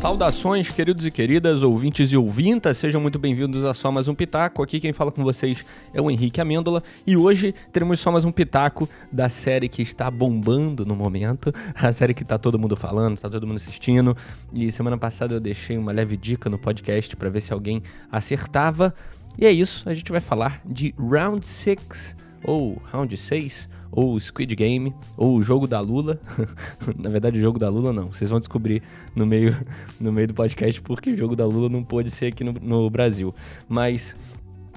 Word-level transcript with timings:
Saudações, 0.00 0.70
queridos 0.70 1.04
e 1.04 1.10
queridas, 1.10 1.62
ouvintes 1.62 2.10
e 2.10 2.16
ouvintas, 2.16 2.78
sejam 2.78 3.00
muito 3.02 3.18
bem-vindos 3.18 3.66
a 3.66 3.74
Só 3.74 3.92
Mais 3.92 4.08
Um 4.08 4.14
Pitaco. 4.14 4.62
Aqui 4.62 4.80
quem 4.80 4.94
fala 4.94 5.12
com 5.12 5.22
vocês 5.22 5.62
é 5.92 6.00
o 6.00 6.10
Henrique 6.10 6.40
Amêndola 6.40 6.82
e 7.06 7.18
hoje 7.18 7.54
teremos 7.70 8.00
só 8.00 8.10
mais 8.10 8.24
um 8.24 8.32
pitaco 8.32 8.88
da 9.12 9.28
série 9.28 9.68
que 9.68 9.82
está 9.82 10.10
bombando 10.10 10.86
no 10.86 10.96
momento, 10.96 11.52
a 11.76 11.92
série 11.92 12.14
que 12.14 12.24
tá 12.24 12.38
todo 12.38 12.58
mundo 12.58 12.76
falando, 12.76 13.20
tá 13.20 13.28
todo 13.28 13.46
mundo 13.46 13.56
assistindo. 13.56 14.16
E 14.54 14.72
semana 14.72 14.96
passada 14.96 15.34
eu 15.34 15.40
deixei 15.40 15.76
uma 15.76 15.92
leve 15.92 16.16
dica 16.16 16.48
no 16.48 16.58
podcast 16.58 17.14
para 17.14 17.28
ver 17.28 17.42
se 17.42 17.52
alguém 17.52 17.82
acertava. 18.10 18.94
E 19.38 19.44
é 19.44 19.52
isso, 19.52 19.86
a 19.86 19.92
gente 19.92 20.10
vai 20.10 20.20
falar 20.20 20.62
de 20.64 20.94
Round 20.98 21.46
6 21.46 22.16
ou 22.44 22.80
Round 22.84 23.16
6 23.16 23.68
ou 23.92 24.18
Squid 24.20 24.54
Game, 24.54 24.94
ou 25.16 25.36
o 25.36 25.42
jogo 25.42 25.66
da 25.66 25.80
Lula. 25.80 26.20
Na 26.96 27.10
verdade, 27.10 27.38
o 27.38 27.42
jogo 27.42 27.58
da 27.58 27.68
Lula 27.68 27.92
não. 27.92 28.12
Vocês 28.12 28.30
vão 28.30 28.38
descobrir 28.38 28.82
no 29.14 29.26
meio, 29.26 29.56
no 29.98 30.12
meio 30.12 30.28
do 30.28 30.34
podcast 30.34 30.80
porque 30.82 31.10
o 31.10 31.18
jogo 31.18 31.34
da 31.34 31.44
Lula 31.44 31.68
não 31.68 31.82
pôde 31.82 32.10
ser 32.10 32.26
aqui 32.26 32.44
no, 32.44 32.52
no 32.52 32.88
Brasil. 32.88 33.34
Mas 33.68 34.14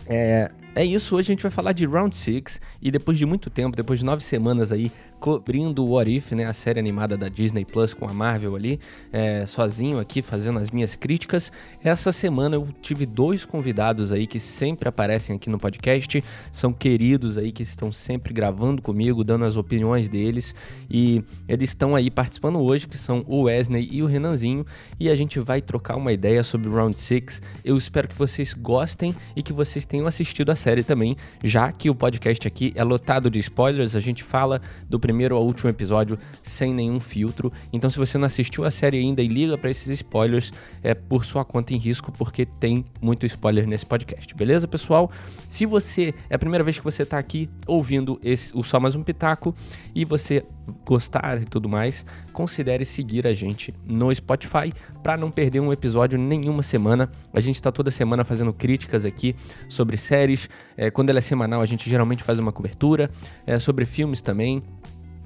é, 0.07 0.51
é 0.75 0.83
isso, 0.83 1.15
hoje 1.15 1.31
a 1.31 1.33
gente 1.35 1.43
vai 1.43 1.51
falar 1.51 1.71
de 1.71 1.85
Round 1.85 2.15
6 2.15 2.59
e 2.81 2.89
depois 2.89 3.17
de 3.17 3.25
muito 3.25 3.49
tempo, 3.49 3.77
depois 3.77 3.99
de 3.99 4.05
nove 4.05 4.23
semanas 4.23 4.71
aí 4.71 4.91
cobrindo 5.19 5.85
o 5.85 5.91
What 5.91 6.13
If, 6.13 6.31
né, 6.31 6.45
a 6.45 6.53
série 6.53 6.79
animada 6.79 7.15
da 7.15 7.29
Disney 7.29 7.63
Plus 7.63 7.93
com 7.93 8.09
a 8.09 8.13
Marvel 8.13 8.55
ali, 8.55 8.79
é, 9.11 9.45
sozinho 9.45 9.99
aqui 9.99 10.21
fazendo 10.21 10.59
as 10.59 10.71
minhas 10.71 10.95
críticas. 10.95 11.51
Essa 11.83 12.11
semana 12.11 12.55
eu 12.55 12.67
tive 12.81 13.05
dois 13.05 13.45
convidados 13.45 14.11
aí 14.11 14.25
que 14.25 14.39
sempre 14.39 14.89
aparecem 14.89 15.35
aqui 15.35 15.49
no 15.49 15.59
podcast, 15.59 16.23
são 16.51 16.73
queridos 16.73 17.37
aí 17.37 17.51
que 17.51 17.63
estão 17.63 17.91
sempre 17.91 18.33
gravando 18.33 18.81
comigo, 18.81 19.23
dando 19.23 19.45
as 19.45 19.55
opiniões 19.55 20.09
deles 20.09 20.55
e 20.89 21.23
eles 21.47 21.69
estão 21.69 21.95
aí 21.95 22.09
participando 22.09 22.59
hoje, 22.59 22.87
que 22.87 22.97
são 22.97 23.23
o 23.27 23.43
Wesley 23.43 23.87
e 23.91 24.01
o 24.01 24.07
Renanzinho, 24.07 24.65
e 24.99 25.09
a 25.09 25.15
gente 25.15 25.39
vai 25.39 25.61
trocar 25.61 25.95
uma 25.95 26.11
ideia 26.11 26.43
sobre 26.43 26.69
Round 26.69 26.97
6. 26.97 27.41
Eu 27.63 27.77
espero 27.77 28.07
que 28.07 28.15
vocês 28.15 28.53
gostem 28.53 29.15
e 29.35 29.43
que 29.43 29.53
vocês 29.53 29.85
tenham 29.85 30.07
assistido 30.07 30.51
a 30.51 30.55
série 30.63 30.83
também, 30.83 31.17
já 31.43 31.69
que 31.73 31.89
o 31.89 31.95
podcast 31.95 32.47
aqui 32.47 32.71
é 32.73 32.83
lotado 32.83 33.29
de 33.29 33.37
spoilers, 33.39 33.97
a 33.97 33.99
gente 33.99 34.23
fala 34.23 34.61
do 34.89 34.97
primeiro 34.97 35.35
ao 35.35 35.43
último 35.43 35.69
episódio 35.69 36.17
sem 36.41 36.73
nenhum 36.73 37.01
filtro. 37.01 37.51
Então, 37.73 37.89
se 37.89 37.97
você 37.97 38.17
não 38.17 38.25
assistiu 38.25 38.63
a 38.63 38.71
série 38.71 38.97
ainda 38.97 39.21
e 39.21 39.27
liga 39.27 39.57
para 39.57 39.69
esses 39.69 39.87
spoilers, 39.89 40.53
é 40.81 40.93
por 40.93 41.25
sua 41.25 41.43
conta 41.43 41.73
em 41.73 41.77
risco, 41.77 42.13
porque 42.13 42.45
tem 42.45 42.85
muito 43.01 43.25
spoiler 43.25 43.67
nesse 43.67 43.85
podcast, 43.85 44.33
beleza, 44.33 44.65
pessoal? 44.65 45.11
Se 45.49 45.65
você 45.65 46.13
é 46.29 46.35
a 46.35 46.39
primeira 46.39 46.63
vez 46.63 46.79
que 46.79 46.83
você 46.83 47.03
está 47.03 47.17
aqui 47.17 47.49
ouvindo 47.67 48.17
esse, 48.23 48.55
o 48.57 48.63
Só 48.63 48.79
Mais 48.79 48.95
Um 48.95 49.03
Pitaco 49.03 49.53
e 49.93 50.05
você 50.05 50.45
gostar 50.85 51.41
e 51.41 51.45
tudo 51.45 51.67
mais, 51.69 52.05
considere 52.31 52.85
seguir 52.85 53.27
a 53.27 53.33
gente 53.33 53.73
no 53.85 54.13
Spotify 54.13 54.73
para 55.01 55.17
não 55.17 55.31
perder 55.31 55.59
um 55.59 55.71
episódio 55.71 56.17
nenhuma 56.17 56.63
semana. 56.63 57.09
A 57.33 57.39
gente 57.39 57.55
está 57.55 57.71
toda 57.71 57.91
semana 57.91 58.23
fazendo 58.23 58.53
críticas 58.53 59.05
aqui 59.05 59.35
sobre 59.67 59.97
séries. 59.97 60.49
É, 60.77 60.89
quando 60.89 61.09
ela 61.09 61.19
é 61.19 61.21
semanal, 61.21 61.61
a 61.61 61.65
gente 61.65 61.89
geralmente 61.89 62.23
faz 62.23 62.39
uma 62.39 62.51
cobertura 62.51 63.09
é, 63.45 63.59
sobre 63.59 63.85
filmes 63.85 64.21
também. 64.21 64.63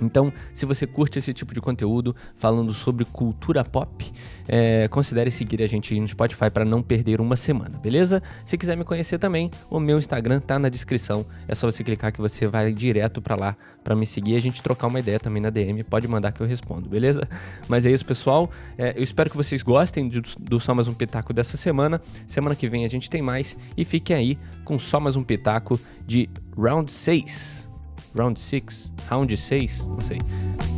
Então, 0.02 0.32
se 0.54 0.66
você 0.66 0.86
curte 0.86 1.20
esse 1.20 1.34
tipo 1.34 1.54
de 1.54 1.62
conteúdo 1.62 2.16
falando 2.36 2.74
sobre 2.74 3.06
cultura 3.06 3.64
pop, 3.64 4.12
é, 4.48 4.88
considere 4.88 5.32
seguir 5.32 5.62
a 5.62 5.68
gente 5.68 6.00
no 6.00 6.08
Spotify 6.08 6.50
para 6.50 6.64
não 6.64 6.82
perder 6.82 7.20
uma 7.20 7.36
semana, 7.36 7.78
beleza? 7.78 8.22
Se 8.46 8.58
quiser 8.58 8.78
me 8.78 8.84
conhecer 8.84 9.18
também, 9.18 9.52
o 9.70 9.80
meu 9.80 9.98
Instagram 9.98 10.40
tá 10.40 10.58
na 10.60 10.70
descrição. 10.70 11.26
É 11.48 11.56
só 11.56 11.70
você 11.70 11.84
clicar 11.84 12.12
que 12.12 12.22
você 12.22 12.48
vai 12.48 12.72
direto 12.72 13.22
para 13.22 13.36
lá 13.36 13.58
para 13.84 13.96
me 13.96 14.06
seguir 14.06 14.34
e 14.34 14.36
a 14.36 14.42
gente 14.42 14.62
trocar 14.62 14.88
uma 14.88 15.00
ideia 15.00 15.20
também 15.20 15.42
na 15.42 15.50
DM. 15.50 15.84
Pode 15.84 16.08
mandar 16.08 16.32
que 16.32 16.42
eu 16.42 16.48
respondo, 16.48 16.90
beleza? 16.90 17.28
Mas 17.68 17.86
é 17.86 17.92
isso, 17.92 18.06
pessoal. 18.06 18.50
É, 18.78 18.94
eu 18.98 19.04
espero 19.04 19.30
que 19.30 19.38
vocês 19.38 19.64
gostem 19.64 20.10
do, 20.10 20.22
do 20.42 20.60
Só 20.60 20.76
Mais 20.76 20.88
Um 20.88 20.94
Pitaco 20.94 21.34
dessa 21.34 21.56
semana. 21.56 22.02
Semana 22.28 22.56
que 22.56 22.68
vem 22.68 22.86
a 22.86 22.90
gente 22.90 23.10
tem 23.10 23.22
mais 23.22 23.56
e 23.78 23.86
fiquem 23.86 24.16
aí 24.16 24.38
com 24.66 24.78
Só 24.78 25.00
Mais 25.00 25.16
Um 25.16 25.24
Pitaco 25.24 25.80
de 26.06 26.30
Round 26.58 26.92
6. 26.92 27.68
Round 28.16 28.40
6, 28.40 28.92
Round 29.10 29.38
6, 29.38 29.86
não 29.86 30.02
sei. 30.02 30.22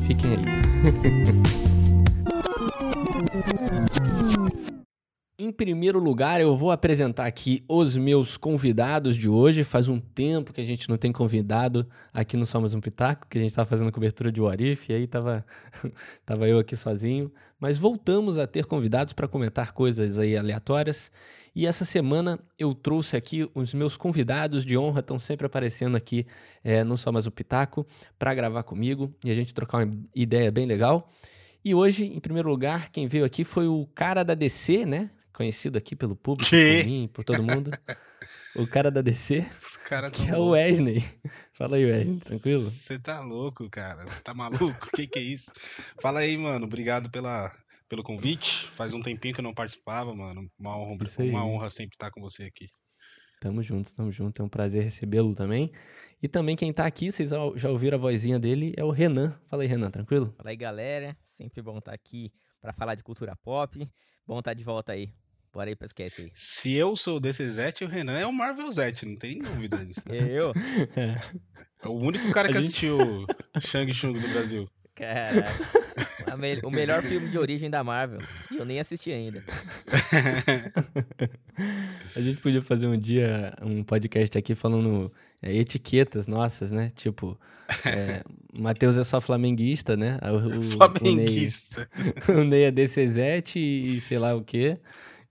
Fiquem 0.04 0.32
aí. 0.32 1.70
Em 5.42 5.54
primeiro 5.54 6.00
lugar, 6.00 6.42
eu 6.42 6.54
vou 6.58 6.70
apresentar 6.70 7.26
aqui 7.26 7.64
os 7.66 7.96
meus 7.96 8.36
convidados 8.36 9.16
de 9.16 9.30
hoje. 9.30 9.64
Faz 9.64 9.88
um 9.88 9.98
tempo 9.98 10.52
que 10.52 10.60
a 10.60 10.66
gente 10.66 10.90
não 10.90 10.98
tem 10.98 11.14
convidado 11.14 11.88
aqui 12.12 12.36
no 12.36 12.46
Somos 12.46 12.74
um 12.74 12.82
Pitaco, 12.82 13.26
que 13.26 13.38
a 13.38 13.42
gente 13.42 13.52
estava 13.52 13.66
fazendo 13.66 13.90
cobertura 13.90 14.34
de 14.34 14.42
Warif, 14.42 14.92
e 14.92 14.96
aí 14.96 15.08
tava, 15.08 15.46
tava 16.26 16.46
eu 16.46 16.60
aqui 16.60 16.76
sozinho. 16.76 17.32
Mas 17.58 17.78
voltamos 17.78 18.38
a 18.38 18.46
ter 18.46 18.66
convidados 18.66 19.14
para 19.14 19.30
comentar 19.30 19.72
coisas 19.72 20.20
aí 20.20 20.36
aleatórias. 20.36 21.10
E 21.56 21.66
essa 21.66 21.86
semana 21.86 22.38
eu 22.58 22.76
trouxe 22.76 23.16
aqui 23.16 23.50
os 23.56 23.74
meus 23.74 23.96
convidados 23.96 24.66
de 24.66 24.78
honra, 24.78 25.00
estão 25.00 25.18
sempre 25.18 25.48
aparecendo 25.48 25.96
aqui 25.96 26.28
é, 26.66 26.84
no 26.84 26.98
Só 26.98 27.14
Mais 27.14 27.26
um 27.26 27.32
Pitaco, 27.32 27.88
para 28.18 28.34
gravar 28.34 28.64
comigo 28.64 29.10
e 29.24 29.32
a 29.32 29.34
gente 29.34 29.54
trocar 29.54 29.86
uma 29.86 29.98
ideia 30.14 30.52
bem 30.52 30.66
legal. 30.66 31.10
E 31.64 31.74
hoje, 31.74 32.08
em 32.08 32.20
primeiro 32.20 32.50
lugar, 32.50 32.90
quem 32.90 33.08
veio 33.08 33.24
aqui 33.24 33.46
foi 33.46 33.70
o 33.70 33.88
cara 33.96 34.22
da 34.22 34.34
DC, 34.34 34.86
né? 34.86 35.12
Conhecido 35.34 35.78
aqui 35.78 35.96
pelo 35.96 36.16
público, 36.16 36.50
por 36.52 36.86
mim, 36.86 37.10
por 37.14 37.24
todo 37.24 37.44
mundo. 37.44 37.72
o 38.56 38.68
cara 38.68 38.90
da 38.90 39.02
DC, 39.02 39.46
cara 39.86 40.10
que 40.10 40.30
é 40.30 40.38
o 40.38 40.50
Wesley. 40.50 41.04
Fala 41.58 41.76
aí, 41.76 41.86
Wesley, 41.86 42.20
tranquilo? 42.20 42.64
Você 42.64 43.00
tá 43.00 43.20
louco, 43.22 43.70
cara? 43.70 44.06
Você 44.06 44.22
tá 44.22 44.34
maluco? 44.34 44.88
O 44.88 44.92
que 44.92 45.08
que 45.08 45.20
é 45.20 45.22
isso? 45.22 45.52
Fala 46.02 46.20
aí, 46.20 46.38
mano. 46.38 46.66
Obrigado 46.66 47.10
pela, 47.10 47.52
pelo 47.88 48.04
convite. 48.04 48.66
Faz 48.68 48.94
um 48.94 49.02
tempinho 49.02 49.34
que 49.34 49.40
eu 49.40 49.44
não 49.44 49.54
participava, 49.54 50.14
mano. 50.14 50.50
Uma 50.58 50.78
honra, 50.78 51.06
uma 51.20 51.46
honra 51.46 51.70
sempre 51.70 51.96
estar 51.96 52.12
com 52.12 52.22
você 52.22 52.44
aqui. 52.44 52.68
Tamo 53.40 53.64
junto, 53.64 53.94
tamo 53.96 54.12
junto. 54.12 54.42
É 54.42 54.46
um 54.46 54.50
prazer 54.50 54.84
recebê-lo 54.84 55.34
também. 55.34 55.72
E 56.22 56.28
também 56.28 56.56
quem 56.56 56.74
tá 56.74 56.86
aqui, 56.86 57.10
vocês 57.12 57.30
já 57.56 57.70
ouviram 57.70 57.98
a 57.98 58.02
vozinha 58.02 58.38
dele, 58.38 58.74
é 58.76 58.84
o 58.84 58.92
Renan. 58.92 59.40
Fala 59.48 59.64
aí, 59.64 59.70
Renan, 59.70 59.90
tranquilo? 59.90 60.34
Fala 60.38 60.50
aí, 60.50 60.58
galera. 60.58 61.18
Sempre 61.26 61.62
bom 61.62 61.78
estar 61.78 61.94
aqui 61.94 62.34
para 62.60 62.74
falar 62.74 62.96
de 62.96 63.04
cultura 63.04 63.36
pop. 63.38 63.90
Bom 64.30 64.38
estar 64.38 64.54
de 64.54 64.64
volta 64.64 64.92
aí. 64.92 65.12
Bora 65.52 65.72
aí 65.72 65.76
pra 65.76 65.88
sketch 65.88 66.20
aí. 66.20 66.30
Se 66.36 66.72
eu 66.76 66.96
sou 66.96 67.18
o 67.18 67.20
DC7, 67.20 67.82
o 67.82 67.88
Renan 67.88 68.16
é 68.16 68.28
o 68.28 68.32
Marvel 68.32 68.72
Zete, 68.72 69.04
não 69.04 69.16
tem 69.16 69.40
dúvida 69.40 69.84
disso. 69.84 70.08
Né? 70.08 70.20
Eu? 70.30 70.54
É 71.82 71.88
o 71.88 71.94
único 71.94 72.30
cara 72.34 72.50
que 72.50 72.56
gente... 72.56 72.66
assistiu 72.66 73.26
Shang 73.62 73.92
Chung 73.94 74.12
no 74.12 74.30
Brasil. 74.34 74.70
Caraca. 74.94 75.48
Me... 76.36 76.60
O 76.64 76.72
melhor 76.72 77.02
filme 77.02 77.30
de 77.30 77.38
origem 77.38 77.70
da 77.70 77.84
Marvel. 77.84 78.22
E 78.52 78.58
eu 78.58 78.66
nem 78.66 78.80
assisti 78.80 79.12
ainda. 79.12 79.44
a 82.16 82.22
gente 82.22 82.42
podia 82.42 82.62
fazer 82.62 82.88
um 82.88 82.98
dia 82.98 83.54
um 83.62 83.84
podcast 83.84 84.38
aqui 84.38 84.56
falando 84.56 85.12
é, 85.42 85.56
etiquetas 85.56 86.28
nossas, 86.28 86.72
né? 86.72 86.90
Tipo, 86.96 87.40
é, 87.86 88.24
Matheus 88.60 88.98
é 88.98 89.04
só 89.04 89.22
flamenguista, 89.22 89.96
né? 89.96 90.20
O, 90.24 90.62
flamenguista. 90.62 91.90
O 92.28 92.34
Ney, 92.34 92.42
o 92.42 92.44
Ney 92.44 92.64
é 92.64 92.72
DCZ 92.72 93.56
e 93.56 94.00
sei 94.02 94.20
lá 94.20 94.36
o 94.36 94.44
quê. 94.44 94.78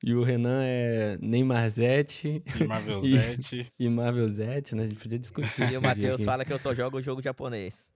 E 0.03 0.15
o 0.15 0.23
Renan 0.23 0.63
é 0.63 1.19
Neymarzete. 1.21 2.43
E 2.61 2.65
Marvelzete. 2.65 3.73
E, 3.79 3.85
e 3.85 3.89
Marvelzete, 3.89 4.75
né? 4.75 4.85
A 4.85 4.87
gente 4.87 4.99
podia 4.99 5.19
discutir. 5.19 5.73
E 5.73 5.77
o 5.77 5.83
Matheus 5.83 6.25
fala 6.25 6.45
que 6.45 6.53
eu 6.53 6.59
só 6.59 6.73
jogo 6.73 6.99
o 6.99 7.01
jogo 7.01 7.21
japonês. 7.21 7.91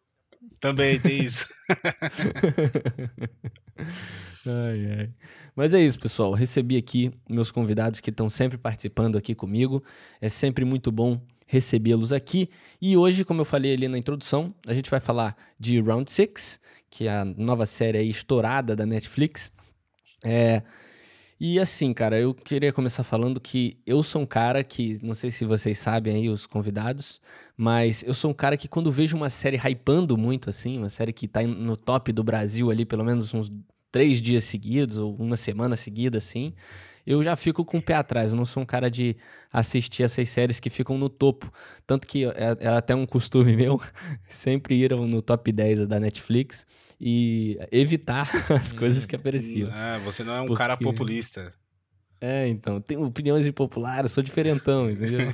Também 0.61 0.99
tem 1.01 1.23
isso. 1.23 1.47
ai, 4.47 4.99
ai. 4.99 5.11
Mas 5.57 5.75
é 5.75 5.81
isso, 5.81 5.99
pessoal. 5.99 6.33
Recebi 6.33 6.77
aqui 6.77 7.11
meus 7.29 7.51
convidados 7.51 8.01
que 8.01 8.11
estão 8.11 8.29
sempre 8.29 8.57
participando 8.57 9.19
aqui 9.19 9.35
comigo. 9.35 9.83
É 10.21 10.29
sempre 10.29 10.65
muito 10.65 10.93
bom 10.93 11.21
recebê-los 11.47 12.13
aqui. 12.13 12.49
E 12.81 12.97
hoje, 12.97 13.25
como 13.25 13.41
eu 13.41 13.45
falei 13.45 13.75
ali 13.75 13.89
na 13.89 13.99
introdução, 13.99 14.55
a 14.67 14.73
gente 14.73 14.89
vai 14.89 15.01
falar 15.01 15.37
de 15.59 15.81
Round 15.81 16.11
6, 16.11 16.61
que 16.89 17.07
é 17.07 17.11
a 17.11 17.25
nova 17.25 17.67
série 17.67 18.03
estourada 18.05 18.75
da 18.75 18.87
Netflix. 18.87 19.53
É, 20.25 20.63
e 21.45 21.59
assim, 21.59 21.93
cara, 21.93 22.21
eu 22.21 22.33
queria 22.33 22.73
começar 22.73 23.03
falando 23.03 23.41
que 23.41 23.77
eu 23.85 24.01
sou 24.05 24.23
um 24.23 24.27
cara 24.27 24.63
que, 24.63 25.01
não 25.03 25.13
sei 25.13 25.29
se 25.31 25.45
vocês 25.45 25.77
sabem 25.77 26.15
aí, 26.15 26.29
os 26.29 26.47
convidados, 26.47 27.21
mas 27.63 28.03
eu 28.03 28.13
sou 28.13 28.33
um 28.33 28.35
cara 28.35 28.57
que 28.57 28.67
quando 28.67 28.91
vejo 28.91 29.17
uma 29.17 29.31
série 29.31 29.57
hypando 29.57 30.19
muito, 30.19 30.51
assim, 30.51 30.79
uma 30.79 30.89
série 30.89 31.13
que 31.13 31.29
tá 31.29 31.43
no 31.43 31.77
top 31.77 32.13
do 32.13 32.25
Brasil 32.25 32.73
ali, 32.73 32.85
pelo 32.85 33.05
menos 33.05 33.33
uns 33.33 33.53
três 33.93 34.21
dias 34.21 34.43
seguidos, 34.43 34.99
ou 34.99 35.15
uma 35.15 35.37
semana 35.37 35.77
seguida, 35.77 36.19
assim, 36.19 36.51
eu 37.07 37.23
já 37.23 37.37
fico 37.37 37.65
com 37.65 37.79
o 37.79 37.83
pé 37.83 37.95
atrás. 37.95 38.33
Eu 38.33 38.37
não 38.37 38.45
sou 38.45 38.65
um 38.65 38.67
cara 38.67 38.91
de 38.91 39.17
assistir 39.53 40.03
essas 40.03 40.29
séries 40.29 40.59
que 40.59 40.69
ficam 40.69 40.99
no 40.99 41.09
topo. 41.09 41.53
Tanto 41.87 42.05
que 42.05 42.25
é, 42.25 42.57
é 42.59 42.69
até 42.69 42.97
um 42.97 43.07
costume 43.07 43.55
meu 43.57 43.81
sempre 44.29 44.75
ir 44.75 44.91
no 44.97 45.23
top 45.23 45.53
10 45.53 45.87
da 45.87 46.01
Netflix 46.01 46.67
e 47.01 47.57
evitar 47.71 48.29
as 48.61 48.73
coisas 48.73 49.07
que 49.07 49.15
apareciam. 49.15 49.71
Ah, 49.73 50.01
você 50.05 50.25
não 50.25 50.35
é 50.35 50.41
um 50.41 50.47
Porque... 50.47 50.59
cara 50.59 50.77
populista. 50.77 51.55
É, 52.21 52.49
então, 52.49 52.81
tenho 52.81 53.05
opiniões 53.05 53.47
impopulares, 53.47 54.11
sou 54.11 54.23
diferentão, 54.23 54.91
entendeu? 54.91 55.33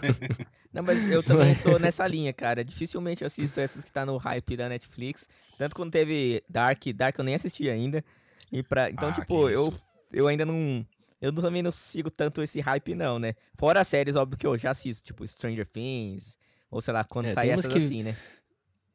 Não, 0.76 0.82
mas 0.82 1.10
eu 1.10 1.22
também 1.22 1.54
sou 1.54 1.78
nessa 1.80 2.06
linha, 2.06 2.32
cara. 2.32 2.64
Dificilmente 2.64 3.22
eu 3.22 3.26
assisto 3.26 3.58
essas 3.58 3.84
que 3.84 3.90
tá 3.92 4.04
no 4.06 4.16
hype 4.18 4.56
da 4.56 4.68
Netflix. 4.68 5.28
Tanto 5.58 5.74
quando 5.74 5.90
teve 5.90 6.42
Dark, 6.48 6.82
Dark 6.94 7.18
eu 7.18 7.24
nem 7.24 7.34
assisti 7.34 7.68
ainda. 7.70 8.04
E 8.52 8.62
pra, 8.62 8.90
então, 8.90 9.08
Ah, 9.08 9.12
tipo, 9.12 9.48
eu, 9.48 9.68
isso. 9.68 9.82
eu 10.12 10.26
ainda 10.28 10.44
não. 10.44 10.86
Eu 11.20 11.32
também 11.32 11.62
não 11.62 11.70
sigo 11.72 12.10
tanto 12.10 12.42
esse 12.42 12.60
hype, 12.60 12.94
não, 12.94 13.18
né? 13.18 13.34
Fora 13.54 13.80
as 13.80 13.88
séries, 13.88 14.14
óbvio 14.16 14.36
que 14.38 14.46
eu 14.46 14.56
já 14.58 14.70
assisto, 14.70 15.02
tipo 15.02 15.26
Stranger 15.26 15.66
Things, 15.66 16.38
ou 16.70 16.80
sei 16.82 16.92
lá, 16.92 17.02
quando 17.04 17.26
É, 17.26 17.32
sai 17.32 17.48
essas 17.50 17.66
que- 17.72 17.78
assim, 17.78 18.02
né? 18.02 18.14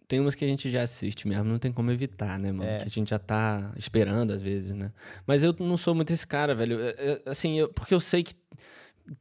Tem 0.08 0.20
umas 0.20 0.36
que 0.36 0.44
a 0.44 0.48
gente 0.48 0.70
já 0.70 0.84
assiste 0.84 1.26
mesmo, 1.28 1.46
não 1.46 1.58
tem 1.58 1.72
como 1.72 1.90
evitar, 1.90 2.38
né, 2.38 2.52
mano? 2.52 2.70
É. 2.70 2.78
Que 2.80 2.84
a 2.84 2.90
gente 2.92 3.10
já 3.10 3.18
tá 3.18 3.74
esperando 3.78 4.32
às 4.34 4.42
vezes, 4.42 4.72
né? 4.74 4.92
Mas 5.26 5.42
eu 5.42 5.56
não 5.60 5.78
sou 5.78 5.96
muito 5.96 6.12
esse 6.12 6.28
cara, 6.28 6.54
velho. 6.54 6.80
É, 6.82 6.90
é, 6.98 7.22
Assim, 7.26 7.58
eu- 7.58 7.70
porque 7.70 7.94
eu 7.94 8.00
sei 8.02 8.22
que, 8.22 8.36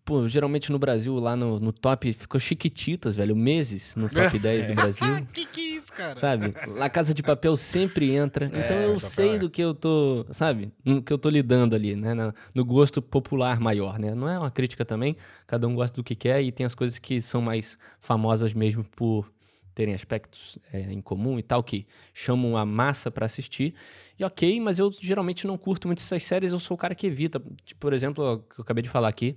pô, 0.04 0.28
geralmente 0.28 0.70
no 0.70 0.78
Brasil, 0.78 1.14
lá 1.16 1.36
no, 1.36 1.58
no 1.58 1.72
top, 1.72 2.12
ficou 2.12 2.40
Chiquititas, 2.40 3.16
velho, 3.16 3.34
meses 3.36 3.94
no 3.96 4.08
top 4.08 4.38
10 4.38 4.68
do 4.68 4.74
Brasil. 4.74 5.26
que 5.32 5.46
que 5.46 5.60
é 5.60 5.64
isso, 5.76 5.92
cara? 5.92 6.16
Sabe? 6.16 6.54
La 6.76 6.88
Casa 6.88 7.12
de 7.14 7.22
Papel 7.22 7.56
sempre 7.56 8.14
entra. 8.14 8.46
então 8.46 8.76
eu 8.82 9.00
sei 9.00 9.36
é. 9.36 9.38
do 9.38 9.50
que 9.50 9.62
eu 9.62 9.74
tô, 9.74 10.26
sabe? 10.30 10.72
No 10.84 11.02
que 11.02 11.12
eu 11.12 11.18
tô 11.18 11.28
lidando 11.28 11.74
ali, 11.74 11.96
né? 11.96 12.14
Na- 12.14 12.34
no 12.54 12.64
gosto 12.64 13.00
popular 13.02 13.60
maior, 13.60 13.98
né? 13.98 14.14
Não 14.14 14.28
é 14.28 14.38
uma 14.38 14.50
crítica 14.50 14.84
também. 14.84 15.16
Cada 15.46 15.66
um 15.66 15.74
gosta 15.74 15.96
do 15.96 16.04
que 16.04 16.14
quer 16.14 16.42
e 16.42 16.50
tem 16.52 16.64
as 16.66 16.74
coisas 16.74 16.98
que 16.98 17.20
são 17.20 17.40
mais 17.42 17.78
famosas 18.00 18.52
mesmo 18.54 18.84
por 18.84 19.30
terem 19.74 19.94
aspectos 19.94 20.58
é, 20.72 20.92
em 20.92 21.00
comum 21.00 21.38
e 21.38 21.42
tal, 21.42 21.62
que 21.62 21.86
chamam 22.12 22.56
a 22.56 22.66
massa 22.66 23.10
pra 23.10 23.24
assistir. 23.26 23.74
E 24.18 24.24
ok, 24.24 24.60
mas 24.60 24.78
eu 24.78 24.90
geralmente 25.00 25.46
não 25.46 25.56
curto 25.56 25.86
muito 25.88 26.00
essas 26.00 26.22
séries, 26.22 26.52
eu 26.52 26.58
sou 26.58 26.74
o 26.74 26.78
cara 26.78 26.94
que 26.94 27.06
evita. 27.06 27.40
Tipo, 27.64 27.80
por 27.80 27.92
exemplo, 27.92 28.44
que 28.52 28.60
eu 28.60 28.62
acabei 28.62 28.82
de 28.82 28.88
falar 28.88 29.08
aqui, 29.08 29.36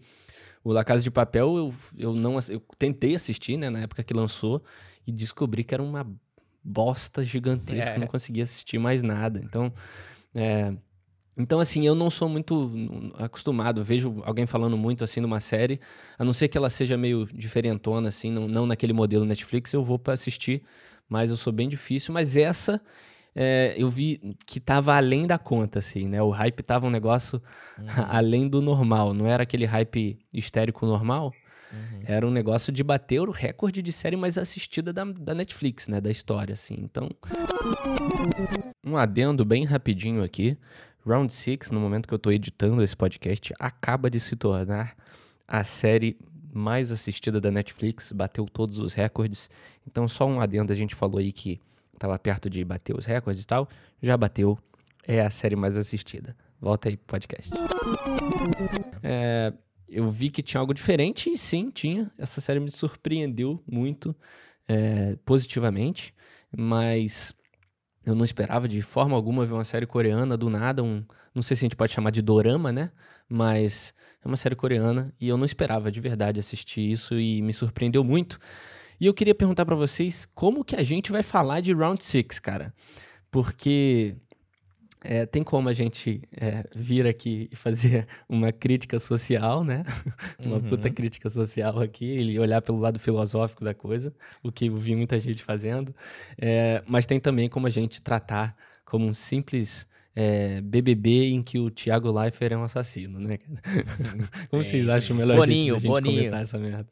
o 0.63 0.71
La 0.71 0.83
Casa 0.83 1.03
de 1.03 1.11
Papel, 1.11 1.57
eu, 1.57 1.73
eu 1.97 2.13
não 2.13 2.37
eu 2.49 2.61
tentei 2.77 3.15
assistir, 3.15 3.57
né, 3.57 3.69
na 3.69 3.79
época 3.81 4.03
que 4.03 4.13
lançou, 4.13 4.63
e 5.05 5.11
descobri 5.11 5.63
que 5.63 5.73
era 5.73 5.83
uma 5.83 6.09
bosta 6.63 7.23
gigantesca, 7.23 7.95
É. 7.95 7.97
não 7.97 8.07
conseguia 8.07 8.43
assistir 8.43 8.77
mais 8.79 9.03
nada. 9.03 9.41
Então, 9.43 9.73
é, 10.33 10.73
então 11.37 11.59
assim, 11.59 11.85
eu 11.85 11.93
não 11.95 12.09
sou 12.09 12.29
muito 12.29 13.11
acostumado, 13.15 13.83
vejo 13.83 14.21
alguém 14.23 14.45
falando 14.45 14.77
muito 14.77 15.03
assim 15.03 15.19
numa 15.19 15.39
série, 15.41 15.79
a 16.17 16.23
não 16.23 16.31
ser 16.31 16.47
que 16.47 16.57
ela 16.57 16.69
seja 16.69 16.95
meio 16.97 17.25
diferentona 17.25 18.07
assim, 18.07 18.31
não, 18.31 18.47
não 18.47 18.65
naquele 18.65 18.93
modelo 18.93 19.25
Netflix, 19.25 19.73
eu 19.73 19.83
vou 19.83 19.99
pra 19.99 20.13
assistir, 20.13 20.63
mas 21.09 21.29
eu 21.31 21.37
sou 21.37 21.51
bem 21.51 21.67
difícil, 21.67 22.13
mas 22.13 22.37
essa 22.37 22.79
é, 23.35 23.73
eu 23.77 23.89
vi 23.89 24.35
que 24.45 24.59
tava 24.59 24.95
além 24.95 25.25
da 25.27 25.37
conta, 25.37 25.79
assim, 25.79 26.07
né? 26.07 26.21
O 26.21 26.29
hype 26.29 26.61
tava 26.63 26.87
um 26.87 26.89
negócio 26.89 27.41
além 28.09 28.47
do 28.47 28.61
normal, 28.61 29.13
não 29.13 29.27
era 29.27 29.43
aquele 29.43 29.65
hype 29.65 30.17
histérico 30.33 30.85
normal, 30.85 31.33
Uhum. 31.73 32.01
era 32.05 32.27
um 32.27 32.29
negócio 32.29 32.71
de 32.71 32.83
bater 32.83 33.19
o 33.19 33.31
recorde 33.31 33.81
de 33.81 33.91
série 33.91 34.15
mais 34.15 34.37
assistida 34.37 34.93
da, 34.93 35.03
da 35.05 35.33
Netflix, 35.33 35.87
né? 35.87 35.99
Da 35.99 36.11
história, 36.11 36.53
assim. 36.53 36.75
Então. 36.77 37.09
Um 38.85 38.95
adendo 38.95 39.43
bem 39.43 39.63
rapidinho 39.65 40.23
aqui. 40.23 40.55
Round 41.05 41.33
6, 41.33 41.71
no 41.71 41.79
momento 41.79 42.07
que 42.07 42.13
eu 42.13 42.19
tô 42.19 42.31
editando 42.31 42.81
esse 42.83 42.95
podcast, 42.95 43.53
acaba 43.59 44.09
de 44.09 44.19
se 44.19 44.35
tornar 44.35 44.95
a 45.47 45.63
série 45.63 46.15
mais 46.53 46.91
assistida 46.91 47.41
da 47.41 47.49
Netflix, 47.49 48.11
bateu 48.11 48.45
todos 48.45 48.77
os 48.77 48.93
recordes. 48.93 49.49
Então, 49.87 50.07
só 50.07 50.27
um 50.27 50.39
adendo, 50.39 50.71
a 50.71 50.75
gente 50.75 50.93
falou 50.93 51.17
aí 51.17 51.31
que 51.31 51.59
tava 51.97 52.17
perto 52.19 52.49
de 52.49 52.63
bater 52.63 52.95
os 52.95 53.05
recordes 53.05 53.43
e 53.43 53.47
tal. 53.47 53.67
Já 54.01 54.15
bateu, 54.17 54.57
é 55.07 55.21
a 55.21 55.29
série 55.29 55.55
mais 55.55 55.77
assistida. 55.77 56.35
Volta 56.59 56.89
aí 56.89 56.97
pro 56.97 57.07
podcast. 57.07 57.51
É, 59.01 59.53
eu 59.87 60.09
vi 60.09 60.29
que 60.29 60.41
tinha 60.41 60.61
algo 60.61 60.73
diferente 60.73 61.29
e 61.29 61.37
sim, 61.37 61.69
tinha. 61.69 62.09
Essa 62.17 62.39
série 62.39 62.59
me 62.59 62.71
surpreendeu 62.71 63.61
muito 63.69 64.15
é, 64.67 65.17
positivamente, 65.25 66.13
mas 66.55 67.33
eu 68.05 68.15
não 68.15 68.25
esperava 68.25 68.67
de 68.67 68.81
forma 68.81 69.15
alguma 69.15 69.45
ver 69.45 69.53
uma 69.53 69.65
série 69.65 69.85
coreana 69.85 70.37
do 70.37 70.49
nada, 70.49 70.83
um, 70.83 71.03
não 71.33 71.41
sei 71.41 71.55
se 71.55 71.63
a 71.63 71.65
gente 71.65 71.75
pode 71.75 71.93
chamar 71.93 72.11
de 72.11 72.21
dorama, 72.21 72.71
né? 72.71 72.91
Mas 73.27 73.93
é 74.23 74.27
uma 74.27 74.37
série 74.37 74.55
coreana 74.55 75.13
e 75.19 75.27
eu 75.27 75.37
não 75.37 75.45
esperava 75.45 75.91
de 75.91 75.99
verdade 75.99 76.39
assistir 76.39 76.89
isso 76.89 77.19
e 77.19 77.41
me 77.41 77.53
surpreendeu 77.53 78.03
muito. 78.03 78.39
E 78.99 79.05
eu 79.05 79.13
queria 79.13 79.35
perguntar 79.35 79.65
pra 79.65 79.75
vocês 79.75 80.25
como 80.33 80.63
que 80.63 80.75
a 80.75 80.83
gente 80.83 81.11
vai 81.11 81.23
falar 81.23 81.59
de 81.61 81.73
Round 81.73 82.03
6, 82.03 82.39
cara. 82.39 82.73
Porque 83.31 84.15
é, 85.03 85.25
tem 85.25 85.43
como 85.43 85.67
a 85.67 85.73
gente 85.73 86.21
é, 86.31 86.63
vir 86.75 87.05
aqui 87.07 87.49
e 87.51 87.55
fazer 87.55 88.07
uma 88.29 88.51
crítica 88.51 88.99
social, 88.99 89.63
né? 89.63 89.83
uma 90.39 90.55
Uhum. 90.57 90.61
puta 90.61 90.89
crítica 90.89 91.29
social 91.29 91.79
aqui, 91.79 92.05
e 92.05 92.39
olhar 92.39 92.61
pelo 92.61 92.79
lado 92.79 92.99
filosófico 92.99 93.63
da 93.65 93.73
coisa, 93.73 94.13
o 94.41 94.51
que 94.51 94.67
eu 94.67 94.77
vi 94.77 94.95
muita 94.95 95.19
gente 95.19 95.43
fazendo. 95.43 95.93
É, 96.37 96.81
mas 96.87 97.05
tem 97.05 97.19
também 97.19 97.49
como 97.49 97.67
a 97.67 97.69
gente 97.69 98.01
tratar 98.01 98.55
como 98.85 99.05
um 99.07 99.13
simples 99.13 99.87
é, 100.15 100.61
BBB 100.61 101.29
em 101.31 101.41
que 101.41 101.57
o 101.57 101.71
Thiago 101.71 102.11
Leifert 102.11 102.51
é 102.53 102.57
um 102.57 102.63
assassino, 102.63 103.19
né, 103.19 103.37
cara? 103.37 103.59
Como 104.47 104.63
vocês 104.63 104.87
acham 104.87 105.17
melhor 105.17 105.37
Boninho, 105.37 105.73
da 105.73 105.79
gente 105.79 105.89
Boninho. 105.89 106.17
comentar 106.17 106.41
essa 106.43 106.59
merda? 106.59 106.85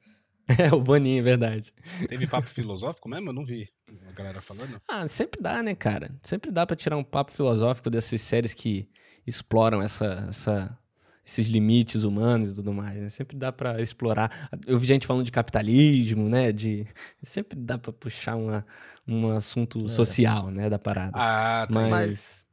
É, 0.71 0.74
o 0.74 0.80
Boninho, 0.81 1.19
é 1.19 1.24
verdade. 1.24 1.74
Teve 2.07 2.27
papo 2.27 2.48
filosófico 2.48 3.07
mesmo? 3.09 3.30
Eu 3.30 3.33
não 3.33 3.45
vi 3.45 3.68
a 4.07 4.12
galera 4.12 4.42
falando. 4.42 4.81
Ah, 4.88 5.07
sempre 5.07 5.42
dá, 5.42 5.62
né, 5.63 5.74
cara? 5.75 6.12
Sempre 6.24 6.51
dá 6.51 6.65
pra 6.65 6.75
tirar 6.75 6.98
um 6.98 7.03
papo 7.03 7.31
filosófico 7.31 7.89
dessas 7.89 8.21
séries 8.21 8.53
que 8.53 8.89
exploram 9.25 9.81
essa, 9.81 10.27
essa, 10.30 10.77
esses 11.25 11.48
limites 11.48 12.03
humanos 12.03 12.51
e 12.51 12.56
tudo 12.56 12.74
mais, 12.74 12.98
né? 12.98 13.09
Sempre 13.09 13.38
dá 13.38 13.51
pra 13.51 13.81
explorar. 13.81 14.50
Eu 14.65 14.80
vi 14.80 14.88
gente 14.88 15.06
falando 15.07 15.25
de 15.25 15.31
capitalismo, 15.31 16.27
né? 16.30 16.51
De 16.51 16.86
sempre 17.21 17.57
dá 17.59 17.77
pra 17.77 17.94
puxar 17.94 18.36
uma, 18.36 18.65
um 19.07 19.30
assunto 19.30 19.88
social, 19.89 20.50
né, 20.50 20.69
da 20.69 20.80
parada. 20.80 21.12
Ah, 21.15 21.68
tá. 21.71 21.80
mas, 21.80 21.89
Mas- 21.89 22.45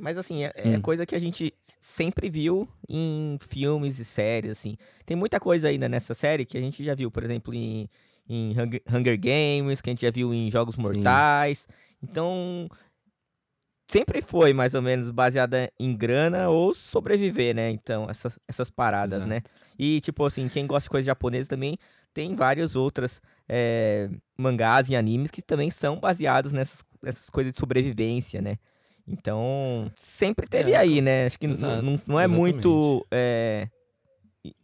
Mas 0.00 0.16
assim, 0.18 0.44
é, 0.44 0.52
é 0.54 0.68
Hum. 0.76 0.80
coisa 0.80 1.04
que 1.04 1.14
a 1.14 1.18
gente 1.18 1.52
sempre 1.78 2.28
viu 2.30 2.66
em 2.88 3.36
filmes 3.40 3.98
e 3.98 4.04
séries, 4.04 4.52
assim. 4.52 4.76
Tem 5.04 5.16
muita 5.16 5.38
coisa 5.38 5.68
ainda 5.68 5.88
nessa 5.88 6.14
série 6.14 6.44
que 6.44 6.56
a 6.56 6.60
gente 6.60 6.82
já 6.82 6.94
viu, 6.94 7.10
por 7.10 7.22
exemplo, 7.22 7.52
em, 7.54 7.88
em 8.28 8.54
Hunger, 8.88 9.18
Games, 9.20 9.80
que 9.80 9.90
a 9.90 9.92
gente 9.92 10.02
já 10.02 10.10
viu 10.10 10.32
em 10.32 10.50
Jogos 10.50 10.74
Sim. 10.74 10.82
Mortais. 10.82 11.68
Então, 12.02 12.68
sempre 13.90 14.22
foi 14.22 14.52
mais 14.52 14.74
ou 14.74 14.82
menos 14.82 15.10
baseada 15.10 15.70
em 15.78 15.94
grana 15.96 16.48
ou 16.48 16.72
sobreviver, 16.72 17.54
né? 17.54 17.70
Então, 17.70 18.08
essas, 18.08 18.38
essas 18.48 18.70
paradas, 18.70 19.26
né? 19.26 19.36
Exato. 19.44 19.50
E, 19.78 20.00
tipo 20.00 20.24
assim, 20.24 20.48
quem 20.48 20.66
gosta 20.66 20.86
de 20.86 20.90
coisa 20.90 21.06
japonesa 21.06 21.48
também 21.48 21.76
tem 22.14 22.34
várias 22.34 22.74
outras 22.76 23.20
é, 23.48 24.08
mangás 24.38 24.88
e 24.88 24.96
animes 24.96 25.30
que 25.30 25.42
também 25.42 25.70
são 25.70 25.98
baseados 25.98 26.52
nessas, 26.52 26.84
nessas 27.02 27.28
coisas 27.30 27.52
de 27.52 27.58
sobrevivência, 27.58 28.40
né? 28.40 28.56
Então, 29.06 29.90
sempre 29.96 30.46
teve 30.46 30.72
É, 30.72 30.76
aí, 30.76 31.00
né? 31.00 31.26
Acho 31.26 31.38
que 31.38 31.46
exato, 31.46 31.82
não, 31.82 31.94
não 32.06 32.20
é 32.20 32.26
muito. 32.28 33.06
é, 33.10 33.68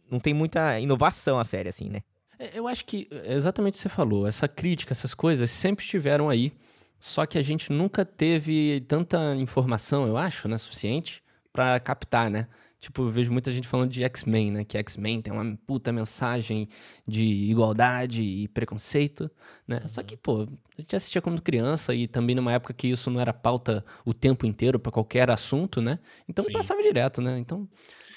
não 0.09 0.19
tem 0.19 0.33
muita 0.33 0.79
inovação 0.79 1.39
a 1.39 1.43
série, 1.43 1.69
assim, 1.69 1.89
né? 1.89 1.99
É, 2.39 2.51
Eu 2.57 2.67
acho 2.67 2.85
que 2.85 3.07
é 3.11 3.33
exatamente 3.33 3.73
o 3.73 3.77
que 3.77 3.81
você 3.83 3.89
falou. 3.89 4.27
Essa 4.27 4.47
crítica, 4.47 4.93
essas 4.93 5.13
coisas 5.13 5.49
sempre 5.51 5.83
estiveram 5.83 6.29
aí. 6.29 6.53
Só 6.99 7.25
que 7.25 7.37
a 7.37 7.41
gente 7.41 7.71
nunca 7.71 8.03
teve 8.03 8.83
tanta 8.87 9.35
informação, 9.35 10.07
eu 10.07 10.17
acho, 10.17 10.47
né? 10.47 10.57
Suficiente 10.57 11.21
pra 11.53 11.79
captar, 11.79 12.29
né? 12.29 12.47
Tipo, 12.79 13.03
eu 13.03 13.09
vejo 13.09 13.31
muita 13.31 13.51
gente 13.51 13.67
falando 13.67 13.89
de 13.89 14.03
X-Men, 14.03 14.51
né? 14.51 14.63
Que 14.63 14.77
X-Men 14.77 15.21
tem 15.21 15.33
uma 15.33 15.57
puta 15.65 15.91
mensagem 15.91 16.67
de 17.07 17.25
igualdade 17.25 18.21
e 18.21 18.47
preconceito, 18.47 19.31
né? 19.67 19.81
Só 19.87 20.03
que, 20.03 20.15
pô, 20.15 20.43
a 20.77 20.81
gente 20.81 20.95
assistia 20.95 21.21
quando 21.21 21.41
criança 21.41 21.95
e 21.95 22.07
também 22.07 22.35
numa 22.35 22.53
época 22.53 22.73
que 22.73 22.87
isso 22.87 23.09
não 23.09 23.19
era 23.19 23.33
pauta 23.33 23.83
o 24.05 24.13
tempo 24.13 24.45
inteiro 24.45 24.79
pra 24.79 24.91
qualquer 24.91 25.29
assunto, 25.31 25.81
né? 25.81 25.97
Então 26.29 26.45
Sim. 26.45 26.51
passava 26.51 26.81
direto, 26.83 27.19
né? 27.19 27.39
Então, 27.39 27.67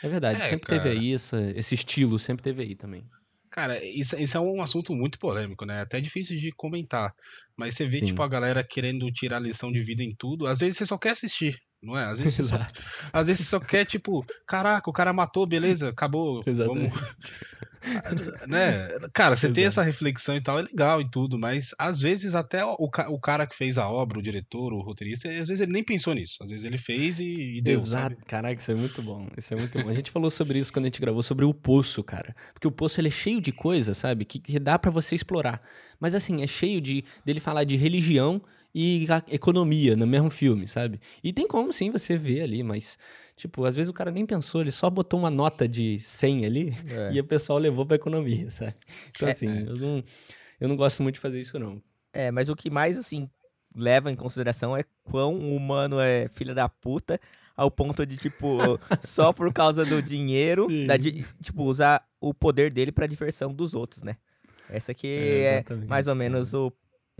é 0.02 0.08
verdade, 0.08 0.42
É, 0.42 0.48
sempre 0.48 0.68
teve 0.68 0.88
cara. 0.88 0.90
aí 0.94 1.14
essa, 1.14 1.40
esse 1.56 1.74
estilo, 1.74 2.18
sempre 2.18 2.42
teve 2.42 2.62
aí 2.62 2.74
também. 2.74 3.02
Cara, 3.50 3.82
isso, 3.84 4.14
isso 4.20 4.36
é 4.36 4.40
um 4.40 4.62
assunto 4.62 4.94
muito 4.94 5.18
polêmico, 5.18 5.64
né? 5.64 5.80
Até 5.80 6.00
difícil 6.00 6.38
de 6.38 6.52
comentar. 6.52 7.12
Mas 7.56 7.74
você 7.74 7.86
vê, 7.86 7.98
Sim. 7.98 8.04
tipo, 8.04 8.22
a 8.22 8.28
galera 8.28 8.62
querendo 8.62 9.10
tirar 9.10 9.40
lição 9.40 9.72
de 9.72 9.82
vida 9.82 10.02
em 10.04 10.14
tudo. 10.16 10.46
Às 10.46 10.60
vezes 10.60 10.76
você 10.76 10.86
só 10.86 10.96
quer 10.96 11.10
assistir, 11.10 11.58
não 11.82 11.96
é? 11.98 12.04
Às 12.06 12.18
vezes 12.20 12.34
você 12.34 12.44
só, 12.44 12.66
às 13.12 13.26
vezes 13.26 13.46
só 13.46 13.60
quer, 13.60 13.84
tipo, 13.84 14.24
caraca, 14.46 14.88
o 14.88 14.92
cara 14.92 15.12
matou, 15.12 15.46
beleza, 15.46 15.88
acabou. 15.88 16.42
Exatamente. 16.46 16.94
Vamos... 16.94 17.32
né? 18.46 18.88
Cara, 19.12 19.36
você 19.36 19.50
ter 19.50 19.62
Exato. 19.62 19.68
essa 19.68 19.82
reflexão 19.82 20.36
e 20.36 20.40
tal 20.40 20.58
é 20.58 20.62
legal 20.62 21.00
e 21.00 21.10
tudo, 21.10 21.38
mas 21.38 21.74
às 21.78 22.00
vezes 22.00 22.34
até 22.34 22.64
o, 22.64 22.76
o 22.78 23.18
cara 23.18 23.46
que 23.46 23.56
fez 23.56 23.78
a 23.78 23.88
obra, 23.88 24.18
o 24.18 24.22
diretor, 24.22 24.72
o 24.72 24.80
roteirista, 24.80 25.28
às 25.28 25.48
vezes 25.48 25.60
ele 25.60 25.72
nem 25.72 25.82
pensou 25.82 26.14
nisso. 26.14 26.42
Às 26.42 26.50
vezes 26.50 26.64
ele 26.64 26.76
fez 26.76 27.20
e, 27.20 27.56
e 27.56 27.60
deu, 27.62 27.80
Exato, 27.80 28.14
sabe? 28.14 28.16
caraca, 28.26 28.60
isso 28.60 28.70
é 28.70 28.74
muito 28.74 29.02
bom. 29.02 29.26
Isso 29.36 29.54
é 29.54 29.56
muito 29.56 29.82
bom. 29.82 29.88
A 29.88 29.94
gente 29.94 30.10
falou 30.10 30.30
sobre 30.30 30.58
isso 30.58 30.72
quando 30.72 30.84
a 30.84 30.88
gente 30.88 31.00
gravou 31.00 31.22
sobre 31.22 31.44
o 31.44 31.54
poço, 31.54 32.02
cara. 32.04 32.34
Porque 32.52 32.68
o 32.68 32.72
poço 32.72 33.00
ele 33.00 33.08
é 33.08 33.12
cheio 33.12 33.40
de 33.40 33.52
coisa, 33.52 33.94
sabe? 33.94 34.24
Que, 34.24 34.38
que 34.38 34.58
dá 34.58 34.78
pra 34.78 34.90
você 34.90 35.14
explorar. 35.14 35.62
Mas 35.98 36.14
assim, 36.14 36.42
é 36.42 36.46
cheio 36.46 36.80
de 36.80 37.04
dele 37.24 37.40
falar 37.40 37.64
de 37.64 37.76
religião 37.76 38.42
e 38.74 39.06
a- 39.10 39.22
economia 39.28 39.96
no 39.96 40.06
mesmo 40.06 40.30
filme, 40.30 40.66
sabe? 40.68 41.00
E 41.22 41.32
tem 41.32 41.46
como 41.46 41.72
sim 41.72 41.90
você 41.90 42.16
ver 42.16 42.42
ali, 42.42 42.62
mas 42.62 42.98
tipo, 43.36 43.64
às 43.64 43.74
vezes 43.74 43.90
o 43.90 43.94
cara 43.94 44.10
nem 44.10 44.24
pensou, 44.26 44.60
ele 44.60 44.70
só 44.70 44.88
botou 44.90 45.18
uma 45.18 45.30
nota 45.30 45.66
de 45.66 45.98
100 46.00 46.44
ali 46.44 46.72
É. 46.90 47.12
e 47.14 47.20
o 47.20 47.24
pessoal 47.24 47.58
levou 47.58 47.84
pra 47.86 47.96
economia, 47.96 48.50
sabe? 48.50 48.74
Então 49.14 49.28
É, 49.28 49.32
assim, 49.32 49.66
eu 49.66 49.76
não 49.76 50.04
Eu 50.60 50.68
não 50.68 50.76
gosto 50.76 51.02
muito 51.02 51.14
de 51.14 51.20
fazer 51.20 51.40
isso, 51.40 51.58
não. 51.58 51.82
É, 52.12 52.30
mas 52.30 52.48
o 52.50 52.54
que 52.56 52.68
mais, 52.68 52.98
assim, 52.98 53.30
leva 53.74 54.10
em 54.12 54.14
consideração 54.14 54.76
é 54.76 54.84
quão 55.04 55.38
humano 55.56 55.98
é 56.00 56.28
filha 56.28 56.54
da 56.54 56.68
puta 56.68 57.18
ao 57.56 57.70
ponto 57.70 58.04
de, 58.04 58.16
tipo, 58.16 58.78
só 59.00 59.32
por 59.32 59.52
causa 59.52 59.84
do 59.86 60.02
dinheiro, 60.02 60.66
da, 60.86 60.98
tipo, 60.98 61.62
usar 61.64 62.06
o 62.20 62.34
poder 62.34 62.72
dele 62.72 62.92
pra 62.92 63.06
diversão 63.06 63.52
dos 63.54 63.74
outros, 63.74 64.02
né? 64.02 64.16
Essa 64.68 64.92
aqui 64.92 65.06
é, 65.06 65.56
é 65.58 65.64
mais 65.86 66.06
ou 66.08 66.14
menos 66.14 66.52
o 66.54 66.70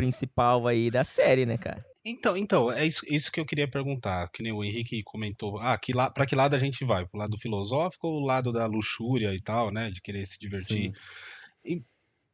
principal 0.01 0.67
aí 0.67 0.91
da 0.91 1.05
série, 1.05 1.45
né, 1.45 1.59
cara? 1.59 1.85
Então, 2.05 2.35
então, 2.35 2.73
é 2.73 2.87
isso, 2.87 3.03
isso 3.09 3.31
que 3.31 3.39
eu 3.39 3.45
queria 3.45 3.69
perguntar, 3.69 4.31
que 4.31 4.43
nem 4.43 4.53
o 4.53 4.65
Henrique 4.65 5.03
comentou. 5.03 5.59
Ah, 5.59 5.77
que 5.77 5.93
la, 5.93 6.11
pra 6.11 6.25
que 6.25 6.35
lado 6.35 6.57
a 6.57 6.59
gente 6.59 6.83
vai? 6.85 7.07
Pro 7.07 7.19
lado 7.19 7.37
filosófico 7.37 8.09
ou 8.09 8.23
o 8.23 8.25
lado 8.25 8.51
da 8.51 8.65
luxúria 8.65 9.35
e 9.35 9.41
tal, 9.41 9.71
né? 9.71 9.91
De 9.91 10.01
querer 10.01 10.25
se 10.25 10.41
divertir? 10.41 10.93
E, 11.63 11.83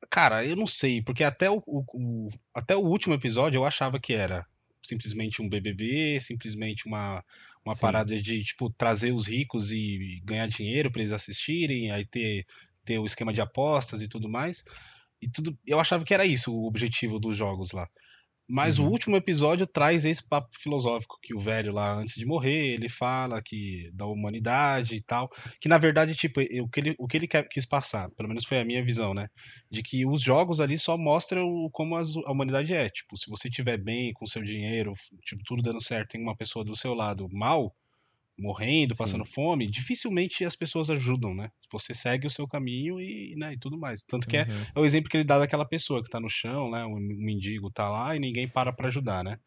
cara, 0.08 0.46
eu 0.46 0.54
não 0.54 0.68
sei, 0.68 1.02
porque 1.02 1.24
até 1.24 1.50
o, 1.50 1.60
o, 1.66 1.84
o, 1.94 2.28
até 2.54 2.76
o 2.76 2.80
último 2.80 3.14
episódio 3.14 3.58
eu 3.58 3.64
achava 3.64 3.98
que 3.98 4.12
era 4.12 4.46
simplesmente 4.80 5.42
um 5.42 5.48
BBB, 5.48 6.20
simplesmente 6.20 6.86
uma, 6.86 7.24
uma 7.64 7.76
parada 7.76 8.22
de, 8.22 8.44
tipo, 8.44 8.70
trazer 8.70 9.10
os 9.10 9.26
ricos 9.26 9.72
e 9.72 10.22
ganhar 10.24 10.46
dinheiro 10.46 10.92
para 10.92 11.00
eles 11.00 11.10
assistirem, 11.10 11.90
aí 11.90 12.06
ter, 12.06 12.46
ter 12.84 13.00
o 13.00 13.06
esquema 13.06 13.32
de 13.32 13.40
apostas 13.40 14.00
e 14.00 14.08
tudo 14.08 14.28
mais. 14.28 14.62
E 15.20 15.30
tudo, 15.30 15.56
eu 15.66 15.80
achava 15.80 16.04
que 16.04 16.14
era 16.14 16.26
isso 16.26 16.54
o 16.54 16.66
objetivo 16.66 17.18
dos 17.18 17.36
jogos 17.36 17.72
lá. 17.72 17.88
Mas 18.48 18.78
uhum. 18.78 18.86
o 18.86 18.90
último 18.90 19.16
episódio 19.16 19.66
traz 19.66 20.04
esse 20.04 20.26
papo 20.28 20.48
filosófico 20.56 21.18
que 21.20 21.34
o 21.34 21.40
velho 21.40 21.72
lá, 21.72 21.94
antes 21.94 22.14
de 22.14 22.24
morrer, 22.24 22.74
ele 22.74 22.88
fala 22.88 23.42
que 23.42 23.90
da 23.92 24.06
humanidade 24.06 24.94
e 24.94 25.02
tal. 25.02 25.28
Que 25.60 25.68
na 25.68 25.78
verdade, 25.78 26.14
tipo, 26.14 26.40
o 26.40 26.68
que 26.68 26.80
ele, 26.80 26.94
o 26.96 27.08
que 27.08 27.16
ele 27.16 27.26
quis 27.26 27.66
passar, 27.66 28.08
pelo 28.12 28.28
menos 28.28 28.44
foi 28.44 28.60
a 28.60 28.64
minha 28.64 28.84
visão, 28.84 29.12
né? 29.12 29.26
De 29.68 29.82
que 29.82 30.06
os 30.06 30.22
jogos 30.22 30.60
ali 30.60 30.78
só 30.78 30.96
mostram 30.96 31.44
como 31.72 31.96
a 31.96 32.02
humanidade 32.30 32.72
é. 32.72 32.88
Tipo, 32.88 33.16
se 33.16 33.28
você 33.28 33.50
tiver 33.50 33.82
bem 33.82 34.12
com 34.12 34.26
seu 34.26 34.44
dinheiro, 34.44 34.92
tipo, 35.24 35.42
tudo 35.44 35.60
dando 35.60 35.82
certo, 35.82 36.10
tem 36.10 36.22
uma 36.22 36.36
pessoa 36.36 36.64
do 36.64 36.76
seu 36.76 36.94
lado 36.94 37.26
mal, 37.32 37.74
morrendo, 38.38 38.94
passando 38.94 39.24
Sim. 39.24 39.32
fome, 39.32 39.66
dificilmente 39.66 40.44
as 40.44 40.54
pessoas 40.54 40.90
ajudam, 40.90 41.34
né? 41.34 41.50
Você 41.72 41.94
segue 41.94 42.26
o 42.26 42.30
seu 42.30 42.46
caminho 42.46 43.00
e, 43.00 43.34
né, 43.36 43.52
e 43.54 43.58
tudo 43.58 43.78
mais. 43.78 44.02
Tanto 44.02 44.28
que 44.28 44.36
é, 44.36 44.44
uhum. 44.44 44.52
é, 44.52 44.72
é, 44.74 44.80
o 44.80 44.84
exemplo 44.84 45.08
que 45.08 45.16
ele 45.16 45.24
dá 45.24 45.38
daquela 45.38 45.64
pessoa 45.64 46.02
que 46.02 46.10
tá 46.10 46.20
no 46.20 46.28
chão, 46.28 46.70
né? 46.70 46.84
Um 46.84 46.98
mendigo 46.98 47.70
tá 47.70 47.88
lá 47.88 48.14
e 48.14 48.18
ninguém 48.18 48.46
para 48.46 48.72
para 48.72 48.88
ajudar, 48.88 49.24
né? 49.24 49.38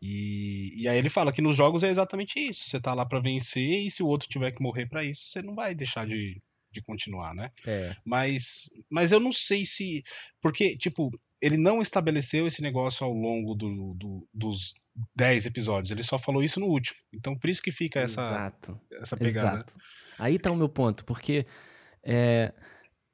E, 0.00 0.82
e 0.82 0.88
aí 0.88 0.98
ele 0.98 1.08
fala 1.08 1.32
que 1.32 1.40
nos 1.40 1.56
jogos 1.56 1.84
é 1.84 1.88
exatamente 1.88 2.40
isso. 2.40 2.64
Você 2.64 2.80
tá 2.80 2.92
lá 2.92 3.06
para 3.06 3.20
vencer 3.20 3.86
e 3.86 3.90
se 3.90 4.02
o 4.02 4.08
outro 4.08 4.28
tiver 4.28 4.50
que 4.50 4.62
morrer 4.62 4.86
para 4.86 5.04
isso, 5.04 5.28
você 5.28 5.40
não 5.40 5.54
vai 5.54 5.76
deixar 5.76 6.04
de, 6.06 6.42
de 6.72 6.82
continuar, 6.82 7.32
né? 7.34 7.50
É. 7.64 7.94
Mas, 8.04 8.68
mas 8.90 9.12
eu 9.12 9.20
não 9.20 9.32
sei 9.32 9.64
se. 9.64 10.02
Porque, 10.40 10.76
tipo, 10.76 11.08
ele 11.40 11.56
não 11.56 11.80
estabeleceu 11.80 12.48
esse 12.48 12.60
negócio 12.60 13.06
ao 13.06 13.12
longo 13.12 13.54
do, 13.54 13.94
do, 13.94 14.28
dos 14.34 14.74
10 15.14 15.46
episódios. 15.46 15.90
Ele 15.90 16.02
só 16.02 16.18
falou 16.18 16.42
isso 16.42 16.60
no 16.60 16.66
último. 16.66 16.98
Então, 17.12 17.36
por 17.36 17.48
isso 17.48 17.62
que 17.62 17.72
fica 17.72 18.00
essa, 18.00 18.22
Exato. 18.22 18.80
essa 18.92 19.16
pegada. 19.16 19.48
Exato. 19.48 19.74
Aí 20.18 20.38
tá 20.38 20.50
o 20.50 20.56
meu 20.56 20.68
ponto, 20.68 21.04
porque 21.04 21.46
é, 22.02 22.52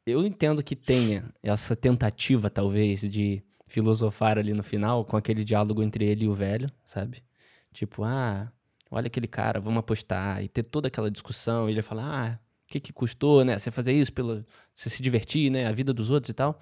eu 0.07 0.27
entendo 0.27 0.63
que 0.63 0.75
tenha 0.75 1.33
essa 1.43 1.77
tentativa, 1.77 2.51
talvez, 2.51 3.01
de 3.01 3.43
filosofar 3.67 4.39
ali 4.39 4.53
no 4.53 4.63
final 4.63 5.05
com 5.05 5.17
aquele 5.17 5.45
diálogo 5.45 5.83
entre 5.83 6.05
ele 6.05 6.25
e 6.25 6.29
o 6.29 6.35
velho, 6.35 6.71
sabe? 6.85 7.23
Tipo, 7.73 8.03
ah, 8.03 8.51
olha 8.91 9.07
aquele 9.07 9.29
cara, 9.29 9.61
vamos 9.61 9.79
apostar. 9.79 10.43
E 10.43 10.49
ter 10.49 10.63
toda 10.63 10.89
aquela 10.89 11.11
discussão. 11.11 11.69
E 11.69 11.73
ele 11.73 11.83
falar, 11.83 12.05
ah, 12.05 12.41
o 12.65 12.69
que 12.69 12.81
que 12.81 12.93
custou, 12.93 13.45
né? 13.45 13.59
Você 13.59 13.71
fazer 13.71 13.93
isso, 13.93 14.13
pelo, 14.13 14.45
você 14.75 14.91
se 14.91 15.03
divertir, 15.03 15.51
né? 15.51 15.67
A 15.67 15.73
vida 15.73 15.93
dos 15.93 16.11
outros 16.11 16.31
e 16.31 16.35
tal. 16.35 16.59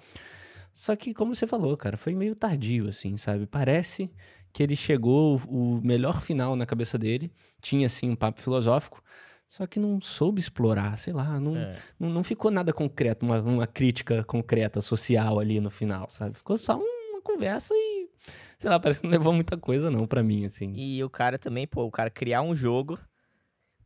Só 0.73 0.95
que, 0.95 1.11
como 1.13 1.33
você 1.33 1.47
falou, 1.47 1.75
cara, 1.75 1.97
foi 1.97 2.13
meio 2.13 2.35
tardio, 2.35 2.87
assim, 2.87 3.17
sabe? 3.17 3.47
Parece 3.47 4.11
que 4.57 4.63
ele 4.63 4.75
chegou 4.75 5.39
o 5.47 5.79
melhor 5.83 6.19
final 6.19 6.55
na 6.55 6.65
cabeça 6.65 6.97
dele, 6.97 7.31
tinha 7.61 7.85
assim 7.85 8.09
um 8.09 8.15
papo 8.15 8.41
filosófico, 8.41 9.03
só 9.47 9.67
que 9.67 9.79
não 9.79 10.01
soube 10.01 10.39
explorar, 10.39 10.97
sei 10.97 11.13
lá, 11.13 11.39
não, 11.39 11.55
é. 11.55 11.77
não, 11.99 12.09
não, 12.09 12.23
ficou 12.23 12.49
nada 12.49 12.73
concreto, 12.73 13.23
uma, 13.23 13.39
uma 13.39 13.67
crítica 13.67 14.23
concreta 14.23 14.81
social 14.81 15.39
ali 15.39 15.59
no 15.59 15.69
final, 15.69 16.09
sabe? 16.09 16.35
Ficou 16.35 16.57
só 16.57 16.75
uma 16.75 17.21
conversa 17.21 17.71
e, 17.75 18.09
sei 18.57 18.67
lá, 18.67 18.79
parece 18.79 18.99
que 18.99 19.05
não 19.05 19.11
levou 19.11 19.31
muita 19.31 19.55
coisa 19.57 19.91
não 19.91 20.07
para 20.07 20.23
mim, 20.23 20.47
assim. 20.47 20.73
E 20.75 21.03
o 21.03 21.09
cara 21.09 21.37
também, 21.37 21.67
pô, 21.67 21.83
o 21.83 21.91
cara 21.91 22.09
criar 22.09 22.41
um 22.41 22.55
jogo 22.55 22.97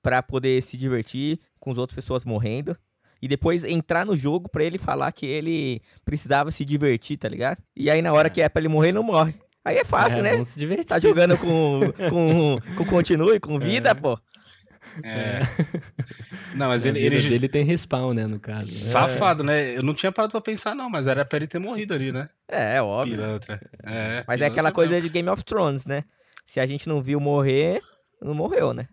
para 0.01 0.23
poder 0.23 0.63
se 0.63 0.77
divertir 0.77 1.37
com 1.59 1.71
as 1.71 1.77
outras 1.77 1.95
pessoas 1.95 2.23
morrendo 2.23 2.77
e 3.21 3.27
depois 3.27 3.65
entrar 3.65 4.05
no 4.05 4.15
jogo 4.15 4.47
para 4.47 4.63
ele 4.63 4.77
falar 4.77 5.11
que 5.11 5.25
ele 5.25 5.81
precisava 6.05 6.49
se 6.49 6.63
divertir, 6.63 7.17
tá 7.17 7.27
ligado? 7.27 7.61
E 7.75 7.89
aí 7.89 8.01
na 8.01 8.13
hora 8.13 8.27
é. 8.27 8.31
que 8.31 8.41
é 8.41 8.47
pra 8.47 8.61
ele 8.61 8.69
morrer, 8.69 8.87
ele 8.87 8.95
não 8.95 9.03
morre. 9.03 9.35
Aí 9.63 9.77
é 9.77 9.85
fácil, 9.85 10.19
é, 10.19 10.23
né? 10.23 10.31
Vamos 10.31 10.49
se 10.49 10.59
divertir. 10.59 10.87
Tá 10.87 10.99
jogando 10.99 11.37
com, 11.37 11.79
com, 12.09 12.57
com 12.75 12.85
continue, 12.85 13.39
com 13.39 13.59
vida, 13.59 13.89
é. 13.89 13.93
pô. 13.93 14.19
É. 15.03 15.39
Não, 16.55 16.67
mas 16.67 16.85
ele. 16.85 16.99
ele 16.99 17.21
dele 17.21 17.47
tem 17.47 17.63
respawn, 17.63 18.13
né, 18.13 18.27
no 18.27 18.39
caso. 18.39 18.67
Safado, 18.69 19.43
é. 19.43 19.45
né? 19.45 19.77
Eu 19.77 19.83
não 19.83 19.93
tinha 19.93 20.11
parado 20.11 20.31
pra 20.31 20.41
pensar, 20.41 20.75
não, 20.75 20.89
mas 20.89 21.07
era 21.07 21.23
pra 21.23 21.37
ele 21.37 21.47
ter 21.47 21.59
morrido 21.59 21.93
ali, 21.93 22.11
né? 22.11 22.27
É, 22.47 22.77
é 22.77 22.81
óbvio. 22.81 23.15
Pilantra. 23.15 23.61
É, 23.83 24.23
mas 24.27 24.41
é 24.41 24.45
aquela 24.45 24.71
coisa 24.71 24.99
de 24.99 25.09
Game 25.09 25.29
of 25.29 25.43
Thrones, 25.43 25.85
né? 25.85 26.03
Se 26.43 26.59
a 26.59 26.65
gente 26.65 26.89
não 26.89 27.01
viu 27.01 27.19
morrer, 27.19 27.81
não 28.21 28.33
morreu, 28.33 28.73
né? 28.73 28.87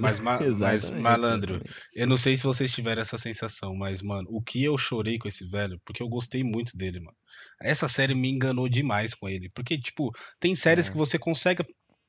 Mas, 0.00 0.18
ma 0.18 0.38
mas 0.60 0.90
malandro, 0.90 1.62
eu 1.94 2.06
não 2.06 2.16
sei 2.16 2.36
se 2.36 2.42
vocês 2.44 2.70
tiveram 2.72 3.02
essa 3.02 3.18
sensação, 3.18 3.74
mas, 3.74 4.02
mano, 4.02 4.28
o 4.30 4.42
que 4.42 4.62
eu 4.62 4.76
chorei 4.76 5.18
com 5.18 5.28
esse 5.28 5.48
velho, 5.48 5.80
porque 5.84 6.02
eu 6.02 6.08
gostei 6.08 6.44
muito 6.44 6.76
dele, 6.76 7.00
mano. 7.00 7.16
Essa 7.60 7.88
série 7.88 8.14
me 8.14 8.28
enganou 8.28 8.68
demais 8.68 9.14
com 9.14 9.28
ele. 9.28 9.48
Porque, 9.50 9.78
tipo, 9.78 10.12
tem 10.38 10.54
séries 10.54 10.88
é. 10.88 10.90
que 10.90 10.96
você 10.96 11.18
consegue 11.18 11.64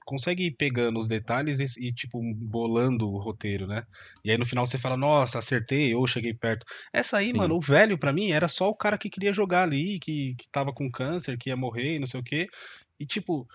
consegue 0.10 0.46
ir 0.46 0.52
pegando 0.52 0.98
os 0.98 1.08
detalhes 1.08 1.60
e, 1.60 1.88
e, 1.88 1.94
tipo, 1.94 2.20
bolando 2.34 3.08
o 3.08 3.22
roteiro, 3.22 3.68
né? 3.68 3.84
E 4.26 4.32
aí 4.32 4.40
no 4.40 4.46
final 4.46 4.66
você 4.66 4.80
fala, 4.80 4.98
nossa, 4.98 5.38
acertei 5.38 5.94
ou 5.94 6.08
cheguei 6.08 6.34
perto. 6.34 6.66
Essa 6.92 7.18
aí, 7.18 7.28
Sim. 7.28 7.38
mano, 7.38 7.56
o 7.56 7.62
velho 7.62 7.96
para 7.96 8.12
mim 8.12 8.32
era 8.32 8.48
só 8.48 8.70
o 8.70 8.76
cara 8.76 8.98
que 8.98 9.08
queria 9.08 9.32
jogar 9.32 9.62
ali, 9.62 10.00
que, 10.00 10.34
que 10.34 10.50
tava 10.52 10.74
com 10.74 10.90
câncer, 10.90 11.38
que 11.38 11.50
ia 11.50 11.56
morrer 11.56 11.98
e 11.98 12.00
não 12.00 12.08
sei 12.08 12.20
o 12.20 12.24
quê. 12.24 12.48
E 13.00 13.06
tipo, 13.06 13.48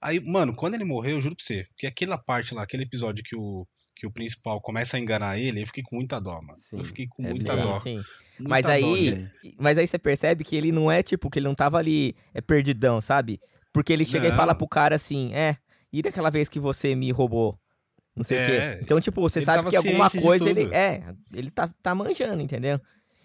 Aí, 0.00 0.20
mano, 0.20 0.54
quando 0.54 0.74
ele 0.74 0.84
morreu, 0.84 1.16
eu 1.16 1.20
juro 1.20 1.36
pra 1.36 1.44
você, 1.44 1.64
que 1.76 1.86
aquela 1.86 2.18
parte 2.18 2.54
lá, 2.54 2.62
aquele 2.62 2.82
episódio 2.82 3.24
que 3.24 3.34
o, 3.34 3.66
que 3.94 4.06
o 4.06 4.10
principal 4.10 4.60
começa 4.60 4.96
a 4.96 5.00
enganar 5.00 5.38
ele, 5.38 5.62
eu 5.62 5.66
fiquei 5.66 5.82
com 5.82 5.96
muita 5.96 6.20
dó, 6.20 6.40
mano. 6.42 6.58
Sim, 6.58 6.78
eu 6.78 6.84
fiquei 6.84 7.06
com 7.08 7.26
é 7.26 7.30
muita 7.30 7.56
dó. 7.56 7.80
Sim. 7.80 7.94
Muita 8.38 8.50
mas 8.50 8.66
aí, 8.66 9.28
mas 9.58 9.78
aí 9.78 9.86
você 9.86 9.98
percebe 9.98 10.44
que 10.44 10.54
ele 10.54 10.70
não 10.70 10.92
é 10.92 11.02
tipo, 11.02 11.30
que 11.30 11.38
ele 11.38 11.46
não 11.46 11.54
tava 11.54 11.78
ali 11.78 12.14
é 12.34 12.40
perdidão, 12.40 13.00
sabe? 13.00 13.40
Porque 13.72 13.92
ele 13.92 14.04
chega 14.04 14.28
não. 14.28 14.34
e 14.34 14.36
fala 14.36 14.54
pro 14.54 14.68
cara 14.68 14.94
assim, 14.94 15.34
é, 15.34 15.56
e 15.92 16.02
daquela 16.02 16.30
vez 16.30 16.48
que 16.48 16.60
você 16.60 16.94
me 16.94 17.10
roubou? 17.10 17.58
Não 18.14 18.24
sei 18.24 18.38
é, 18.38 18.42
o 18.42 18.46
quê. 18.46 18.52
É, 18.52 18.80
então, 18.82 19.00
tipo, 19.00 19.20
você 19.20 19.40
sabe 19.40 19.68
que 19.68 19.76
alguma 19.76 20.10
coisa 20.10 20.48
ele. 20.48 20.74
É, 20.74 21.02
ele 21.34 21.50
tá, 21.50 21.68
tá 21.82 21.94
manjando, 21.94 22.42
entendeu? 22.42 22.80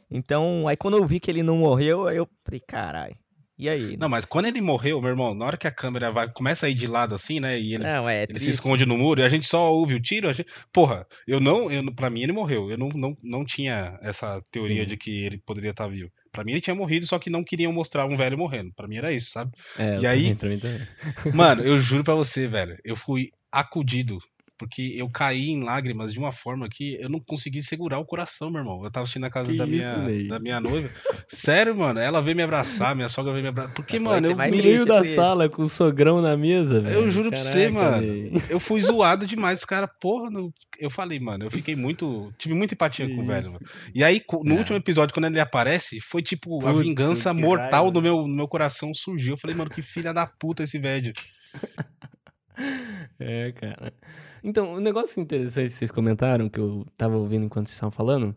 Então, 0.09 0.67
aí 0.67 0.75
quando 0.75 0.97
eu 0.97 1.05
vi 1.05 1.19
que 1.19 1.31
ele 1.31 1.41
não 1.41 1.57
morreu, 1.57 2.09
eu 2.09 2.27
falei, 2.43 2.59
caralho. 2.59 3.15
E 3.61 3.69
aí? 3.69 3.95
Não, 3.95 4.09
mas 4.09 4.25
quando 4.25 4.47
ele 4.47 4.59
morreu, 4.59 4.99
meu 4.99 5.11
irmão, 5.11 5.35
na 5.35 5.45
hora 5.45 5.55
que 5.55 5.67
a 5.67 5.71
câmera 5.71 6.11
vai, 6.11 6.27
começa 6.27 6.65
a 6.65 6.69
ir 6.69 6.73
de 6.73 6.87
lado 6.87 7.13
assim, 7.13 7.39
né? 7.39 7.59
E 7.59 7.75
ele, 7.75 7.83
não, 7.83 8.09
é 8.09 8.23
ele 8.27 8.39
se 8.39 8.49
esconde 8.49 8.87
no 8.87 8.97
muro 8.97 9.21
e 9.21 9.23
a 9.23 9.29
gente 9.29 9.45
só 9.45 9.71
ouve 9.71 9.93
o 9.93 10.01
tiro. 10.01 10.33
Gente, 10.33 10.49
porra, 10.73 11.05
eu 11.27 11.39
não. 11.39 11.71
Eu, 11.71 11.93
pra 11.93 12.09
mim 12.09 12.23
ele 12.23 12.31
morreu. 12.31 12.71
Eu 12.71 12.77
não, 12.79 12.89
não, 12.89 13.13
não 13.23 13.45
tinha 13.45 13.99
essa 14.01 14.43
teoria 14.49 14.81
Sim. 14.81 14.87
de 14.87 14.97
que 14.97 15.25
ele 15.25 15.37
poderia 15.37 15.69
estar 15.69 15.83
tá 15.83 15.89
vivo. 15.91 16.11
Pra 16.31 16.43
mim 16.43 16.53
ele 16.53 16.61
tinha 16.61 16.75
morrido, 16.75 17.05
só 17.05 17.19
que 17.19 17.29
não 17.29 17.43
queriam 17.43 17.71
mostrar 17.71 18.07
um 18.07 18.17
velho 18.17 18.35
morrendo. 18.35 18.73
Pra 18.75 18.87
mim 18.87 18.97
era 18.97 19.11
isso, 19.11 19.29
sabe? 19.29 19.51
É, 19.77 19.99
e 19.99 20.07
aí. 20.07 20.33
Também, 20.33 20.57
também, 20.57 20.79
também. 20.79 20.87
Mano, 21.37 21.61
eu 21.61 21.79
juro 21.79 22.03
pra 22.03 22.15
você, 22.15 22.47
velho. 22.47 22.75
Eu 22.83 22.95
fui 22.95 23.29
acudido 23.51 24.17
porque 24.61 24.93
eu 24.95 25.09
caí 25.09 25.49
em 25.49 25.63
lágrimas 25.63 26.13
de 26.13 26.19
uma 26.19 26.31
forma 26.31 26.69
que 26.69 26.95
eu 27.01 27.09
não 27.09 27.19
consegui 27.19 27.63
segurar 27.63 27.97
o 27.97 28.05
coração, 28.05 28.51
meu 28.51 28.61
irmão. 28.61 28.83
Eu 28.83 28.91
tava 28.91 29.05
assistindo 29.05 29.23
na 29.23 29.29
casa 29.31 29.51
da, 29.55 29.65
minha, 29.65 29.95
da 30.27 30.37
minha 30.37 30.61
noiva. 30.61 30.87
Sério, 31.27 31.75
mano, 31.75 31.99
ela 31.99 32.21
veio 32.21 32.37
me 32.37 32.43
abraçar, 32.43 32.95
minha 32.95 33.09
sogra 33.09 33.31
veio 33.31 33.41
me 33.41 33.49
abraçar. 33.49 33.73
Porque, 33.73 33.97
mano, 33.97 34.27
eu. 34.27 34.37
No 34.37 34.51
meio 34.51 34.85
da 34.85 35.03
sala 35.15 35.49
com 35.49 35.63
o 35.63 35.67
sogrão 35.67 36.21
na 36.21 36.37
mesa, 36.37 36.79
velho. 36.79 36.93
Eu 36.93 37.09
juro 37.09 37.31
Caraca, 37.31 37.43
pra 37.43 37.51
você, 37.51 37.69
mano. 37.69 38.41
Eu 38.51 38.59
fui 38.59 38.79
zoado 38.81 39.25
demais. 39.25 39.59
Os 39.59 39.65
caras, 39.65 39.89
porra, 39.99 40.29
no... 40.29 40.53
eu 40.79 40.91
falei, 40.91 41.19
mano, 41.19 41.45
eu 41.45 41.49
fiquei 41.49 41.75
muito. 41.75 42.31
Tive 42.37 42.53
muita 42.53 42.75
empatia 42.75 43.09
com 43.09 43.23
o 43.23 43.25
velho, 43.25 43.47
mano. 43.47 43.65
E 43.95 44.03
aí, 44.03 44.21
no 44.43 44.53
é. 44.53 44.57
último 44.59 44.77
episódio, 44.77 45.11
quando 45.11 45.25
ele 45.25 45.39
aparece, 45.39 45.99
foi 45.99 46.21
tipo 46.21 46.59
puta, 46.59 46.69
a 46.69 46.73
vingança 46.73 47.33
mortal 47.33 47.89
do 47.89 47.99
meu, 47.99 48.27
no 48.27 48.35
meu 48.35 48.47
coração 48.47 48.93
surgiu. 48.93 49.33
Eu 49.33 49.37
falei, 49.37 49.55
mano, 49.55 49.71
que 49.71 49.81
filha 49.81 50.13
da 50.13 50.27
puta 50.27 50.61
esse 50.61 50.77
velho. 50.77 51.11
É, 53.19 53.51
cara. 53.51 53.93
Então, 54.43 54.73
um 54.73 54.79
negócio 54.79 55.21
interessante 55.21 55.69
que 55.69 55.75
vocês 55.75 55.91
comentaram, 55.91 56.49
que 56.49 56.59
eu 56.59 56.85
tava 56.97 57.17
ouvindo 57.17 57.45
enquanto 57.45 57.67
vocês 57.67 57.75
estavam 57.75 57.91
falando, 57.91 58.35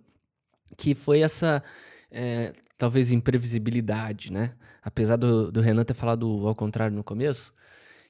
que 0.77 0.95
foi 0.95 1.21
essa, 1.21 1.63
é, 2.11 2.53
talvez, 2.77 3.11
imprevisibilidade, 3.11 4.31
né? 4.31 4.55
Apesar 4.83 5.17
do, 5.17 5.51
do 5.51 5.61
Renan 5.63 5.85
ter 5.85 5.95
falado 5.95 6.47
ao 6.47 6.55
contrário 6.55 6.95
no 6.95 7.03
começo, 7.03 7.55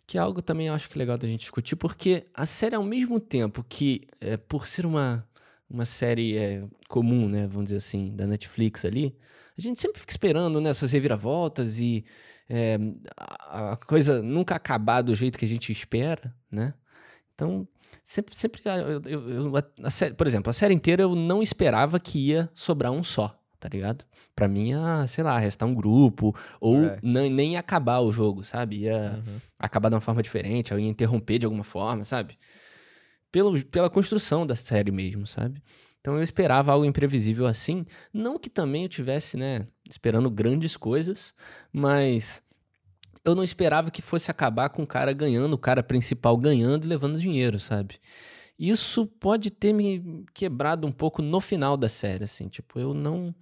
que 0.07 0.19
é 0.19 0.21
algo 0.21 0.43
também 0.43 0.67
eu 0.67 0.75
acho 0.75 0.89
que 0.89 0.99
é 0.99 1.01
legal 1.01 1.17
da 1.17 1.29
gente 1.29 1.41
discutir, 1.41 1.77
porque 1.77 2.27
a 2.35 2.47
série, 2.47 2.75
ao 2.75 2.83
mesmo 2.83 3.21
tempo 3.21 3.65
que, 3.69 4.03
é, 4.21 4.37
por 4.37 4.67
ser 4.67 4.85
uma, 4.85 5.25
uma 5.71 5.87
série 5.87 6.37
é, 6.37 6.65
comum, 6.89 7.29
né? 7.29 7.47
Vamos 7.47 7.67
dizer 7.67 7.77
assim, 7.79 8.15
da 8.17 8.27
Netflix 8.27 8.85
ali, 8.85 9.17
a 9.57 9.61
gente 9.61 9.81
sempre 9.81 10.01
fica 10.01 10.13
esperando 10.13 10.61
nessas 10.61 10.93
né, 10.93 10.97
reviravoltas 10.97 11.79
e 11.79 12.05
é, 12.49 12.79
a 13.17 13.77
coisa 13.77 14.23
nunca 14.23 14.55
acabar 14.55 15.03
do 15.03 15.15
jeito 15.15 15.39
que 15.39 15.45
a 15.45 15.49
gente 15.49 15.73
espera, 15.73 16.35
né? 16.51 16.75
Então, 17.35 17.67
sempre, 18.03 18.37
sempre 18.37 18.63
eu, 18.65 19.03
eu, 19.05 19.31
eu, 19.31 19.53
a 19.83 19.91
série, 19.91 20.15
por 20.15 20.27
exemplo, 20.27 20.51
a 20.51 20.53
série 20.53 20.75
inteira 20.75 21.03
eu 21.03 21.15
não 21.15 21.43
esperava 21.43 21.99
que 21.99 22.31
ia 22.31 22.49
sobrar 22.55 22.93
um 22.93 23.03
só, 23.03 23.37
tá 23.59 23.69
ligado? 23.69 24.05
Pra 24.37 24.47
mim 24.47 24.69
ia, 24.69 25.07
sei 25.09 25.25
lá, 25.25 25.37
restar 25.39 25.69
um 25.69 25.75
grupo, 25.75 26.35
ou 26.61 26.85
é. 26.85 27.01
nem 27.03 27.57
acabar 27.57 28.01
o 28.01 28.13
jogo, 28.13 28.45
sabe? 28.45 28.83
Ia 28.83 29.23
uhum. 29.27 29.41
acabar 29.59 29.89
de 29.89 29.97
uma 29.97 30.01
forma 30.01 30.23
diferente, 30.23 30.73
ou 30.73 30.79
ia 30.79 30.89
interromper 30.89 31.39
de 31.39 31.47
alguma 31.47 31.65
forma, 31.65 32.05
sabe? 32.05 32.39
Pelo, 33.33 33.65
pela 33.67 33.91
construção 33.91 34.47
da 34.47 34.55
série 34.55 34.93
mesmo, 34.93 35.27
sabe? 35.27 35.61
Então 36.05 36.17
eu 36.17 36.23
esperava 36.23 36.71
algo 36.71 36.85
imprevisível 36.85 37.47
assim. 37.47 37.87
Não 38.13 38.39
que 38.39 38.51
também 38.51 38.83
eu 38.83 38.91
tivesse, 38.91 39.39
né, 39.39 39.67
esperando 39.89 40.31
grandes 40.31 40.77
coisas, 40.77 41.33
mas 41.73 42.43
eu 43.25 43.35
não 43.35 43.43
esperava 43.43 43.91
que 43.91 44.03
fosse 44.03 44.31
acabar 44.31 44.69
com 44.69 44.83
o 44.83 44.87
cara 44.87 45.15
ganhando, 45.15 45.55
o 45.55 45.59
cara 45.59 45.83
principal 45.83 46.37
ganhando 46.37 46.85
e 46.85 46.89
levando 46.89 47.19
dinheiro, 47.19 47.59
sabe? 47.59 47.95
Isso 48.59 49.07
pode 49.07 49.51
ter 49.51 49.73
me 49.73 50.27
quebrado 50.35 50.87
um 50.87 50.93
pouco 50.93 51.23
no 51.23 51.41
final 51.41 51.75
da 51.75 51.89
série, 51.89 52.25
assim. 52.25 52.49
Tipo, 52.49 52.79
eu 52.79 52.93
não. 52.93 53.35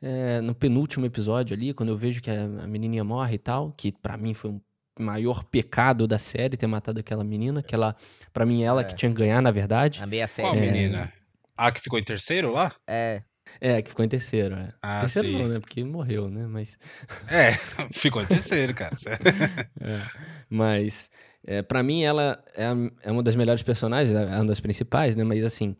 É, 0.00 0.40
no 0.40 0.54
penúltimo 0.54 1.04
episódio 1.04 1.56
ali, 1.56 1.74
quando 1.74 1.88
eu 1.88 1.96
vejo 1.96 2.22
que 2.22 2.30
a, 2.30 2.46
menininha 2.68 3.02
morre 3.02 3.34
e 3.34 3.38
tal, 3.38 3.72
que 3.76 3.90
para 3.90 4.16
mim 4.16 4.34
foi 4.34 4.52
um 4.52 4.60
maior 5.00 5.42
pecado 5.42 6.06
da 6.06 6.18
série 6.18 6.56
ter 6.56 6.68
matado 6.68 7.00
aquela 7.00 7.24
menina, 7.24 7.60
que 7.60 7.74
ela, 7.74 7.96
para 8.32 8.46
mim, 8.46 8.62
ela 8.62 8.82
é. 8.82 8.84
que 8.84 8.94
tinha 8.94 9.10
que 9.10 9.16
ganhar, 9.16 9.42
na 9.42 9.50
verdade. 9.50 10.00
A 10.00 10.06
meia 10.06 10.28
série. 10.28 10.48
Qual 10.48 10.60
menina? 10.60 11.12
Ah, 11.56 11.70
que 11.70 11.80
ficou 11.80 11.98
em 11.98 12.04
terceiro 12.04 12.52
lá? 12.52 12.74
É. 12.86 13.22
É, 13.60 13.80
que 13.82 13.88
ficou 13.90 14.04
em 14.04 14.08
terceiro, 14.08 14.56
é. 14.56 14.68
Ah, 14.82 15.00
terceiro 15.00 15.28
sim. 15.28 15.38
não, 15.38 15.48
né? 15.48 15.60
Porque 15.60 15.84
morreu, 15.84 16.28
né? 16.28 16.46
Mas. 16.46 16.78
É, 17.28 17.52
ficou 17.92 18.22
em 18.22 18.26
terceiro, 18.26 18.74
cara. 18.74 18.94
é. 19.80 20.00
Mas, 20.48 21.10
é, 21.46 21.62
para 21.62 21.82
mim, 21.82 22.02
ela 22.02 22.42
é, 22.56 22.64
é 23.02 23.12
uma 23.12 23.22
das 23.22 23.36
melhores 23.36 23.62
personagens, 23.62 24.14
é 24.14 24.36
uma 24.36 24.46
das 24.46 24.60
principais, 24.60 25.14
né? 25.14 25.24
Mas, 25.24 25.44
assim, 25.44 25.76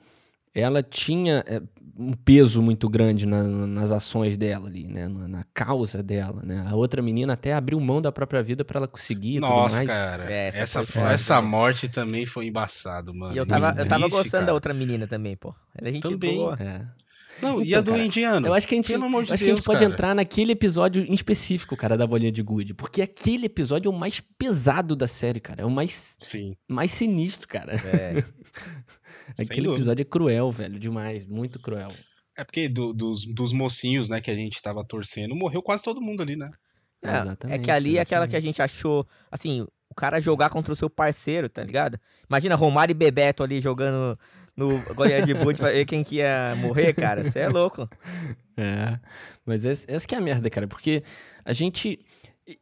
ela 0.55 0.83
tinha 0.83 1.45
é, 1.47 1.61
um 1.97 2.13
peso 2.13 2.61
muito 2.61 2.89
grande 2.89 3.27
na, 3.27 3.43
nas 3.45 3.91
ações 3.91 4.37
dela 4.37 4.67
ali, 4.67 4.87
né? 4.87 5.09
Na, 5.09 5.29
na, 5.29 5.45
causa 5.55 6.03
dela, 6.03 6.43
né? 6.43 6.65
A 6.69 6.75
outra 6.75 7.01
menina 7.01 7.35
até 7.35 7.53
abriu 7.53 7.79
mão 7.79 8.03
da 8.03 8.11
própria 8.11 8.43
vida 8.43 8.65
para 8.65 8.79
ela 8.79 8.89
conseguir 8.89 9.39
Nossa, 9.39 9.77
tudo 9.77 9.87
mais. 9.87 9.89
cara. 9.89 10.33
É, 10.33 10.49
essa, 10.49 10.81
essa, 10.81 11.01
essa 11.01 11.43
morte 11.43 11.89
também 11.89 12.27
foi 12.27 12.47
embaçado, 12.47 13.15
mano. 13.15 13.33
E 13.35 13.37
eu 13.37 13.47
tava, 13.47 13.75
eu 13.79 13.87
tava 13.87 14.09
gostando 14.09 14.31
cara. 14.31 14.47
da 14.47 14.55
outra 14.55 14.75
menina 14.75 15.07
também, 15.07 15.37
pô. 15.37 15.55
Ela 15.77 15.89
é 15.89 15.93
gente 15.93 16.03
também. 16.03 16.37
boa. 16.37 16.57
É. 16.61 17.04
Não, 17.43 17.61
então, 17.61 17.65
e 17.65 17.75
a 17.75 17.81
do 17.81 17.91
cara, 17.93 18.05
indiano? 18.05 18.47
Eu 18.47 18.55
acho 18.55 18.67
que 18.67 18.75
a 18.75 18.77
gente, 18.77 18.93
Pelo 18.93 19.05
amor 19.05 19.25
de 19.25 19.33
acho 19.33 19.45
Deus, 19.45 19.49
que 19.49 19.53
a 19.53 19.55
gente 19.57 19.65
pode 19.65 19.85
entrar 19.85 20.15
naquele 20.15 20.53
episódio 20.53 21.05
em 21.05 21.15
específico, 21.15 21.77
cara, 21.77 21.97
da 21.97 22.07
bolinha 22.07 22.33
de 22.33 22.43
gude. 22.43 22.75
Porque 22.75 23.03
aquele 23.03 23.47
episódio 23.47 23.89
é 23.89 23.95
o 23.95 23.99
mais 23.99 24.21
pesado 24.21 24.95
da 24.95 25.07
série, 25.07 25.41
cara. 25.41 25.63
É 25.63 25.65
o 25.65 25.71
mais, 25.71 26.17
Sim. 26.21 26.57
mais 26.69 26.91
sinistro, 26.91 27.49
cara. 27.49 27.75
É. 27.75 28.25
aquele 29.43 29.69
episódio 29.69 30.03
é 30.03 30.05
cruel, 30.05 30.51
velho, 30.51 30.79
demais. 30.79 31.25
Muito 31.25 31.59
cruel. 31.59 31.93
É 32.37 32.45
porque 32.45 32.69
do, 32.69 32.93
dos, 32.93 33.25
dos 33.25 33.53
mocinhos, 33.53 34.09
né, 34.09 34.21
que 34.21 34.31
a 34.31 34.35
gente 34.35 34.61
tava 34.61 34.85
torcendo, 34.85 35.35
morreu 35.37 35.63
quase 35.63 35.83
todo 35.83 36.01
mundo 36.01 36.23
ali, 36.23 36.37
né? 36.37 36.51
É, 37.03 37.19
exatamente, 37.19 37.61
é 37.61 37.63
que 37.63 37.71
ali 37.71 37.99
é 37.99 38.01
aquela 38.01 38.27
que 38.27 38.35
a 38.35 38.41
gente 38.41 38.63
achou, 38.63 39.07
assim, 39.31 39.67
o 39.91 39.95
cara 39.95 40.21
jogar 40.21 40.51
contra 40.51 40.73
o 40.73 40.77
seu 40.77 40.91
parceiro, 40.91 41.49
tá 41.49 41.63
ligado? 41.63 42.01
Imagina 42.29 42.57
Romário 42.57 42.93
e 42.93 42.95
Bebeto 42.95 43.45
ali 43.45 43.61
jogando 43.61 44.19
no 44.57 44.79
goleiro 44.95 45.27
de 45.27 45.35
boot 45.35 45.59
pra 45.59 45.71
ver 45.71 45.85
quem 45.85 46.05
que 46.05 46.17
ia 46.17 46.55
morrer, 46.57 46.93
cara. 46.95 47.25
Você 47.25 47.41
é 47.41 47.49
louco. 47.49 47.89
É, 48.57 48.99
mas 49.45 49.65
essa, 49.65 49.85
essa 49.89 50.07
que 50.07 50.15
é 50.15 50.19
a 50.19 50.21
merda, 50.21 50.49
cara, 50.49 50.67
porque 50.69 51.03
a 51.45 51.53
gente. 51.53 51.99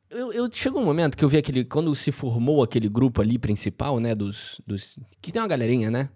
Eu, 0.09 0.33
eu 0.33 0.49
chegou 0.53 0.81
um 0.81 0.85
momento 0.85 1.17
que 1.17 1.25
eu 1.25 1.29
vi 1.29 1.37
aquele. 1.37 1.65
Quando 1.65 1.95
se 1.95 2.13
formou 2.13 2.63
aquele 2.63 2.89
grupo 2.89 3.21
ali 3.21 3.39
principal, 3.39 3.99
né? 3.99 4.15
Dos. 4.15 4.61
dos 4.67 4.99
que 5.21 5.31
tem 5.33 5.43
uma 5.43 5.49
galerinha, 5.49 5.91
né? 5.91 6.09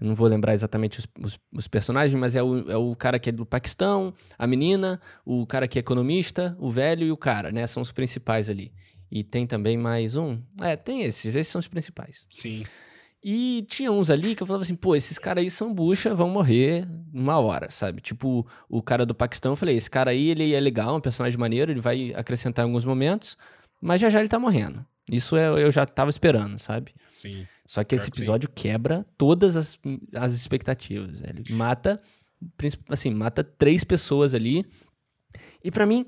Eu 0.00 0.08
não 0.08 0.14
vou 0.14 0.26
lembrar 0.26 0.52
exatamente 0.52 0.98
os, 0.98 1.06
os, 1.18 1.38
os, 1.52 1.68
personagens, 1.68 2.18
mas 2.18 2.34
é 2.34 2.42
o, 2.42 2.70
é 2.70 2.76
o 2.76 2.94
cara 2.96 3.18
que 3.18 3.28
é 3.28 3.32
do 3.32 3.46
Paquistão, 3.46 4.12
a 4.36 4.46
menina, 4.46 5.00
o 5.24 5.46
cara 5.46 5.68
que 5.68 5.78
é 5.78 5.80
economista, 5.80 6.56
o 6.58 6.70
velho 6.70 7.06
e 7.06 7.12
o 7.12 7.16
cara, 7.16 7.52
né? 7.52 7.66
São 7.66 7.80
os 7.82 7.92
principais 7.92 8.50
ali. 8.50 8.72
E 9.10 9.22
tem 9.22 9.46
também 9.46 9.76
mais 9.76 10.16
um. 10.16 10.40
É, 10.60 10.74
tem 10.74 11.02
esses. 11.02 11.36
Esses 11.36 11.52
são 11.52 11.58
os 11.58 11.68
principais. 11.68 12.26
Sim. 12.30 12.64
E 13.24 13.64
tinha 13.68 13.92
uns 13.92 14.10
ali 14.10 14.34
que 14.34 14.42
eu 14.42 14.46
falava 14.46 14.64
assim, 14.64 14.74
pô, 14.74 14.96
esses 14.96 15.16
caras 15.16 15.44
aí 15.44 15.50
são 15.50 15.72
bucha, 15.72 16.12
vão 16.12 16.28
morrer 16.28 16.88
uma 17.12 17.38
hora, 17.38 17.70
sabe? 17.70 18.00
Tipo, 18.00 18.44
o 18.68 18.82
cara 18.82 19.06
do 19.06 19.14
Paquistão, 19.14 19.52
eu 19.52 19.56
falei, 19.56 19.76
esse 19.76 19.88
cara 19.88 20.10
aí, 20.10 20.30
ele 20.30 20.52
é 20.52 20.58
legal, 20.58 20.96
um 20.96 21.00
personagem 21.00 21.38
maneiro, 21.38 21.70
ele 21.70 21.80
vai 21.80 22.12
acrescentar 22.16 22.64
em 22.64 22.68
alguns 22.68 22.84
momentos, 22.84 23.36
mas 23.80 24.00
já 24.00 24.10
já 24.10 24.18
ele 24.18 24.28
tá 24.28 24.40
morrendo. 24.40 24.84
Isso 25.08 25.36
eu, 25.36 25.56
eu 25.56 25.70
já 25.70 25.86
tava 25.86 26.10
esperando, 26.10 26.58
sabe? 26.58 26.94
Sim. 27.14 27.46
Só 27.64 27.84
que 27.84 27.94
esse 27.94 28.08
episódio 28.08 28.48
que 28.48 28.62
quebra 28.62 29.04
todas 29.16 29.56
as, 29.56 29.78
as 30.14 30.32
expectativas. 30.32 31.20
Ele 31.20 31.42
mata, 31.50 32.00
assim, 32.88 33.10
mata 33.14 33.44
três 33.44 33.84
pessoas 33.84 34.34
ali. 34.34 34.64
E 35.62 35.70
para 35.70 35.86
mim, 35.86 36.06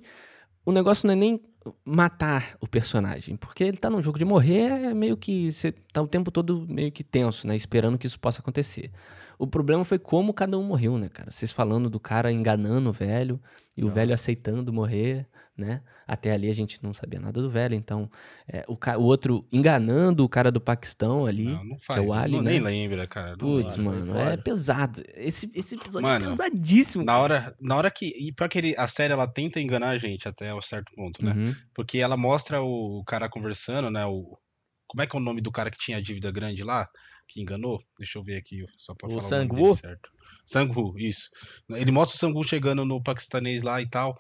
o 0.64 0.72
negócio 0.72 1.06
não 1.06 1.12
é 1.12 1.16
nem 1.16 1.40
matar 1.84 2.56
o 2.60 2.66
personagem, 2.66 3.36
porque 3.36 3.64
ele 3.64 3.76
tá 3.76 3.88
num 3.88 4.02
jogo 4.02 4.18
de 4.18 4.24
morrer, 4.24 4.70
é 4.70 4.94
meio 4.94 5.16
que 5.16 5.50
você 5.50 5.72
tá 5.72 6.02
o 6.02 6.08
tempo 6.08 6.30
todo 6.30 6.66
meio 6.68 6.92
que 6.92 7.02
tenso, 7.02 7.46
né, 7.46 7.56
esperando 7.56 7.96
que 7.96 8.06
isso 8.06 8.18
possa 8.18 8.40
acontecer. 8.40 8.90
O 9.38 9.46
problema 9.46 9.84
foi 9.84 9.98
como 9.98 10.32
cada 10.32 10.58
um 10.58 10.62
morreu, 10.62 10.98
né, 10.98 11.08
cara? 11.08 11.30
Vocês 11.30 11.52
falando 11.52 11.90
do 11.90 12.00
cara 12.00 12.30
enganando 12.30 12.90
o 12.90 12.92
velho 12.92 13.40
e 13.76 13.80
Nossa. 13.80 13.92
o 13.92 13.94
velho 13.94 14.14
aceitando 14.14 14.72
morrer, 14.72 15.26
né? 15.56 15.82
Até 16.06 16.32
ali 16.32 16.48
a 16.48 16.54
gente 16.54 16.82
não 16.82 16.92
sabia 16.92 17.18
nada 17.18 17.40
do 17.40 17.50
velho, 17.50 17.74
então 17.74 18.10
é, 18.46 18.64
o, 18.68 18.74
o, 18.74 19.02
outro 19.02 19.46
enganando 19.50 20.24
o 20.24 20.28
cara 20.28 20.50
do 20.50 20.60
Paquistão 20.60 21.26
ali, 21.26 21.44
não, 21.44 21.64
não 21.64 21.78
faz, 21.78 22.00
que 22.00 22.06
é 22.06 22.08
o 22.08 22.12
Ali, 22.12 22.36
não, 22.36 22.42
né? 22.42 22.50
Nem 22.52 22.60
lembra, 22.60 23.06
cara. 23.06 23.36
Putz, 23.36 23.76
mano, 23.76 24.18
é 24.18 24.36
pesado. 24.36 25.02
Esse, 25.14 25.50
esse 25.54 25.76
episódio 25.76 26.06
é 26.06 26.12
mano, 26.12 26.26
é 26.26 26.28
pesadíssimo. 26.30 27.04
Na 27.04 27.18
hora, 27.18 27.56
na 27.60 27.76
hora 27.76 27.90
que 27.90 28.06
e 28.06 28.32
para 28.32 28.48
que 28.48 28.74
a 28.76 28.88
série 28.88 29.12
ela 29.12 29.26
tenta 29.26 29.60
enganar 29.60 29.90
a 29.90 29.98
gente 29.98 30.28
até 30.28 30.54
um 30.54 30.60
certo 30.60 30.92
ponto, 30.94 31.24
né? 31.24 31.32
Uhum. 31.32 31.54
Porque 31.74 31.98
ela 31.98 32.16
mostra 32.16 32.62
o 32.62 33.02
cara 33.06 33.28
conversando, 33.28 33.90
né? 33.90 34.04
O 34.06 34.38
como 34.86 35.02
é 35.02 35.06
que 35.06 35.16
é 35.16 35.18
o 35.18 35.22
nome 35.22 35.40
do 35.40 35.50
cara 35.50 35.70
que 35.70 35.78
tinha 35.78 36.00
dívida 36.00 36.30
grande 36.30 36.62
lá? 36.62 36.86
Que 37.26 37.40
enganou. 37.40 37.80
Deixa 37.98 38.18
eu 38.18 38.22
ver 38.22 38.36
aqui, 38.36 38.64
só 38.78 38.94
pra 38.94 39.08
o 39.08 39.10
falar 39.10 39.22
Sangwoo? 39.22 39.72
o 39.72 39.76
certo. 39.76 40.10
Sangwoo, 40.46 40.98
isso. 40.98 41.28
Ele 41.70 41.90
mostra 41.90 42.16
o 42.16 42.18
Sangwoo 42.18 42.44
chegando 42.44 42.84
no 42.84 43.02
paquistanês 43.02 43.62
lá 43.62 43.80
e 43.80 43.88
tal. 43.88 44.16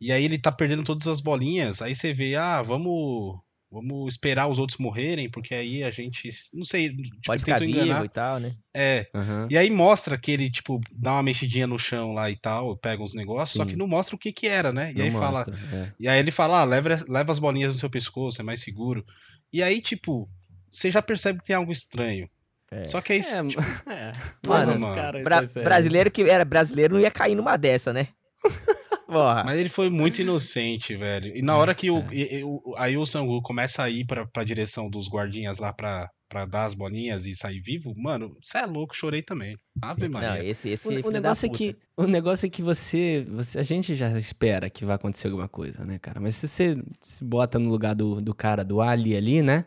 E 0.00 0.12
aí 0.12 0.24
ele 0.24 0.38
tá 0.38 0.52
perdendo 0.52 0.84
todas 0.84 1.06
as 1.08 1.20
bolinhas. 1.20 1.80
Aí 1.82 1.94
você 1.94 2.12
vê, 2.12 2.34
ah, 2.34 2.62
vamos 2.62 3.38
vamos 3.74 4.14
esperar 4.14 4.46
os 4.46 4.60
outros 4.60 4.78
morrerem, 4.78 5.28
porque 5.28 5.52
aí 5.52 5.82
a 5.82 5.90
gente, 5.90 6.28
não 6.52 6.64
sei, 6.64 6.94
tipo, 6.94 7.16
pode 7.26 7.42
ficar 7.42 7.60
enganar. 7.60 7.94
vivo 7.94 8.04
e 8.04 8.08
tal, 8.08 8.38
né? 8.38 8.54
É. 8.72 9.08
Uhum. 9.12 9.48
E 9.50 9.58
aí 9.58 9.68
mostra 9.68 10.16
que 10.16 10.30
ele, 10.30 10.48
tipo, 10.48 10.80
dá 10.92 11.14
uma 11.14 11.24
mexidinha 11.24 11.66
no 11.66 11.76
chão 11.76 12.12
lá 12.12 12.30
e 12.30 12.36
tal, 12.36 12.76
pega 12.76 13.02
uns 13.02 13.14
negócios, 13.14 13.50
Sim. 13.50 13.58
só 13.58 13.64
que 13.64 13.74
não 13.74 13.88
mostra 13.88 14.14
o 14.14 14.18
que 14.18 14.32
que 14.32 14.46
era, 14.46 14.72
né? 14.72 14.92
E 14.92 14.98
não 14.98 15.04
aí 15.04 15.10
mostra, 15.10 15.56
fala, 15.56 15.82
é. 15.82 15.92
e 15.98 16.06
aí 16.06 16.20
ele 16.20 16.30
fala, 16.30 16.60
ah, 16.60 16.64
leva, 16.64 17.04
leva 17.08 17.32
as 17.32 17.40
bolinhas 17.40 17.72
no 17.74 17.80
seu 17.80 17.90
pescoço, 17.90 18.40
é 18.40 18.44
mais 18.44 18.60
seguro. 18.60 19.04
E 19.52 19.60
aí, 19.60 19.80
tipo, 19.80 20.28
você 20.70 20.90
já 20.90 21.02
percebe 21.02 21.40
que 21.40 21.46
tem 21.46 21.56
algo 21.56 21.72
estranho. 21.72 22.28
É. 22.74 22.84
Só 22.86 23.00
que 23.00 23.12
é 23.12 23.16
isso. 23.16 23.36
É, 23.36 23.46
tipo, 23.46 23.62
é. 23.88 24.12
Mano, 24.44 24.80
mano. 24.80 24.94
Cara, 24.94 25.22
Bra 25.22 25.42
brasileiro 25.62 26.10
que 26.10 26.22
era 26.22 26.44
brasileiro 26.44 26.94
não 26.94 27.00
ia 27.00 27.10
cair 27.10 27.36
numa 27.36 27.56
dessa, 27.56 27.92
né? 27.92 28.08
Porra. 29.06 29.44
Mas 29.44 29.60
ele 29.60 29.68
foi 29.68 29.88
muito 29.90 30.20
inocente, 30.20 30.96
velho. 30.96 31.36
E 31.36 31.40
na 31.40 31.56
hora 31.56 31.74
que 31.74 31.88
o, 31.90 31.98
é. 32.10 32.42
o 32.44 32.74
aí 32.76 32.96
o 32.96 33.06
Sangu 33.06 33.40
começa 33.42 33.84
a 33.84 33.90
ir 33.90 34.04
pra, 34.04 34.26
pra 34.26 34.42
direção 34.42 34.90
dos 34.90 35.08
guardinhas 35.08 35.58
lá 35.58 35.72
pra, 35.72 36.08
pra 36.28 36.46
dar 36.46 36.64
as 36.64 36.74
bolinhas 36.74 37.26
e 37.26 37.34
sair 37.34 37.60
vivo, 37.60 37.92
mano, 37.96 38.36
você 38.42 38.58
é 38.58 38.66
louco, 38.66 38.96
chorei 38.96 39.22
também. 39.22 39.52
Ave 39.80 40.08
Maria. 40.08 40.30
Não, 40.30 40.36
esse, 40.38 40.70
esse 40.70 40.88
o, 40.88 41.06
o 41.06 41.10
negócio 41.12 41.46
é 41.46 41.48
que 41.48 41.76
o 41.96 42.06
negócio 42.08 42.46
é 42.46 42.50
que 42.50 42.60
você, 42.60 43.24
você, 43.30 43.58
a 43.58 43.62
gente 43.62 43.94
já 43.94 44.18
espera 44.18 44.68
que 44.68 44.84
vai 44.84 44.96
acontecer 44.96 45.28
alguma 45.28 45.48
coisa, 45.48 45.84
né, 45.84 45.98
cara? 45.98 46.18
Mas 46.18 46.34
se 46.34 46.48
você 46.48 46.82
se 47.00 47.22
bota 47.22 47.58
no 47.58 47.70
lugar 47.70 47.94
do, 47.94 48.16
do 48.16 48.34
cara 48.34 48.64
do 48.64 48.80
Ali 48.80 49.16
ali, 49.16 49.42
né? 49.42 49.64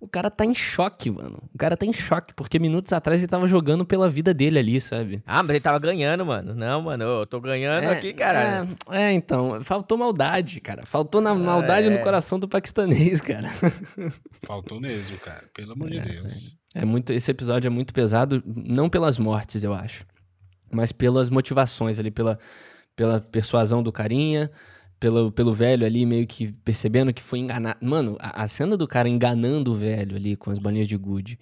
O 0.00 0.06
cara 0.06 0.30
tá 0.30 0.44
em 0.44 0.54
choque, 0.54 1.10
mano. 1.10 1.42
O 1.52 1.58
cara 1.58 1.76
tá 1.76 1.84
em 1.84 1.92
choque, 1.92 2.32
porque 2.32 2.60
minutos 2.60 2.92
atrás 2.92 3.20
ele 3.20 3.26
tava 3.26 3.48
jogando 3.48 3.84
pela 3.84 4.08
vida 4.08 4.32
dele 4.32 4.58
ali, 4.60 4.80
sabe? 4.80 5.20
Ah, 5.26 5.42
mas 5.42 5.50
ele 5.50 5.60
tava 5.60 5.78
ganhando, 5.80 6.24
mano. 6.24 6.54
Não, 6.54 6.82
mano, 6.82 7.02
eu 7.02 7.26
tô 7.26 7.40
ganhando 7.40 7.82
é, 7.82 7.90
aqui, 7.90 8.12
cara. 8.12 8.68
É, 8.90 9.02
é, 9.02 9.12
então. 9.12 9.60
Faltou 9.64 9.98
maldade, 9.98 10.60
cara. 10.60 10.86
Faltou 10.86 11.20
na 11.20 11.30
ah, 11.30 11.34
maldade 11.34 11.88
é. 11.88 11.90
no 11.90 11.98
coração 12.04 12.38
do 12.38 12.46
paquistanês, 12.46 13.20
cara. 13.20 13.48
Faltou 14.46 14.80
mesmo, 14.80 15.18
cara. 15.18 15.42
Pelo 15.52 15.72
amor 15.72 15.90
de 15.90 15.98
é, 15.98 16.02
Deus. 16.02 16.56
É. 16.76 16.82
é 16.82 16.84
muito. 16.84 17.12
Esse 17.12 17.32
episódio 17.32 17.66
é 17.66 17.70
muito 17.70 17.92
pesado, 17.92 18.40
não 18.46 18.88
pelas 18.88 19.18
mortes, 19.18 19.64
eu 19.64 19.74
acho. 19.74 20.06
Mas 20.72 20.92
pelas 20.92 21.28
motivações 21.28 21.98
ali, 21.98 22.12
pela, 22.12 22.38
pela 22.94 23.18
persuasão 23.20 23.82
do 23.82 23.90
carinha 23.90 24.48
pelo, 24.98 25.30
pelo 25.30 25.54
velho 25.54 25.86
ali, 25.86 26.04
meio 26.04 26.26
que 26.26 26.52
percebendo 26.52 27.12
que 27.12 27.22
foi 27.22 27.38
enganado. 27.38 27.78
Mano, 27.80 28.16
a, 28.20 28.42
a, 28.44 28.48
cena 28.48 28.76
do 28.76 28.86
cara 28.86 29.08
enganando 29.08 29.72
o 29.72 29.74
velho 29.74 30.16
ali 30.16 30.36
com 30.36 30.50
as 30.50 30.58
balinhas 30.58 30.88
de 30.88 30.96
gude 30.96 31.38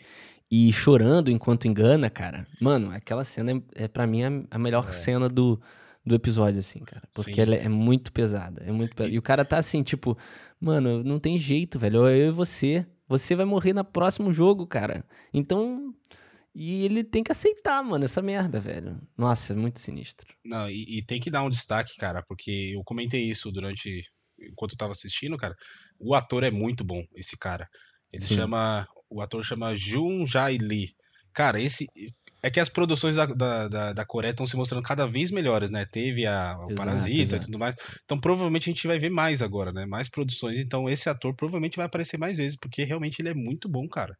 e 0.51 0.73
chorando 0.73 1.31
enquanto 1.31 1.66
engana, 1.66 2.09
cara. 2.11 2.47
Mano, 2.61 2.90
aquela 2.90 3.25
cena 3.25 3.53
é, 3.53 3.85
é 3.85 3.88
para 3.88 4.07
mim 4.07 4.23
a, 4.23 4.31
a 4.51 4.59
melhor 4.59 4.87
é. 4.88 4.92
cena 4.92 5.29
do, 5.29 5.61
do 6.05 6.14
episódio, 6.14 6.61
assim, 6.61 6.81
cara. 6.81 7.03
Porque 7.14 7.35
Sim. 7.35 7.40
ela 7.40 7.55
é, 7.55 7.64
é 7.64 7.69
muito 7.69 8.12
pesada. 8.12 8.62
É 8.64 8.71
muito 8.71 8.95
pesada. 8.95 9.14
E 9.14 9.19
o 9.19 9.23
cara 9.23 9.45
tá 9.45 9.59
assim, 9.59 9.83
tipo, 9.83 10.16
mano, 10.61 11.03
não 11.03 11.19
tem 11.19 11.38
jeito, 11.38 11.79
velho. 11.79 12.09
Eu 12.09 12.29
e 12.29 12.31
você. 12.31 12.87
Você 13.09 13.37
vai 13.37 13.45
morrer 13.45 13.73
no 13.73 13.85
próximo 13.85 14.33
jogo, 14.33 14.66
cara. 14.66 15.05
Então, 15.33 15.95
e 16.59 16.87
ele 16.87 17.05
tem 17.05 17.23
que 17.23 17.31
aceitar, 17.31 17.85
mano, 17.85 18.07
essa 18.07 18.23
merda, 18.23 18.59
velho. 18.59 18.99
Nossa, 19.14 19.53
é 19.53 19.57
muito 19.57 19.79
sinistro. 19.79 20.35
Não, 20.42 20.71
e, 20.71 20.87
e, 20.88 21.05
tem 21.05 21.21
que 21.21 21.31
dar 21.31 21.42
um 21.42 21.51
destaque, 21.51 21.95
cara, 21.99 22.23
porque 22.27 22.73
eu 22.75 22.83
comentei 22.83 23.29
isso 23.29 23.53
durante. 23.53 24.03
Enquanto 24.40 24.73
eu 24.73 24.79
tava 24.79 24.92
assistindo, 24.92 25.37
cara. 25.37 25.55
O 26.01 26.14
ator 26.14 26.42
é 26.45 26.51
muito 26.51 26.83
bom, 26.83 27.05
esse 27.14 27.37
cara. 27.37 27.69
Ele 28.11 28.23
Sim. 28.23 28.37
chama. 28.37 28.88
O 29.11 29.21
ator 29.21 29.45
chama 29.45 29.75
Jun 29.75 30.27
Jai 30.27 30.57
Lee. 30.57 30.95
Cara, 31.35 31.61
esse. 31.61 31.87
É 32.42 32.51
que 32.51 32.61
as 32.61 32.71
produções 32.71 33.16
da, 33.16 33.27
da, 33.27 33.69
da, 33.69 33.92
da 33.92 34.07
Coreia 34.07 34.31
estão 34.31 34.47
se 34.47 34.57
mostrando 34.57 34.83
cada 34.83 35.07
vez 35.07 35.31
melhores, 35.31 35.71
né? 35.71 35.85
Teve 35.85 36.25
a, 36.25 36.57
o 36.59 36.71
exato, 36.71 36.75
Parasita 36.75 37.21
exato. 37.21 37.42
e 37.42 37.47
tudo 37.47 37.59
mais. 37.59 37.77
Então, 38.05 38.19
provavelmente 38.19 38.71
a 38.71 38.73
gente 38.73 38.87
vai 38.87 38.99
ver 38.99 39.11
mais 39.11 39.42
agora, 39.42 39.73
né? 39.73 39.85
Mais 39.85 40.09
produções. 40.09 40.59
Então, 40.59 40.88
esse 40.88 41.11
ator 41.11 41.35
provavelmente 41.35 41.77
vai 41.77 41.85
aparecer 41.85 42.19
mais 42.19 42.38
vezes, 42.38 42.57
porque 42.59 42.83
realmente 42.83 43.21
ele 43.21 43.29
é 43.29 43.35
muito 43.35 43.69
bom, 43.69 43.87
cara. 43.87 44.16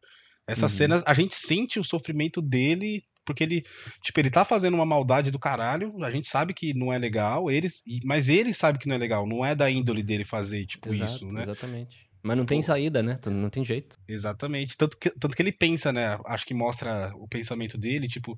Essas 0.47 0.71
uhum. 0.71 0.77
cenas, 0.77 1.03
a 1.05 1.13
gente 1.13 1.35
sente 1.35 1.79
o 1.79 1.83
sofrimento 1.83 2.41
dele, 2.41 3.03
porque 3.25 3.43
ele, 3.43 3.65
tipo, 4.01 4.19
ele 4.19 4.29
tá 4.29 4.45
fazendo 4.45 4.75
uma 4.75 4.85
maldade 4.85 5.29
do 5.29 5.37
caralho, 5.37 5.93
a 6.03 6.09
gente 6.09 6.27
sabe 6.27 6.53
que 6.53 6.73
não 6.73 6.91
é 6.93 6.97
legal, 6.97 7.51
eles, 7.51 7.83
mas 8.05 8.29
ele 8.29 8.53
sabe 8.53 8.79
que 8.79 8.87
não 8.87 8.95
é 8.95 8.97
legal, 8.97 9.27
não 9.27 9.45
é 9.45 9.53
da 9.53 9.69
índole 9.69 10.01
dele 10.01 10.23
fazer, 10.23 10.65
tipo, 10.65 10.93
Exato, 10.93 11.11
isso, 11.11 11.27
né? 11.27 11.41
Exatamente. 11.41 12.07
Mas 12.23 12.35
não 12.35 12.45
tem 12.45 12.61
saída, 12.61 13.01
né? 13.01 13.19
Não 13.27 13.49
tem 13.49 13.63
jeito. 13.63 13.97
Exatamente. 14.07 14.75
Tanto 14.75 14.97
que, 14.97 15.09
tanto 15.11 15.35
que 15.35 15.41
ele 15.41 15.51
pensa, 15.51 15.93
né? 15.93 16.19
Acho 16.25 16.45
que 16.45 16.53
mostra 16.53 17.13
o 17.15 17.27
pensamento 17.27 17.77
dele, 17.77 18.07
tipo, 18.07 18.35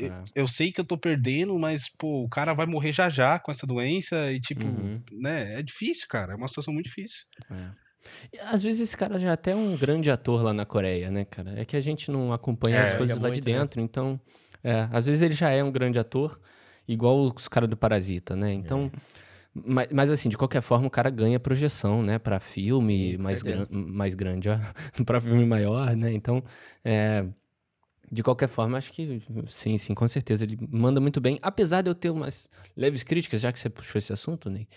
é. 0.00 0.22
eu 0.34 0.46
sei 0.46 0.70
que 0.70 0.80
eu 0.80 0.84
tô 0.84 0.96
perdendo, 0.96 1.58
mas, 1.58 1.88
pô, 1.88 2.22
o 2.22 2.28
cara 2.28 2.52
vai 2.52 2.66
morrer 2.66 2.92
já 2.92 3.08
já 3.08 3.38
com 3.38 3.50
essa 3.50 3.66
doença 3.66 4.30
e, 4.32 4.40
tipo, 4.40 4.66
uhum. 4.66 5.02
né? 5.20 5.58
É 5.58 5.62
difícil, 5.62 6.06
cara. 6.08 6.34
É 6.34 6.36
uma 6.36 6.46
situação 6.46 6.72
muito 6.72 6.86
difícil. 6.86 7.24
É. 7.50 7.83
Às 8.42 8.62
vezes 8.62 8.80
esse 8.80 8.96
cara 8.96 9.18
já 9.18 9.30
é 9.30 9.32
até 9.32 9.54
um 9.54 9.76
grande 9.76 10.10
ator 10.10 10.42
lá 10.42 10.52
na 10.52 10.64
Coreia, 10.64 11.10
né, 11.10 11.24
cara? 11.24 11.58
É 11.58 11.64
que 11.64 11.76
a 11.76 11.80
gente 11.80 12.10
não 12.10 12.32
acompanha 12.32 12.78
é, 12.78 12.82
as 12.82 12.94
coisas 12.94 13.16
lá 13.18 13.28
muito, 13.28 13.42
de 13.42 13.50
né? 13.50 13.58
dentro, 13.58 13.80
né? 13.80 13.84
então. 13.84 14.20
É, 14.62 14.88
às 14.90 15.06
vezes 15.06 15.22
ele 15.22 15.34
já 15.34 15.50
é 15.50 15.62
um 15.62 15.70
grande 15.70 15.98
ator, 15.98 16.40
igual 16.88 17.32
os 17.34 17.48
caras 17.48 17.68
do 17.68 17.76
Parasita, 17.76 18.34
né? 18.34 18.52
Então. 18.52 18.90
É. 18.94 19.24
Mas, 19.54 19.88
mas, 19.92 20.10
assim, 20.10 20.28
de 20.28 20.36
qualquer 20.36 20.60
forma, 20.60 20.88
o 20.88 20.90
cara 20.90 21.08
ganha 21.08 21.38
projeção, 21.38 22.02
né? 22.02 22.18
Pra 22.18 22.40
filme 22.40 23.12
Sim, 23.12 23.22
mais, 23.22 23.42
gran 23.42 23.66
mais 23.70 24.14
grande, 24.14 24.48
ó. 24.48 24.58
pra 25.06 25.20
filme 25.20 25.46
maior, 25.46 25.94
né? 25.94 26.12
Então, 26.12 26.42
é, 26.84 27.24
de 28.10 28.22
qualquer 28.22 28.48
forma, 28.48 28.78
acho 28.78 28.92
que 28.92 29.22
sim, 29.46 29.78
sim, 29.78 29.94
com 29.94 30.06
certeza. 30.06 30.44
Ele 30.44 30.58
manda 30.70 31.00
muito 31.00 31.20
bem. 31.20 31.38
Apesar 31.42 31.82
de 31.82 31.90
eu 31.90 31.94
ter 31.94 32.10
umas 32.10 32.48
leves 32.76 33.02
críticas, 33.02 33.40
já 33.40 33.52
que 33.52 33.58
você 33.58 33.68
puxou 33.68 33.98
esse 33.98 34.12
assunto, 34.12 34.50
Ney. 34.50 34.68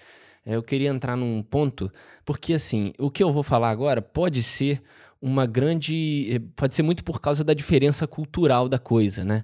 É, 0.45 0.55
eu 0.55 0.63
queria 0.63 0.89
entrar 0.89 1.17
num 1.17 1.43
ponto, 1.43 1.91
porque 2.23 2.53
assim, 2.53 2.93
o 2.97 3.11
que 3.11 3.21
eu 3.21 3.33
vou 3.33 3.43
falar 3.43 3.69
agora 3.69 4.01
pode 4.01 4.41
ser 4.41 4.81
uma 5.21 5.45
grande. 5.45 6.29
Eh, 6.31 6.39
pode 6.55 6.73
ser 6.73 6.83
muito 6.83 7.03
por 7.03 7.19
causa 7.19 7.43
da 7.43 7.53
diferença 7.53 8.07
cultural 8.07 8.69
da 8.69 8.79
coisa, 8.79 9.25
né? 9.25 9.43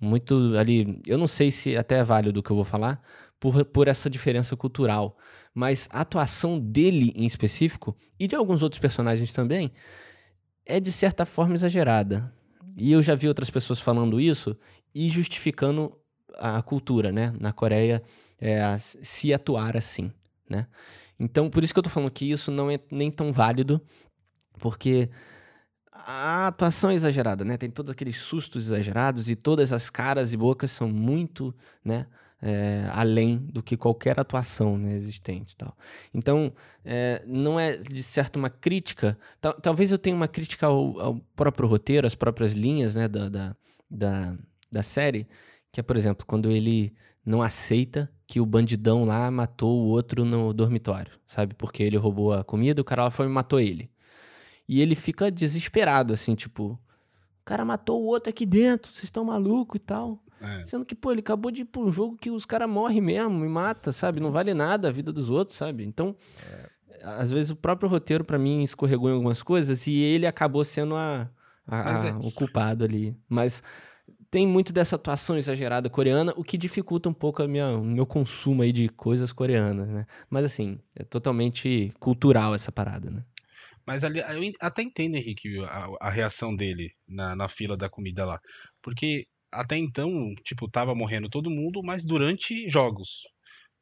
Muito 0.00 0.54
ali. 0.58 1.00
Eu 1.06 1.16
não 1.16 1.26
sei 1.26 1.50
se 1.50 1.76
até 1.76 1.96
é 1.98 2.04
válido 2.04 2.40
o 2.40 2.42
que 2.42 2.50
eu 2.50 2.56
vou 2.56 2.64
falar, 2.64 3.00
por, 3.40 3.64
por 3.64 3.88
essa 3.88 4.10
diferença 4.10 4.56
cultural. 4.56 5.16
Mas 5.54 5.88
a 5.90 6.00
atuação 6.00 6.58
dele 6.60 7.12
em 7.16 7.24
específico, 7.24 7.96
e 8.18 8.26
de 8.26 8.36
alguns 8.36 8.62
outros 8.62 8.80
personagens 8.80 9.32
também, 9.32 9.72
é 10.66 10.78
de 10.78 10.92
certa 10.92 11.24
forma 11.24 11.54
exagerada. 11.54 12.32
E 12.76 12.92
eu 12.92 13.02
já 13.02 13.14
vi 13.14 13.28
outras 13.28 13.50
pessoas 13.50 13.80
falando 13.80 14.20
isso 14.20 14.56
e 14.94 15.08
justificando 15.10 15.96
a 16.36 16.62
cultura, 16.62 17.12
né? 17.12 17.34
Na 17.38 17.52
Coreia, 17.52 18.02
é, 18.40 18.76
se 18.78 19.32
atuar 19.32 19.76
assim 19.76 20.10
né? 20.52 20.66
Então, 21.18 21.48
por 21.50 21.64
isso 21.64 21.72
que 21.72 21.78
eu 21.78 21.82
tô 21.82 21.90
falando 21.90 22.10
que 22.10 22.30
isso 22.30 22.50
não 22.50 22.70
é 22.70 22.78
nem 22.90 23.10
tão 23.10 23.32
válido, 23.32 23.80
porque 24.58 25.08
a 25.90 26.48
atuação 26.48 26.90
é 26.90 26.94
exagerada, 26.94 27.44
né? 27.44 27.56
Tem 27.56 27.70
todos 27.70 27.90
aqueles 27.90 28.16
sustos 28.16 28.66
exagerados 28.66 29.30
e 29.30 29.36
todas 29.36 29.72
as 29.72 29.88
caras 29.88 30.32
e 30.32 30.36
bocas 30.36 30.70
são 30.70 30.88
muito, 30.88 31.54
né? 31.84 32.06
É, 32.44 32.88
além 32.90 33.38
do 33.38 33.62
que 33.62 33.76
qualquer 33.76 34.18
atuação 34.18 34.76
né, 34.76 34.96
existente 34.96 35.56
tal. 35.56 35.76
Então, 36.12 36.52
é, 36.84 37.22
não 37.24 37.58
é 37.58 37.76
de 37.76 38.02
certo 38.02 38.36
uma 38.36 38.50
crítica. 38.50 39.16
Tal, 39.40 39.52
talvez 39.54 39.92
eu 39.92 39.98
tenha 39.98 40.16
uma 40.16 40.26
crítica 40.26 40.66
ao, 40.66 40.98
ao, 40.98 41.20
próprio 41.36 41.68
roteiro, 41.68 42.04
às 42.04 42.16
próprias 42.16 42.52
linhas 42.52 42.96
né, 42.96 43.06
da, 43.06 43.28
da, 43.28 43.56
da, 43.88 44.36
da 44.72 44.82
série, 44.82 45.28
que 45.70 45.78
é, 45.78 45.84
por 45.84 45.96
exemplo, 45.96 46.26
quando 46.26 46.50
ele 46.50 46.92
não 47.24 47.40
aceita 47.40 48.10
que 48.26 48.40
o 48.40 48.46
bandidão 48.46 49.04
lá 49.04 49.30
matou 49.30 49.82
o 49.82 49.88
outro 49.88 50.24
no 50.24 50.52
dormitório, 50.52 51.12
sabe? 51.26 51.54
Porque 51.54 51.82
ele 51.82 51.96
roubou 51.96 52.32
a 52.32 52.42
comida, 52.42 52.80
o 52.80 52.84
cara 52.84 53.04
lá 53.04 53.10
foi 53.10 53.26
e 53.26 53.28
matou 53.28 53.60
ele. 53.60 53.90
E 54.68 54.80
ele 54.80 54.94
fica 54.94 55.30
desesperado, 55.30 56.12
assim, 56.12 56.34
tipo, 56.34 56.80
o 57.42 57.44
cara 57.44 57.64
matou 57.64 58.00
o 58.00 58.06
outro 58.06 58.30
aqui 58.30 58.46
dentro, 58.46 58.90
vocês 58.90 59.04
estão 59.04 59.24
malucos 59.24 59.76
e 59.76 59.84
tal. 59.84 60.22
É. 60.42 60.66
Sendo 60.66 60.84
que, 60.84 60.94
pô, 60.94 61.12
ele 61.12 61.20
acabou 61.20 61.50
de 61.50 61.62
ir 61.62 61.64
pra 61.64 61.80
um 61.80 61.90
jogo 61.90 62.16
que 62.16 62.30
os 62.30 62.44
caras 62.44 62.68
morrem 62.68 63.00
mesmo 63.00 63.44
e 63.44 63.48
mata, 63.48 63.92
sabe? 63.92 64.18
Não 64.18 64.30
vale 64.30 64.52
nada 64.52 64.88
a 64.88 64.92
vida 64.92 65.12
dos 65.12 65.30
outros, 65.30 65.56
sabe? 65.56 65.84
Então, 65.84 66.16
é. 66.50 67.04
às 67.04 67.30
vezes 67.30 67.52
o 67.52 67.56
próprio 67.56 67.88
roteiro, 67.88 68.24
para 68.24 68.38
mim, 68.38 68.62
escorregou 68.62 69.08
em 69.08 69.14
algumas 69.14 69.42
coisas 69.42 69.86
e 69.86 69.94
ele 69.94 70.26
acabou 70.26 70.64
sendo 70.64 70.96
a, 70.96 71.30
a, 71.66 72.08
é 72.08 72.12
o 72.14 72.32
culpado 72.32 72.84
ali. 72.84 73.16
Mas 73.28 73.62
tem 74.32 74.46
muito 74.48 74.72
dessa 74.72 74.96
atuação 74.96 75.36
exagerada 75.36 75.88
coreana, 75.88 76.32
o 76.36 76.42
que 76.42 76.58
dificulta 76.58 77.08
um 77.08 77.14
pouco 77.14 77.42
a 77.42 77.46
minha, 77.46 77.68
o 77.68 77.84
meu 77.84 78.06
consumo 78.06 78.62
aí 78.62 78.72
de 78.72 78.88
coisas 78.88 79.32
coreanas, 79.32 79.88
né? 79.88 80.06
Mas 80.28 80.46
assim, 80.46 80.78
é 80.96 81.04
totalmente 81.04 81.92
cultural 82.00 82.54
essa 82.54 82.72
parada, 82.72 83.10
né? 83.10 83.24
Mas 83.86 84.04
ali, 84.04 84.20
eu 84.20 84.52
até 84.60 84.82
entendo, 84.82 85.16
Henrique, 85.16 85.58
a, 85.64 85.88
a 86.00 86.10
reação 86.10 86.54
dele 86.54 86.92
na, 87.06 87.34
na 87.34 87.48
fila 87.48 87.76
da 87.76 87.88
comida 87.88 88.24
lá. 88.24 88.40
Porque 88.80 89.26
até 89.52 89.76
então, 89.76 90.34
tipo, 90.42 90.68
tava 90.68 90.94
morrendo 90.94 91.28
todo 91.28 91.50
mundo, 91.50 91.82
mas 91.82 92.04
durante 92.04 92.68
jogos. 92.68 93.22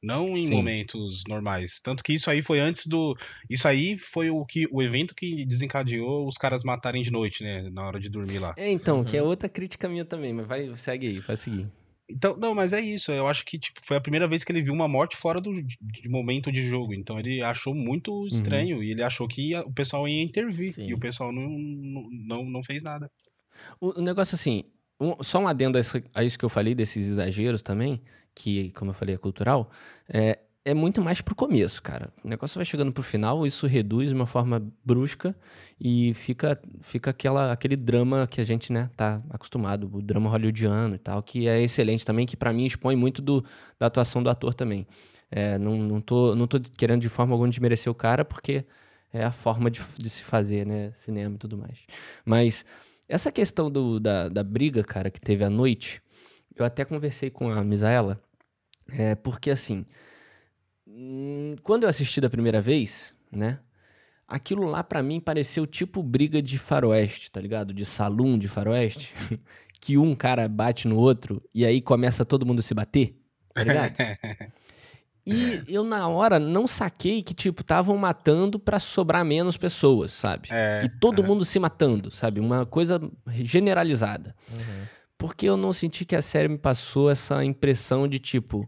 Não 0.03 0.35
em 0.35 0.47
Sim. 0.47 0.55
momentos 0.55 1.23
normais. 1.29 1.79
Tanto 1.83 2.03
que 2.03 2.15
isso 2.15 2.31
aí 2.31 2.41
foi 2.41 2.59
antes 2.59 2.87
do. 2.87 3.15
Isso 3.51 3.69
aí 3.69 3.99
foi 3.99 4.31
o 4.31 4.47
que 4.47 4.67
o 4.73 4.83
evento 4.83 5.15
que 5.15 5.45
desencadeou 5.45 6.27
os 6.27 6.37
caras 6.37 6.65
matarem 6.65 7.03
de 7.03 7.11
noite, 7.11 7.45
né? 7.45 7.69
Na 7.71 7.87
hora 7.87 8.01
de 8.01 8.09
dormir 8.09 8.39
lá. 8.39 8.55
É, 8.57 8.71
então, 8.71 8.99
uhum. 8.99 9.05
que 9.05 9.15
é 9.15 9.23
uhum. 9.23 9.29
outra 9.29 9.47
crítica 9.47 9.91
minha 9.91 10.05
também, 10.05 10.33
mas 10.33 10.49
vai, 10.49 10.75
segue 10.77 11.07
aí, 11.07 11.21
vai 11.21 11.37
seguir. 11.37 11.71
Então, 12.09 12.35
não, 12.37 12.55
mas 12.55 12.73
é 12.73 12.81
isso. 12.81 13.13
Eu 13.13 13.29
acho 13.29 13.45
que 13.45 13.59
tipo, 13.59 13.79
foi 13.85 13.97
a 13.97 14.01
primeira 14.01 14.27
vez 14.27 14.43
que 14.43 14.51
ele 14.51 14.63
viu 14.63 14.73
uma 14.73 14.89
morte 14.89 15.17
fora 15.17 15.41
do 15.41 15.53
de 15.63 16.09
momento 16.09 16.51
de 16.51 16.63
jogo. 16.63 16.95
Então 16.95 17.19
ele 17.19 17.43
achou 17.43 17.75
muito 17.75 18.13
uhum. 18.13 18.27
estranho 18.27 18.79
uhum. 18.79 18.83
e 18.83 18.91
ele 18.91 19.03
achou 19.03 19.29
que 19.29 19.51
ia, 19.51 19.61
o 19.61 19.73
pessoal 19.73 20.09
ia 20.09 20.23
intervir. 20.23 20.73
Sim. 20.73 20.89
E 20.89 20.95
o 20.95 20.99
pessoal 20.99 21.31
não, 21.31 21.47
não, 22.11 22.45
não 22.45 22.65
fez 22.65 22.83
nada. 22.83 23.11
O, 23.79 24.01
o 24.01 24.03
negócio 24.03 24.35
assim, 24.35 24.65
um, 25.01 25.23
só 25.23 25.39
um 25.39 25.49
adendo 25.49 25.79
a 25.79 25.81
isso, 25.81 26.03
a 26.15 26.23
isso 26.23 26.39
que 26.39 26.45
eu 26.45 26.49
falei, 26.49 26.75
desses 26.75 27.07
exageros 27.09 27.63
também 27.63 28.03
que, 28.35 28.71
como 28.73 28.91
eu 28.91 28.95
falei, 28.95 29.15
é 29.15 29.19
cultural, 29.19 29.71
é, 30.09 30.39
é 30.65 30.75
muito 30.75 31.03
mais 31.03 31.21
pro 31.21 31.35
começo, 31.35 31.83
cara. 31.83 32.13
O 32.25 32.29
negócio 32.29 32.57
vai 32.57 32.65
chegando 32.65 32.93
pro 32.93 33.03
final, 33.03 33.47
isso 33.47 33.67
reduz 33.67 34.09
de 34.11 34.15
uma 34.15 34.27
forma 34.27 34.63
brusca 34.85 35.35
e 35.81 36.13
fica, 36.15 36.61
fica 36.83 37.11
aquela, 37.11 37.53
aquele 37.53 37.77
drama 37.77 38.27
que 38.27 38.41
a 38.41 38.45
gente, 38.45 38.73
né, 38.73 38.91
tá 38.97 39.23
acostumado, 39.31 39.91
o 39.93 40.03
drama 40.03 40.29
hollywoodiano 40.29 40.95
e 40.95 40.99
tal, 40.99 41.23
que 41.23 41.49
é 41.49 41.61
excelente 41.61 42.05
também, 42.05 42.27
que 42.27 42.37
para 42.37 42.53
mim 42.53 42.67
expõe 42.67 42.97
muito 42.97 43.23
do, 43.23 43.45
da 43.79 43.87
atuação 43.87 44.23
do 44.23 44.31
ator 44.31 44.55
também. 44.55 44.87
É, 45.31 45.59
não, 45.59 45.77
não, 45.79 46.01
tô, 46.01 46.35
não 46.35 46.47
tô 46.47 46.61
querendo 46.61 47.01
de 47.01 47.09
forma 47.09 47.33
alguma 47.35 47.49
desmerecer 47.49 47.91
o 47.91 47.95
cara, 47.95 48.25
porque 48.25 48.65
é 49.13 49.25
a 49.25 49.33
forma 49.33 49.71
de, 49.71 49.81
de 49.99 50.11
se 50.11 50.23
fazer, 50.23 50.67
né, 50.67 50.93
cinema 50.95 51.35
e 51.35 51.39
tudo 51.39 51.57
mais. 51.57 51.85
Mas 52.25 52.65
essa 53.11 53.33
questão 53.33 53.71
do, 53.71 53.99
da, 53.99 54.29
da 54.29 54.43
briga, 54.43 54.85
cara, 54.85 55.11
que 55.11 55.21
teve 55.21 55.45
à 55.45 55.51
noite 55.51 56.03
eu 56.55 56.65
até 56.65 56.85
conversei 56.85 57.31
com 57.31 57.51
a 57.51 57.65
Misaela, 57.65 58.23
é, 58.93 59.15
porque 59.15 59.51
assim, 59.51 59.87
hum, 60.87 61.57
quando 61.63 61.85
eu 61.85 61.89
assisti 61.89 62.21
da 62.21 62.29
primeira 62.29 62.61
vez, 62.61 63.17
né? 63.33 63.61
Aquilo 64.29 64.67
lá 64.67 64.85
para 64.85 65.03
mim 65.03 65.19
pareceu 65.19 65.67
tipo 65.67 66.03
briga 66.03 66.41
de 66.41 66.59
faroeste, 66.59 67.31
tá 67.31 67.41
ligado? 67.41 67.73
De 67.73 67.85
salão 67.85 68.39
de 68.39 68.47
faroeste. 68.47 69.13
que 69.81 69.97
um 69.97 70.15
cara 70.15 70.47
bate 70.47 70.87
no 70.87 70.97
outro 70.99 71.43
e 71.55 71.65
aí 71.65 71.81
começa 71.81 72.25
todo 72.25 72.45
mundo 72.45 72.59
a 72.59 72.63
se 72.63 72.75
bater, 72.75 73.17
tá 73.55 73.65
ligado? 73.65 73.95
E 75.27 75.63
eu, 75.69 75.85
na 75.85 76.09
hora, 76.09 76.39
não 76.39 76.67
saquei 76.67 77.23
que, 77.23 77.35
tipo, 77.35 77.63
estavam 77.63 77.97
matando 77.97 78.59
para 78.59 78.79
sobrar 78.79 79.25
menos 79.25 79.57
pessoas, 79.57 80.13
sabe? 80.13 80.49
É, 80.51 80.83
e 80.85 80.99
todo 80.99 81.23
é. 81.23 81.27
mundo 81.27 81.45
se 81.45 81.59
matando, 81.59 82.11
sabe? 82.11 82.41
Uma 82.41 82.65
coisa 82.65 83.01
generalizada. 83.43 84.35
Uhum 84.51 85.01
porque 85.21 85.45
eu 85.45 85.55
não 85.55 85.71
senti 85.71 86.07
que 86.07 86.17
a 86.17 86.23
série 86.23 86.49
me 86.49 86.57
passou 86.57 87.11
essa 87.11 87.45
impressão 87.45 88.09
de 88.09 88.19
tipo. 88.19 88.67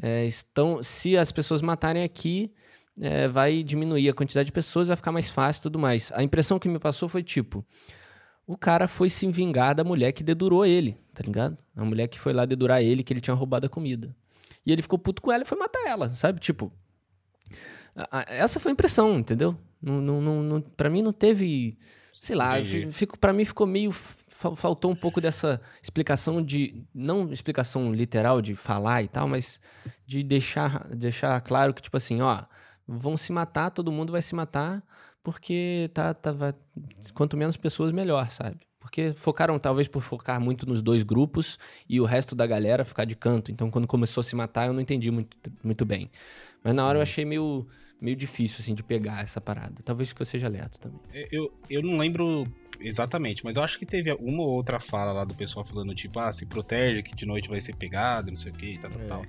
é, 0.00 0.24
estão. 0.24 0.82
Se 0.82 1.14
as 1.14 1.30
pessoas 1.30 1.60
matarem 1.60 2.02
aqui, 2.02 2.50
é, 2.98 3.28
vai 3.28 3.62
diminuir 3.62 4.08
a 4.08 4.14
quantidade 4.14 4.46
de 4.46 4.52
pessoas, 4.52 4.88
vai 4.88 4.96
ficar 4.96 5.12
mais 5.12 5.28
fácil 5.28 5.60
e 5.60 5.62
tudo 5.64 5.78
mais. 5.78 6.10
A 6.14 6.22
impressão 6.22 6.58
que 6.58 6.70
me 6.70 6.78
passou 6.78 7.06
foi 7.06 7.22
tipo. 7.22 7.62
O 8.46 8.56
cara 8.56 8.88
foi 8.88 9.10
se 9.10 9.30
vingar 9.30 9.74
da 9.74 9.84
mulher 9.84 10.12
que 10.12 10.24
dedurou 10.24 10.64
ele, 10.64 10.96
tá 11.12 11.22
ligado? 11.22 11.58
A 11.76 11.84
mulher 11.84 12.08
que 12.08 12.18
foi 12.18 12.32
lá 12.32 12.46
dedurar 12.46 12.82
ele, 12.82 13.02
que 13.02 13.12
ele 13.12 13.20
tinha 13.20 13.34
roubado 13.34 13.66
a 13.66 13.68
comida. 13.68 14.16
E 14.66 14.72
ele 14.72 14.82
ficou 14.82 14.98
puto 14.98 15.20
com 15.20 15.30
ela 15.30 15.42
e 15.42 15.46
foi 15.46 15.58
matar 15.58 15.86
ela, 15.86 16.14
sabe? 16.14 16.40
Tipo. 16.40 16.72
essa 18.28 18.58
foi 18.58 18.70
a 18.70 18.74
impressão, 18.74 19.18
entendeu? 19.18 19.56
Não, 19.80 20.00
não, 20.00 20.20
não, 20.20 20.42
não, 20.42 20.60
pra 20.60 20.90
mim 20.90 21.02
não 21.02 21.12
teve. 21.12 21.78
Sei 22.12 22.34
lá, 22.34 22.52
fico, 22.90 23.18
pra 23.18 23.32
mim 23.32 23.44
ficou 23.44 23.66
meio. 23.66 23.92
Faltou 23.92 24.90
um 24.90 24.96
pouco 24.96 25.20
dessa 25.20 25.60
explicação 25.82 26.42
de. 26.42 26.84
Não 26.94 27.32
explicação 27.32 27.92
literal 27.92 28.40
de 28.40 28.54
falar 28.54 29.02
e 29.02 29.08
tal, 29.08 29.28
mas 29.28 29.60
de 30.06 30.22
deixar, 30.22 30.88
deixar 30.88 31.40
claro 31.40 31.74
que, 31.74 31.82
tipo 31.82 31.96
assim, 31.96 32.20
ó 32.20 32.44
vão 32.86 33.16
se 33.16 33.32
matar, 33.32 33.70
todo 33.70 33.92
mundo 33.92 34.12
vai 34.12 34.22
se 34.22 34.34
matar, 34.34 34.82
porque 35.22 35.90
tá, 35.94 36.12
tá, 36.12 36.32
vai, 36.32 36.54
quanto 37.14 37.36
menos 37.36 37.56
pessoas, 37.56 37.92
melhor, 37.92 38.30
sabe? 38.30 38.60
Porque 38.84 39.14
focaram, 39.16 39.58
talvez 39.58 39.88
por 39.88 40.02
focar 40.02 40.38
muito 40.38 40.68
nos 40.68 40.82
dois 40.82 41.02
grupos 41.02 41.58
e 41.88 42.02
o 42.02 42.04
resto 42.04 42.34
da 42.34 42.46
galera 42.46 42.84
ficar 42.84 43.06
de 43.06 43.16
canto. 43.16 43.50
Então, 43.50 43.70
quando 43.70 43.86
começou 43.86 44.20
a 44.20 44.22
se 44.22 44.36
matar, 44.36 44.66
eu 44.66 44.74
não 44.74 44.80
entendi 44.82 45.10
muito, 45.10 45.34
muito 45.62 45.86
bem. 45.86 46.10
Mas 46.62 46.74
na 46.74 46.84
hora 46.84 46.98
eu 46.98 47.00
uhum. 47.00 47.02
achei 47.02 47.24
meio, 47.24 47.66
meio 48.00 48.16
difícil, 48.16 48.58
assim, 48.60 48.74
de 48.74 48.82
pegar 48.82 49.22
essa 49.22 49.40
parada. 49.40 49.82
Talvez 49.84 50.12
que 50.12 50.20
eu 50.20 50.26
seja 50.26 50.48
lerdo 50.48 50.78
também. 50.78 51.00
Eu, 51.30 51.52
eu 51.70 51.82
não 51.82 51.98
lembro 51.98 52.46
Exatamente, 52.80 53.44
mas 53.44 53.56
eu 53.56 53.62
acho 53.62 53.78
que 53.78 53.86
teve 53.86 54.12
uma 54.12 54.42
ou 54.42 54.50
outra 54.50 54.78
fala 54.78 55.12
lá 55.12 55.24
do 55.24 55.34
pessoal 55.34 55.64
falando, 55.64 55.94
tipo, 55.94 56.18
ah, 56.18 56.32
se 56.32 56.46
protege 56.46 57.02
que 57.02 57.14
de 57.14 57.26
noite 57.26 57.48
vai 57.48 57.60
ser 57.60 57.74
pegado, 57.76 58.30
não 58.30 58.36
sei 58.36 58.52
o 58.52 58.54
que, 58.54 58.78
tal, 58.78 58.90
tal, 58.90 59.00
é. 59.00 59.04
tal. 59.04 59.26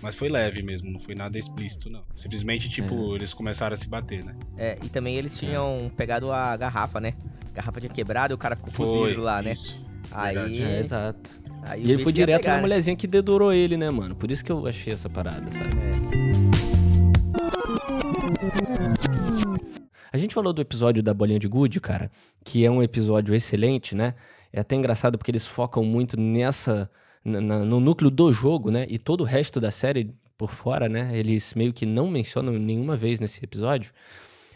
Mas 0.00 0.14
foi 0.14 0.28
leve 0.28 0.62
mesmo, 0.62 0.90
não 0.90 1.00
foi 1.00 1.14
nada 1.14 1.38
explícito, 1.38 1.90
não. 1.90 2.02
Simplesmente, 2.14 2.68
tipo, 2.68 3.12
é. 3.12 3.16
eles 3.16 3.34
começaram 3.34 3.74
a 3.74 3.76
se 3.76 3.88
bater, 3.88 4.24
né? 4.24 4.34
É, 4.56 4.78
e 4.82 4.88
também 4.88 5.16
eles 5.16 5.38
tinham 5.38 5.90
é. 5.92 5.96
pegado 5.96 6.32
a 6.32 6.56
garrafa, 6.56 7.00
né? 7.00 7.14
A 7.50 7.56
garrafa 7.56 7.80
tinha 7.80 7.92
quebrado 7.92 8.32
e 8.32 8.36
o 8.36 8.38
cara 8.38 8.56
ficou 8.56 8.70
fugindo 8.70 9.22
lá, 9.22 9.42
né? 9.42 9.52
Isso. 9.52 9.84
Aí. 10.10 10.62
É, 10.62 10.80
exato. 10.80 11.42
Aí 11.62 11.84
e 11.84 11.92
ele 11.92 12.02
foi 12.02 12.12
direto 12.12 12.42
pegar, 12.42 12.52
na 12.52 12.56
né? 12.56 12.62
mulherzinha 12.62 12.96
que 12.96 13.06
dedurou 13.06 13.52
ele, 13.52 13.76
né, 13.76 13.90
mano? 13.90 14.14
Por 14.14 14.30
isso 14.30 14.44
que 14.44 14.52
eu 14.52 14.66
achei 14.66 14.92
essa 14.92 15.08
parada, 15.08 15.50
sabe? 15.50 15.74
É. 16.50 16.53
A 20.12 20.16
gente 20.16 20.34
falou 20.34 20.52
do 20.52 20.62
episódio 20.62 21.02
da 21.02 21.12
bolinha 21.12 21.40
de 21.40 21.48
gude, 21.48 21.80
cara, 21.80 22.10
que 22.44 22.64
é 22.64 22.70
um 22.70 22.82
episódio 22.82 23.34
excelente, 23.34 23.96
né? 23.96 24.14
É 24.52 24.60
até 24.60 24.76
engraçado 24.76 25.18
porque 25.18 25.30
eles 25.30 25.44
focam 25.46 25.84
muito 25.84 26.18
nessa. 26.18 26.88
Na, 27.24 27.40
no 27.64 27.80
núcleo 27.80 28.10
do 28.10 28.30
jogo, 28.32 28.70
né? 28.70 28.86
E 28.88 28.98
todo 28.98 29.22
o 29.22 29.24
resto 29.24 29.58
da 29.58 29.70
série 29.70 30.14
por 30.36 30.50
fora, 30.50 30.88
né? 30.88 31.18
Eles 31.18 31.54
meio 31.54 31.72
que 31.72 31.86
não 31.86 32.08
mencionam 32.08 32.52
nenhuma 32.52 32.96
vez 32.96 33.18
nesse 33.18 33.42
episódio. 33.42 33.92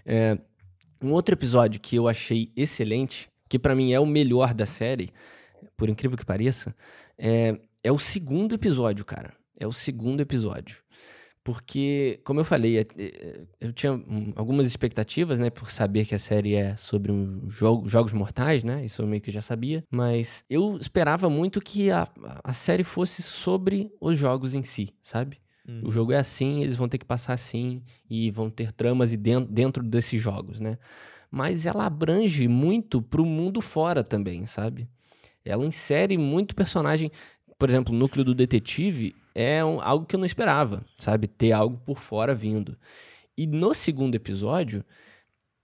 É, 0.06 0.38
um 1.02 1.12
outro 1.12 1.34
episódio 1.34 1.80
que 1.80 1.96
eu 1.96 2.06
achei 2.06 2.52
excelente, 2.54 3.28
que 3.48 3.58
para 3.58 3.74
mim 3.74 3.92
é 3.92 3.98
o 3.98 4.06
melhor 4.06 4.54
da 4.54 4.66
série, 4.66 5.10
por 5.76 5.88
incrível 5.88 6.16
que 6.16 6.24
pareça, 6.24 6.74
é, 7.16 7.58
é 7.82 7.90
o 7.90 7.98
segundo 7.98 8.54
episódio, 8.54 9.04
cara. 9.04 9.32
É 9.58 9.66
o 9.66 9.72
segundo 9.72 10.20
episódio 10.20 10.84
porque, 11.48 12.20
como 12.24 12.40
eu 12.40 12.44
falei, 12.44 12.76
é, 12.76 12.86
é, 12.98 13.40
eu 13.58 13.72
tinha 13.72 13.98
algumas 14.36 14.66
expectativas, 14.66 15.38
né, 15.38 15.48
por 15.48 15.70
saber 15.70 16.04
que 16.04 16.14
a 16.14 16.18
série 16.18 16.54
é 16.54 16.76
sobre 16.76 17.10
um 17.10 17.48
jogo, 17.48 17.88
jogos 17.88 18.12
mortais, 18.12 18.62
né, 18.62 18.84
isso 18.84 19.00
eu 19.00 19.06
meio 19.06 19.22
que 19.22 19.30
já 19.30 19.40
sabia, 19.40 19.82
mas 19.90 20.44
eu 20.50 20.76
esperava 20.78 21.30
muito 21.30 21.58
que 21.58 21.90
a, 21.90 22.06
a 22.44 22.52
série 22.52 22.84
fosse 22.84 23.22
sobre 23.22 23.90
os 23.98 24.18
jogos 24.18 24.52
em 24.52 24.62
si, 24.62 24.90
sabe? 25.02 25.38
Hum. 25.66 25.80
O 25.84 25.90
jogo 25.90 26.12
é 26.12 26.18
assim, 26.18 26.60
eles 26.60 26.76
vão 26.76 26.86
ter 26.86 26.98
que 26.98 27.06
passar 27.06 27.32
assim 27.32 27.82
e 28.10 28.30
vão 28.30 28.50
ter 28.50 28.70
tramas 28.70 29.16
dentro, 29.16 29.50
dentro 29.50 29.82
desses 29.82 30.20
jogos, 30.20 30.60
né? 30.60 30.76
Mas 31.30 31.64
ela 31.64 31.86
abrange 31.86 32.46
muito 32.46 33.00
pro 33.00 33.24
mundo 33.24 33.62
fora 33.62 34.04
também, 34.04 34.44
sabe? 34.44 34.86
Ela 35.42 35.64
insere 35.64 36.18
muito 36.18 36.54
personagem. 36.54 37.10
Por 37.58 37.70
exemplo, 37.70 37.94
o 37.94 37.98
núcleo 37.98 38.22
do 38.22 38.34
detetive 38.34 39.14
é 39.40 39.64
um, 39.64 39.80
algo 39.80 40.04
que 40.04 40.16
eu 40.16 40.18
não 40.18 40.26
esperava, 40.26 40.84
sabe? 40.96 41.28
Ter 41.28 41.52
algo 41.52 41.78
por 41.86 42.00
fora 42.00 42.34
vindo. 42.34 42.76
E 43.36 43.46
no 43.46 43.72
segundo 43.72 44.16
episódio, 44.16 44.84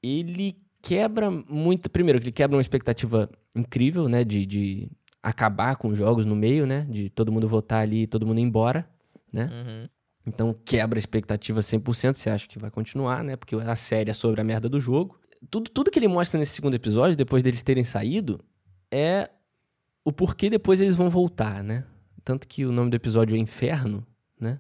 ele 0.01 0.57
quebra 0.81 1.29
muito. 1.29 1.91
Primeiro, 1.91 2.21
ele 2.21 2.31
quebra 2.31 2.57
uma 2.57 2.63
expectativa 2.63 3.29
incrível, 3.57 4.09
né? 4.09 4.23
De, 4.23 4.47
de 4.47 4.89
acabar 5.21 5.75
com 5.75 5.89
os 5.89 5.99
jogos 5.99 6.25
no 6.25 6.37
meio, 6.37 6.69
né? 6.69 6.87
De 6.89 7.11
todo 7.11 7.33
mundo 7.33 7.49
votar 7.49 7.83
ali 7.83 8.03
e 8.03 8.07
todo 8.07 8.25
mundo 8.25 8.39
ir 8.39 8.45
embora, 8.45 8.89
né? 9.33 9.51
Uhum. 9.53 9.89
Então 10.25 10.57
quebra 10.65 10.97
a 10.97 11.01
expectativa 11.01 11.61
100%, 11.61 12.15
você 12.15 12.31
acha 12.31 12.47
que 12.47 12.61
vai 12.61 12.71
continuar, 12.71 13.25
né? 13.25 13.35
Porque 13.35 13.57
a 13.57 13.75
série 13.75 14.09
é 14.09 14.15
sobre 14.15 14.41
a 14.41 14.45
merda 14.45 14.69
do 14.69 14.79
jogo. 14.79 15.19
Tudo, 15.51 15.69
tudo 15.69 15.91
que 15.91 15.99
ele 15.99 16.07
mostra 16.07 16.39
nesse 16.39 16.53
segundo 16.53 16.75
episódio, 16.75 17.17
depois 17.17 17.43
deles 17.43 17.61
terem 17.61 17.83
saído, 17.83 18.41
é 18.89 19.31
o 20.05 20.13
porquê 20.13 20.49
depois 20.49 20.81
eles 20.81 20.95
vão 20.95 21.11
voltar, 21.11 21.65
né? 21.65 21.85
Tanto 22.25 22.49
que 22.49 22.65
o 22.65 22.73
nome 22.73 22.91
do 22.91 22.97
episódio 22.97 23.37
é 23.37 23.39
Inferno, 23.39 24.07
né? 24.41 24.59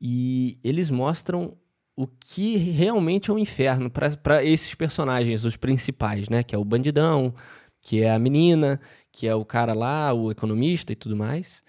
E 0.00 0.58
eles 0.62 0.90
mostram 0.90 1.56
o 1.96 2.06
que 2.06 2.56
realmente 2.56 3.30
é 3.30 3.32
um 3.32 3.38
inferno 3.38 3.90
para 3.90 4.44
esses 4.44 4.74
personagens, 4.74 5.44
os 5.44 5.56
principais, 5.56 6.28
né? 6.28 6.42
Que 6.42 6.54
é 6.54 6.58
o 6.58 6.64
bandidão, 6.64 7.34
que 7.80 8.02
é 8.02 8.10
a 8.10 8.18
menina, 8.18 8.78
que 9.10 9.26
é 9.26 9.34
o 9.34 9.44
cara 9.44 9.72
lá, 9.72 10.12
o 10.12 10.30
economista 10.30 10.92
e 10.92 10.96
tudo 10.96 11.16
mais. 11.16 11.62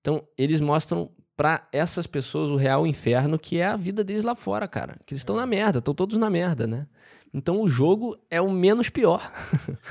Então, 0.00 0.26
eles 0.38 0.60
mostram 0.60 1.10
para 1.36 1.68
essas 1.70 2.06
pessoas 2.06 2.50
o 2.50 2.56
real 2.56 2.86
inferno, 2.86 3.38
que 3.38 3.58
é 3.58 3.66
a 3.66 3.76
vida 3.76 4.02
deles 4.02 4.22
lá 4.22 4.34
fora, 4.34 4.66
cara. 4.66 4.98
Que 5.04 5.12
eles 5.12 5.20
estão 5.20 5.36
na 5.36 5.46
merda, 5.46 5.80
estão 5.80 5.94
todos 5.94 6.16
na 6.16 6.30
merda, 6.30 6.66
né? 6.66 6.86
Então 7.34 7.60
o 7.60 7.68
jogo 7.68 8.16
é 8.30 8.40
o 8.40 8.50
menos 8.50 8.88
pior. 8.88 9.30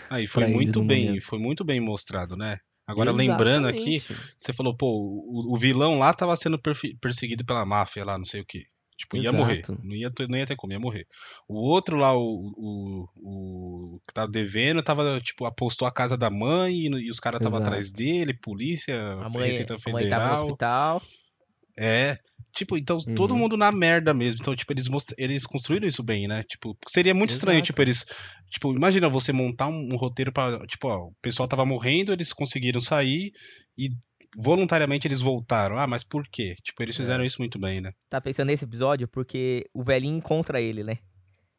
Aí 0.09 0.25
foi 0.27 0.47
muito 0.47 0.83
bem, 0.83 1.07
momento. 1.07 1.23
foi 1.23 1.37
muito 1.37 1.63
bem 1.63 1.79
mostrado, 1.79 2.35
né? 2.35 2.57
Agora, 2.87 3.09
Exatamente. 3.09 3.29
lembrando 3.29 3.67
aqui, 3.67 3.99
você 4.37 4.53
falou, 4.53 4.75
pô, 4.75 4.87
o, 4.87 5.53
o, 5.53 5.57
vilão 5.57 5.97
lá 5.97 6.13
tava 6.13 6.35
sendo 6.35 6.59
perseguido 7.01 7.43
pela 7.43 7.65
máfia 7.65 8.05
lá, 8.05 8.17
não 8.17 8.25
sei 8.25 8.41
o 8.41 8.45
quê. 8.45 8.65
Tipo, 8.97 9.17
ia 9.17 9.23
Exato. 9.23 9.37
morrer. 9.37 9.61
Não 9.83 9.95
ia, 9.95 10.11
não 10.29 10.37
ia 10.37 10.45
ter 10.45 10.55
como, 10.55 10.71
ia 10.71 10.79
morrer. 10.79 11.05
O 11.47 11.55
outro 11.55 11.97
lá, 11.97 12.15
o, 12.15 12.53
o, 12.55 13.09
o 13.17 13.99
que 14.07 14.13
tava 14.13 14.31
devendo, 14.31 14.81
tava, 14.81 15.19
tipo, 15.19 15.45
apostou 15.45 15.87
a 15.87 15.91
casa 15.91 16.15
da 16.15 16.29
mãe 16.29 16.73
e, 16.73 16.87
e 16.87 17.09
os 17.09 17.19
caras 17.19 17.41
estavam 17.41 17.59
atrás 17.59 17.91
dele, 17.91 18.33
polícia, 18.33 18.95
a 19.13 19.29
mãe, 19.29 19.47
Receita 19.47 19.77
Federal. 19.77 19.97
A 19.97 20.01
mãe 20.01 20.09
tava 20.09 20.27
no 20.29 20.45
hospital. 20.45 21.01
É. 21.77 22.19
Tipo, 22.55 22.77
então 22.77 22.97
uhum. 23.05 23.15
todo 23.15 23.35
mundo 23.35 23.57
na 23.57 23.71
merda 23.71 24.13
mesmo. 24.13 24.39
Então, 24.41 24.55
tipo, 24.55 24.71
eles, 24.71 24.87
most... 24.87 25.13
eles 25.17 25.45
construíram 25.45 25.87
isso 25.87 26.01
bem, 26.01 26.27
né? 26.27 26.41
Tipo, 26.43 26.75
seria 26.87 27.13
muito 27.13 27.31
Exato. 27.31 27.41
estranho, 27.41 27.61
tipo, 27.61 27.81
eles. 27.81 28.05
Tipo, 28.49 28.73
imagina 28.73 29.09
você 29.09 29.33
montar 29.33 29.67
um, 29.67 29.89
um 29.91 29.97
roteiro 29.97 30.31
para 30.31 30.65
Tipo, 30.65 30.87
ó, 30.87 31.07
o 31.07 31.13
pessoal 31.21 31.49
tava 31.49 31.65
morrendo, 31.65 32.13
eles 32.13 32.31
conseguiram 32.31 32.79
sair 32.79 33.33
e 33.77 33.89
voluntariamente 34.37 35.05
eles 35.05 35.19
voltaram. 35.19 35.77
Ah, 35.77 35.85
mas 35.85 36.03
por 36.03 36.23
quê? 36.31 36.55
Tipo, 36.63 36.81
eles 36.81 36.95
fizeram 36.95 37.23
é. 37.23 37.27
isso 37.27 37.39
muito 37.39 37.59
bem, 37.59 37.81
né? 37.81 37.91
Tá 38.09 38.21
pensando 38.21 38.47
nesse 38.47 38.63
episódio 38.63 39.07
porque 39.07 39.69
o 39.73 39.83
velhinho 39.83 40.17
encontra 40.17 40.61
ele, 40.61 40.83
né? 40.83 40.97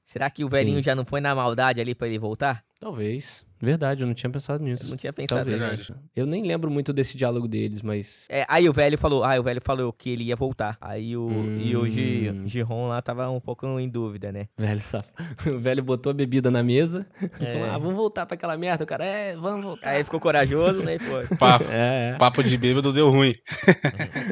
Será 0.03 0.31
que 0.31 0.45
o 0.45 0.49
velhinho 0.49 0.79
Sim. 0.79 0.85
já 0.85 0.95
não 0.95 1.05
foi 1.05 1.21
na 1.21 1.35
maldade 1.35 1.81
ali 1.81 1.95
para 1.95 2.07
ele 2.07 2.19
voltar? 2.19 2.65
Talvez. 2.79 3.45
Verdade, 3.59 4.03
eu 4.03 4.07
não 4.07 4.13
tinha 4.13 4.29
pensado 4.29 4.63
nisso. 4.63 4.85
Eu 4.85 4.91
não 4.91 4.97
tinha 4.99 5.13
pensado 5.13 5.51
nisso. 5.51 5.95
Eu 6.15 6.27
nem 6.27 6.43
lembro 6.43 6.71
muito 6.71 6.93
desse 6.93 7.17
diálogo 7.17 7.49
deles, 7.49 7.81
mas. 7.81 8.27
É, 8.29 8.45
aí 8.49 8.69
o 8.69 8.73
velho 8.73 8.99
falou, 8.99 9.25
ah, 9.25 9.41
o 9.41 9.43
velho 9.43 9.63
falou 9.65 9.91
que 9.95 10.11
ele 10.11 10.25
ia 10.25 10.37
voltar. 10.37 10.77
Aí 10.79 11.17
o. 11.17 11.27
Hum. 11.27 11.59
E 11.59 11.75
o 11.75 12.47
Giron 12.47 12.89
lá 12.89 13.01
tava 13.01 13.31
um 13.31 13.41
pouco 13.41 13.67
em 13.81 13.89
dúvida, 13.89 14.31
né? 14.31 14.49
Velho 14.59 14.81
saf... 14.81 15.09
O 15.47 15.59
velho 15.59 15.83
botou 15.83 16.11
a 16.11 16.15
bebida 16.15 16.51
na 16.51 16.63
mesa 16.63 17.07
é. 17.41 17.45
e 17.45 17.47
falou: 17.53 17.71
Ah, 17.71 17.79
vamos 17.79 17.97
voltar 17.97 18.27
pra 18.27 18.35
aquela 18.35 18.59
merda. 18.59 18.85
O 18.85 18.87
cara, 18.87 19.07
é, 19.07 19.35
vamos 19.35 19.65
voltar. 19.65 19.89
Aí 19.89 20.05
ficou 20.05 20.21
corajoso, 20.21 20.83
né? 20.83 20.97
E 20.97 20.99
foi. 20.99 21.27
Papo, 21.39 21.65
é, 21.71 22.13
é. 22.15 22.19
papo 22.19 22.43
de 22.43 22.59
bêbado 22.59 22.93
deu 22.93 23.11
ruim. 23.11 23.35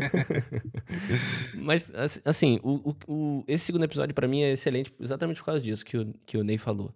mas, 1.56 1.90
assim, 2.24 2.60
o, 2.62 2.90
o, 2.90 2.96
o, 3.08 3.44
esse 3.48 3.64
segundo 3.64 3.84
episódio 3.84 4.14
para 4.14 4.28
mim 4.28 4.42
é 4.42 4.52
excelente 4.52 4.92
exatamente 5.00 5.38
por 5.38 5.46
causa 5.46 5.60
disso 5.60 5.84
que 5.84 5.96
o, 5.96 6.14
que 6.26 6.36
o 6.36 6.44
Ney 6.44 6.58
falou. 6.58 6.94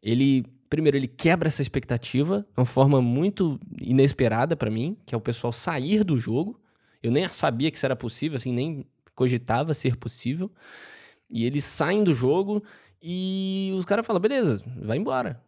Ele 0.00 0.44
primeiro, 0.74 0.96
ele 0.96 1.06
quebra 1.06 1.46
essa 1.46 1.62
expectativa 1.62 2.40
de 2.40 2.60
uma 2.60 2.66
forma 2.66 3.00
muito 3.00 3.60
inesperada 3.80 4.56
para 4.56 4.70
mim, 4.70 4.96
que 5.06 5.14
é 5.14 5.18
o 5.18 5.20
pessoal 5.20 5.52
sair 5.52 6.02
do 6.02 6.18
jogo. 6.18 6.60
Eu 7.02 7.12
nem 7.12 7.28
sabia 7.30 7.70
que 7.70 7.76
isso 7.76 7.86
era 7.86 7.94
possível, 7.94 8.36
assim, 8.36 8.52
nem 8.52 8.84
cogitava 9.14 9.72
ser 9.72 9.96
possível. 9.96 10.50
E 11.30 11.44
eles 11.44 11.64
saem 11.64 12.02
do 12.02 12.12
jogo 12.12 12.62
e 13.00 13.72
os 13.76 13.84
caras 13.84 14.04
falam: 14.04 14.20
beleza, 14.20 14.62
vai 14.82 14.98
embora. 14.98 15.40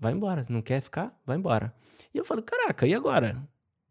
Vai 0.00 0.12
embora. 0.12 0.46
Não 0.48 0.62
quer 0.62 0.80
ficar? 0.80 1.14
Vai 1.26 1.36
embora. 1.36 1.74
E 2.14 2.18
eu 2.18 2.24
falo: 2.24 2.42
caraca, 2.42 2.86
e 2.86 2.94
agora? 2.94 3.46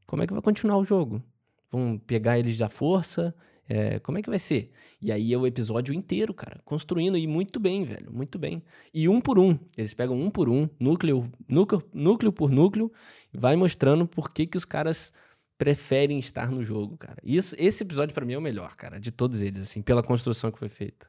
Como 0.07 0.23
é 0.23 0.27
que 0.27 0.33
vai 0.33 0.41
continuar 0.41 0.77
o 0.77 0.85
jogo? 0.85 1.21
Vão 1.69 1.99
pegar 1.99 2.39
eles 2.39 2.57
da 2.57 2.67
força? 2.67 3.35
É, 3.71 3.99
como 3.99 4.17
é 4.17 4.21
que 4.23 4.29
vai 4.29 4.39
ser? 4.39 4.71
E 4.99 5.11
aí 5.11 5.31
é 5.31 5.37
o 5.37 5.45
episódio 5.45 5.93
inteiro, 5.93 6.33
cara, 6.33 6.59
construindo 6.65 7.15
e 7.15 7.27
muito 7.27 7.59
bem, 7.59 7.83
velho, 7.83 8.11
muito 8.11 8.39
bem. 8.39 8.63
E 8.91 9.07
um 9.07 9.21
por 9.21 9.37
um, 9.37 9.59
eles 9.77 9.93
pegam 9.93 10.19
um 10.19 10.31
por 10.31 10.49
um, 10.49 10.67
núcleo, 10.79 11.31
núcleo, 11.47 11.83
núcleo 11.93 12.33
por 12.33 12.49
núcleo, 12.49 12.91
vai 13.31 13.55
mostrando 13.55 14.07
por 14.07 14.31
que, 14.31 14.47
que 14.47 14.57
os 14.57 14.65
caras 14.65 15.13
preferem 15.55 16.17
estar 16.17 16.49
no 16.49 16.63
jogo, 16.63 16.97
cara. 16.97 17.17
Isso, 17.23 17.55
esse 17.59 17.83
episódio 17.83 18.15
para 18.15 18.25
mim 18.25 18.33
é 18.33 18.37
o 18.39 18.41
melhor, 18.41 18.73
cara, 18.75 18.99
de 18.99 19.11
todos 19.11 19.43
eles, 19.43 19.61
assim, 19.61 19.83
pela 19.83 20.01
construção 20.01 20.51
que 20.51 20.57
foi 20.57 20.69
feita. 20.69 21.07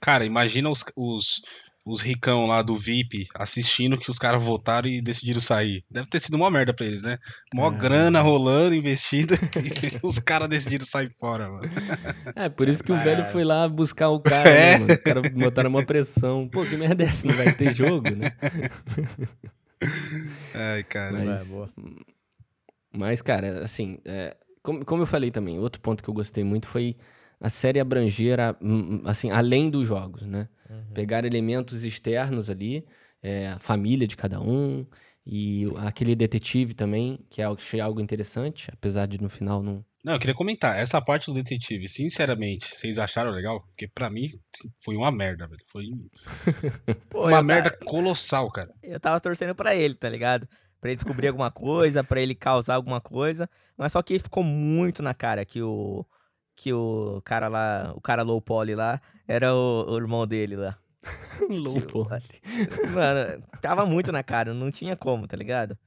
Cara, 0.00 0.24
imagina 0.24 0.68
os, 0.68 0.82
os, 0.96 1.42
os 1.84 2.00
ricão 2.00 2.46
lá 2.46 2.62
do 2.62 2.76
VIP 2.76 3.26
assistindo 3.34 3.96
que 3.98 4.10
os 4.10 4.18
caras 4.18 4.42
votaram 4.42 4.88
e 4.88 5.00
decidiram 5.00 5.40
sair. 5.40 5.84
Deve 5.90 6.08
ter 6.08 6.20
sido 6.20 6.34
uma 6.34 6.50
merda 6.50 6.74
pra 6.74 6.86
eles, 6.86 7.02
né? 7.02 7.18
Mó 7.54 7.66
ah, 7.66 7.70
grana 7.70 8.20
rolando, 8.20 8.74
investida, 8.74 9.34
e 9.56 9.98
os 10.02 10.18
caras 10.18 10.48
decidiram 10.48 10.84
sair 10.84 11.10
fora, 11.18 11.48
mano. 11.48 11.70
É, 12.36 12.48
por 12.48 12.68
isso 12.68 12.84
que 12.84 12.92
o 12.92 12.96
velho 12.96 13.24
foi 13.26 13.44
lá 13.44 13.68
buscar 13.68 14.10
o 14.10 14.20
cara, 14.20 14.50
é. 14.50 14.78
né, 14.78 14.78
mano? 14.78 14.92
O 14.94 15.02
cara 15.02 15.22
botaram 15.30 15.70
uma 15.70 15.84
pressão. 15.84 16.48
Pô, 16.48 16.64
que 16.64 16.76
merda 16.76 17.04
é 17.04 17.06
essa? 17.06 17.26
Não 17.26 17.34
vai 17.34 17.52
ter 17.52 17.74
jogo, 17.74 18.10
né? 18.10 18.32
Ai, 20.54 20.84
cara. 20.84 21.24
Mas, 21.24 21.60
mas 22.92 23.22
cara, 23.22 23.64
assim, 23.64 23.98
é, 24.04 24.36
como, 24.62 24.84
como 24.84 25.02
eu 25.02 25.06
falei 25.06 25.30
também, 25.30 25.58
outro 25.58 25.80
ponto 25.80 26.02
que 26.02 26.10
eu 26.10 26.14
gostei 26.14 26.44
muito 26.44 26.66
foi 26.66 26.96
a 27.40 27.48
série 27.48 27.80
abranger, 27.80 28.38
a, 28.38 28.56
assim, 29.04 29.30
além 29.30 29.70
dos 29.70 29.88
jogos, 29.88 30.22
né? 30.22 30.48
Uhum. 30.68 30.92
Pegar 30.92 31.24
elementos 31.24 31.84
externos 31.84 32.50
ali, 32.50 32.86
é, 33.22 33.48
a 33.48 33.58
família 33.58 34.06
de 34.06 34.16
cada 34.16 34.40
um 34.40 34.86
e 35.26 35.66
aquele 35.78 36.14
detetive 36.14 36.74
também, 36.74 37.24
que 37.30 37.40
é 37.40 37.44
algo, 37.44 37.60
achei 37.60 37.80
algo 37.80 38.00
interessante, 38.00 38.68
apesar 38.72 39.06
de 39.06 39.20
no 39.20 39.28
final 39.28 39.62
não... 39.62 39.84
Não, 40.02 40.14
eu 40.14 40.18
queria 40.18 40.34
comentar, 40.34 40.78
essa 40.78 41.00
parte 41.00 41.26
do 41.26 41.34
detetive, 41.34 41.86
sinceramente, 41.86 42.74
vocês 42.74 42.98
acharam 42.98 43.30
legal? 43.30 43.60
Porque 43.60 43.86
para 43.86 44.08
mim 44.08 44.28
foi 44.82 44.96
uma 44.96 45.12
merda, 45.12 45.46
velho. 45.46 45.60
Foi 45.66 45.84
Pô, 47.10 47.28
uma 47.28 47.42
merda 47.42 47.70
colossal, 47.84 48.50
cara. 48.50 48.72
Eu 48.82 48.98
tava 48.98 49.20
torcendo 49.20 49.54
para 49.54 49.74
ele, 49.74 49.94
tá 49.94 50.08
ligado? 50.08 50.48
Pra 50.80 50.90
ele 50.90 50.96
descobrir 50.96 51.28
alguma 51.28 51.50
coisa, 51.50 52.02
para 52.02 52.18
ele 52.18 52.34
causar 52.34 52.76
alguma 52.76 52.98
coisa, 52.98 53.48
mas 53.76 53.92
só 53.92 54.02
que 54.02 54.18
ficou 54.18 54.42
muito 54.42 55.02
na 55.02 55.12
cara 55.12 55.44
que 55.44 55.60
o 55.60 56.06
que 56.56 56.72
o 56.72 57.22
cara 57.24 57.48
lá, 57.48 57.92
o 57.94 58.00
cara 58.00 58.22
low 58.22 58.40
poly 58.40 58.74
lá, 58.74 59.00
era 59.26 59.54
o, 59.54 59.86
o 59.88 59.96
irmão 59.96 60.26
dele 60.26 60.56
lá. 60.56 60.76
low 61.48 61.80
poly. 61.82 62.22
Mano, 62.92 63.42
tava 63.60 63.86
muito 63.86 64.12
na 64.12 64.22
cara, 64.22 64.52
não 64.52 64.70
tinha 64.70 64.96
como, 64.96 65.26
tá 65.26 65.36
ligado? 65.36 65.78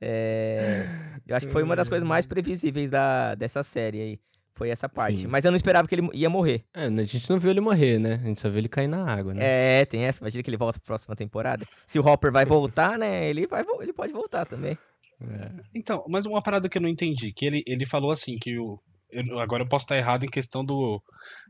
É, 0.00 0.86
eu 1.26 1.36
acho 1.36 1.46
que 1.46 1.52
foi 1.52 1.62
uma 1.62 1.74
das 1.74 1.88
coisas 1.88 2.06
mais 2.06 2.26
previsíveis 2.26 2.90
da, 2.90 3.34
dessa 3.34 3.62
série 3.62 4.00
aí. 4.00 4.20
Foi 4.54 4.70
essa 4.70 4.88
parte. 4.88 5.22
Sim. 5.22 5.26
Mas 5.28 5.44
eu 5.44 5.52
não 5.52 5.56
esperava 5.56 5.86
que 5.86 5.94
ele 5.94 6.08
ia 6.12 6.28
morrer. 6.28 6.64
É, 6.74 6.86
a 6.86 6.90
gente 6.90 7.30
não 7.30 7.38
viu 7.38 7.50
ele 7.50 7.60
morrer, 7.60 7.96
né? 8.00 8.14
A 8.14 8.26
gente 8.26 8.40
só 8.40 8.48
viu 8.48 8.58
ele 8.58 8.68
cair 8.68 8.88
na 8.88 9.04
água, 9.04 9.32
né? 9.32 9.40
É, 9.40 9.84
tem 9.84 10.02
essa. 10.02 10.20
Imagina 10.20 10.42
que 10.42 10.50
ele 10.50 10.56
volta 10.56 10.80
pra 10.80 10.86
próxima 10.86 11.14
temporada. 11.14 11.64
Se 11.86 11.96
o 11.96 12.04
Hopper 12.04 12.32
vai 12.32 12.44
voltar, 12.44 12.98
né? 12.98 13.30
Ele, 13.30 13.46
vai, 13.46 13.64
ele 13.80 13.92
pode 13.92 14.12
voltar 14.12 14.46
também. 14.46 14.76
É. 15.22 15.50
Então, 15.72 16.04
mas 16.08 16.26
uma 16.26 16.42
parada 16.42 16.68
que 16.68 16.76
eu 16.76 16.82
não 16.82 16.88
entendi, 16.88 17.32
que 17.32 17.46
ele, 17.46 17.62
ele 17.68 17.86
falou 17.86 18.10
assim, 18.10 18.36
que 18.36 18.58
o, 18.58 18.80
eu, 19.10 19.38
agora 19.38 19.62
eu 19.62 19.68
posso 19.68 19.84
estar 19.84 19.96
errado 19.96 20.24
em 20.24 20.28
questão 20.28 20.64
do, 20.64 21.02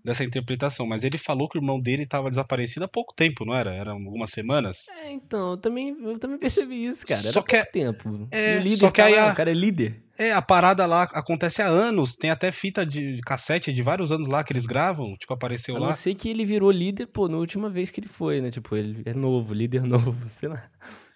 dessa 0.04 0.24
interpretação, 0.24 0.86
mas 0.86 1.04
ele 1.04 1.18
falou 1.18 1.48
que 1.48 1.58
o 1.58 1.60
irmão 1.60 1.80
dele 1.80 2.04
estava 2.04 2.30
desaparecido 2.30 2.84
há 2.84 2.88
pouco 2.88 3.14
tempo, 3.14 3.44
não 3.44 3.54
era? 3.54 3.74
Eram 3.74 3.92
algumas 3.92 4.30
semanas? 4.30 4.86
É, 5.02 5.10
então, 5.10 5.52
eu 5.52 5.56
também, 5.56 5.96
eu 6.02 6.18
também 6.18 6.38
percebi 6.38 6.86
isso, 6.86 7.06
cara. 7.06 7.20
Era 7.20 7.32
só 7.32 7.42
que 7.42 7.56
pouco 7.56 7.68
é, 7.68 7.70
tempo. 7.70 8.28
É, 8.30 8.58
líder 8.58 8.78
só 8.78 8.90
que 8.90 9.00
aí 9.00 9.18
a, 9.18 9.32
o 9.32 9.34
cara 9.34 9.50
é 9.50 9.54
líder. 9.54 10.02
É, 10.18 10.32
a 10.32 10.42
parada 10.42 10.84
lá 10.84 11.04
acontece 11.04 11.62
há 11.62 11.68
anos, 11.68 12.14
tem 12.14 12.30
até 12.30 12.50
fita 12.50 12.84
de 12.84 13.20
cassete 13.24 13.72
de 13.72 13.82
vários 13.82 14.10
anos 14.10 14.26
lá 14.26 14.42
que 14.42 14.52
eles 14.52 14.66
gravam, 14.66 15.16
tipo, 15.16 15.32
apareceu 15.32 15.76
eu 15.76 15.80
lá. 15.80 15.88
Eu 15.90 15.94
sei 15.94 16.14
que 16.14 16.28
ele 16.28 16.44
virou 16.44 16.70
líder, 16.70 17.06
pô, 17.06 17.28
na 17.28 17.36
última 17.36 17.70
vez 17.70 17.90
que 17.90 18.00
ele 18.00 18.08
foi, 18.08 18.40
né? 18.40 18.50
Tipo, 18.50 18.74
ele 18.76 19.02
é 19.04 19.14
novo, 19.14 19.54
líder 19.54 19.82
novo, 19.86 20.28
sei 20.28 20.48
lá. 20.48 20.68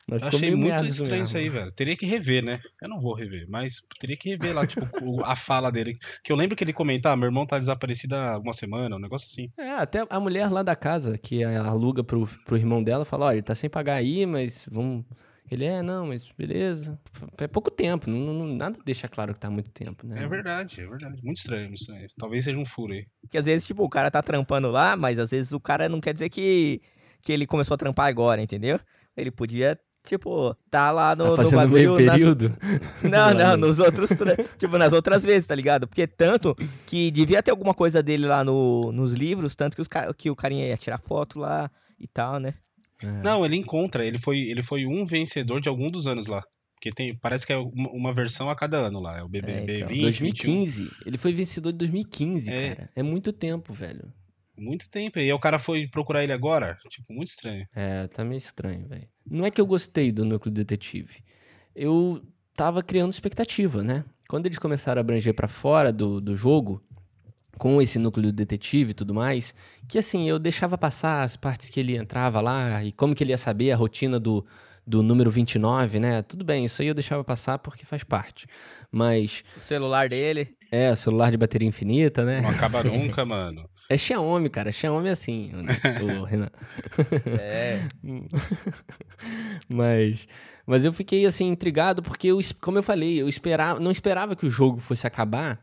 Mas 0.09 0.23
achei 0.23 0.55
muito 0.55 0.85
estranho 0.85 1.23
isso 1.23 1.37
aí, 1.37 1.49
velho. 1.49 1.71
Teria 1.73 1.97
que 1.97 2.05
rever, 2.05 2.45
né? 2.45 2.61
Eu 2.81 2.89
não 2.89 3.01
vou 3.01 3.15
rever, 3.15 3.47
mas 3.49 3.77
teria 4.01 4.17
que 4.17 4.31
rever 4.31 4.55
lá, 4.55 4.67
tipo, 4.67 5.23
a 5.25 5.37
fala 5.37 5.71
dele. 5.71 5.97
Que 6.25 6.33
eu 6.33 6.37
lembro 6.37 6.57
que 6.57 6.65
ele 6.65 6.73
comentar, 6.73 7.13
ah, 7.13 7.17
meu 7.17 7.27
irmão 7.27 7.47
tá 7.47 7.59
desaparecido 7.59 8.17
há 8.17 8.39
uma 8.39 8.53
semana, 8.53 8.97
um 8.97 9.01
negócio 9.01 9.27
assim. 9.27 9.49
É, 9.57 9.71
até 9.71 10.05
a 10.09 10.21
mulher 10.21 10.51
lá 10.51 10.63
da 10.63 10.75
casa, 10.75 11.17
que 11.17 11.45
aluga 11.45 12.03
pro, 12.03 12.29
pro 12.45 12.57
irmão 12.57 12.83
dela, 12.83 13.05
fala, 13.05 13.27
olha, 13.27 13.35
ele 13.37 13.43
tá 13.43 13.55
sem 13.55 13.71
pagar 13.71 13.95
aí, 13.95 14.27
mas 14.27 14.67
vamos... 14.71 15.05
Ele 15.51 15.67
é, 15.67 15.83
não, 15.83 16.07
mas 16.07 16.27
beleza. 16.37 16.99
É 17.37 17.47
pouco 17.47 17.71
tempo, 17.71 18.09
não, 18.09 18.33
não, 18.33 18.57
nada 18.57 18.79
deixa 18.87 19.07
claro 19.07 19.35
que 19.35 19.41
tá 19.41 19.49
há 19.49 19.51
muito 19.51 19.71
tempo, 19.71 20.07
né? 20.07 20.23
É 20.23 20.27
verdade, 20.27 20.81
é 20.81 20.87
verdade. 20.87 21.23
Muito 21.23 21.39
estranho, 21.39 21.67
muito 21.67 21.81
estranho. 21.81 22.09
Talvez 22.17 22.45
seja 22.45 22.59
um 22.59 22.65
furo 22.65 22.95
aí. 22.95 23.05
Que 23.31 23.37
às 23.37 23.45
vezes, 23.45 23.67
tipo, 23.67 23.85
o 23.85 23.89
cara 23.89 24.11
tá 24.11 24.23
trampando 24.23 24.71
lá, 24.71 24.97
mas 24.97 25.19
às 25.19 25.31
vezes 25.31 25.53
o 25.53 25.61
cara 25.61 25.91
não 25.91 26.01
quer 26.01 26.15
dizer 26.15 26.31
que, 26.31 26.81
que 27.21 27.33
ele 27.33 27.47
começou 27.47 27.75
a 27.75 27.79
trampar 27.79 28.07
agora, 28.07 28.41
entendeu? 28.41 28.81
Ele 29.15 29.31
podia 29.31 29.79
tipo, 30.03 30.55
tá 30.71 30.91
lá 30.91 31.15
no, 31.15 31.37
tá 31.37 31.43
no 31.43 31.51
bagulho. 31.51 31.95
Meio 31.95 31.97
período? 31.97 32.57
Nas... 33.03 33.11
Não, 33.11 33.35
não, 33.35 33.57
nos 33.57 33.79
outros. 33.79 34.11
tipo, 34.59 34.79
nas 34.79 34.93
outras 34.93 35.23
vezes, 35.25 35.47
tá 35.47 35.55
ligado? 35.55 35.87
Porque 35.87 36.07
tanto 36.07 36.57
que 36.87 37.11
devia 37.11 37.43
ter 37.43 37.51
alguma 37.51 37.75
coisa 37.75 38.03
dele 38.03 38.27
lá 38.27 38.45
no, 38.45 38.93
nos 38.93 39.13
livros, 39.13 39.55
tanto 39.55 39.75
que, 39.75 39.83
os, 39.83 39.89
que 40.17 40.31
o 40.31 40.37
carinha 40.37 40.67
ia 40.67 40.77
tirar 40.77 40.99
foto 40.99 41.39
lá 41.39 41.71
e 41.99 42.07
tal, 42.07 42.39
né? 42.39 42.55
É. 43.03 43.23
Não, 43.23 43.45
ele 43.45 43.57
encontra, 43.57 44.05
ele 44.05 44.19
foi, 44.19 44.39
ele 44.39 44.63
foi 44.63 44.87
um 44.87 45.05
vencedor 45.05 45.61
de 45.61 45.69
algum 45.69 45.91
dos 45.91 46.07
anos 46.07 46.27
lá. 46.27 46.43
Porque 46.75 46.91
tem, 46.91 47.17
parece 47.17 47.47
que 47.47 47.53
é 47.53 47.57
uma, 47.57 47.91
uma 47.91 48.13
versão 48.13 48.51
a 48.51 48.57
cada 48.57 48.77
ano 48.79 49.01
lá. 49.01 49.19
É 49.19 49.23
o 49.23 49.29
BBB 49.29 49.73
é, 49.73 49.77
então. 49.77 49.89
20. 49.89 50.03
2015. 50.03 50.83
21. 50.83 50.97
Ele 51.07 51.19
foi 51.19 51.33
vencedor 51.33 51.71
de 51.71 51.79
2015, 51.79 52.53
é. 52.53 52.75
cara. 52.75 52.91
É 52.97 53.03
muito 53.05 53.33
tempo, 53.33 53.73
velho. 53.73 54.13
Muito 54.63 54.89
tempo. 54.89 55.19
E 55.19 55.23
aí 55.23 55.33
o 55.33 55.39
cara 55.41 55.59
foi 55.59 55.89
procurar 55.89 56.23
ele 56.23 56.33
agora? 56.33 56.79
Tipo, 56.89 57.13
muito 57.13 57.29
estranho. 57.29 57.67
É, 57.75 58.07
tá 58.07 58.25
meio 58.25 58.39
estranho, 58.39 58.87
velho. 58.87 59.09
Não 59.29 59.45
é 59.45 59.51
que 59.51 59.61
eu 59.61 59.67
gostei 59.67 60.13
do 60.13 60.25
núcleo 60.25 60.55
detetive. 60.55 61.25
Eu 61.75 62.23
tava 62.55 62.81
criando 62.83 63.11
expectativa, 63.11 63.83
né? 63.83 64.05
Quando 64.29 64.47
eles 64.47 64.59
começaram 64.59 65.01
a 65.01 65.03
abranger 65.03 65.35
para 65.35 65.49
fora 65.49 65.93
do, 65.93 66.21
do 66.21 66.37
jogo, 66.37 66.81
com 67.59 67.83
esse 67.83 67.99
núcleo 67.99 68.33
detetive 68.33 68.93
e 68.93 68.95
tudo 68.95 69.13
mais, 69.13 69.53
que 69.89 69.99
assim, 69.99 70.29
eu 70.29 70.39
deixava 70.39 70.79
passar 70.79 71.23
as 71.23 71.37
partes 71.37 71.69
que 71.69 71.81
ele 71.81 71.97
entrava 71.97 72.41
lá 72.41 72.85
e 72.85 72.93
como 72.93 73.15
que 73.15 73.25
ele 73.25 73.33
ia 73.33 73.39
saber 73.39 73.73
a 73.73 73.77
rotina 73.77 74.21
do, 74.21 74.47
do 74.87 75.03
número 75.03 75.31
29, 75.31 75.99
né? 75.99 76.23
Tudo 76.23 76.45
bem, 76.45 76.65
isso 76.65 76.83
aí 76.83 76.89
eu 76.89 76.95
deixava 76.95 77.25
passar 77.25 77.59
porque 77.59 77.85
faz 77.85 78.05
parte. 78.05 78.47
Mas. 78.91 79.43
O 79.57 79.61
celular 79.61 80.09
dele. 80.09 80.57
É, 80.71 80.91
o 80.91 80.97
celular 80.97 81.31
de 81.31 81.37
bateria 81.37 81.69
infinita, 81.69 82.25
né? 82.25 82.41
Não 82.41 82.51
acaba 82.51 82.83
nunca, 82.85 83.25
mano. 83.25 83.69
É 83.89 83.99
Xiaomi, 83.99 84.49
cara. 84.49 84.73
Xiaomi 84.73 85.09
é 85.09 85.13
assim, 85.13 85.53
o 86.03 86.25
Renan. 86.25 86.51
É. 87.41 87.81
mas, 89.69 90.27
mas 90.67 90.85
eu 90.85 90.93
fiquei 90.93 91.27
assim 91.27 91.49
intrigado 91.49 92.03
porque 92.03 92.29
eu, 92.29 92.39
como 92.61 92.79
eu 92.79 92.83
falei, 92.83 93.21
eu 93.21 93.29
esperava, 93.29 93.79
não 93.79 93.91
esperava 93.91 94.35
que 94.35 94.47
o 94.47 94.51
jogo 94.51 94.79
fosse 94.79 95.07
acabar 95.07 95.63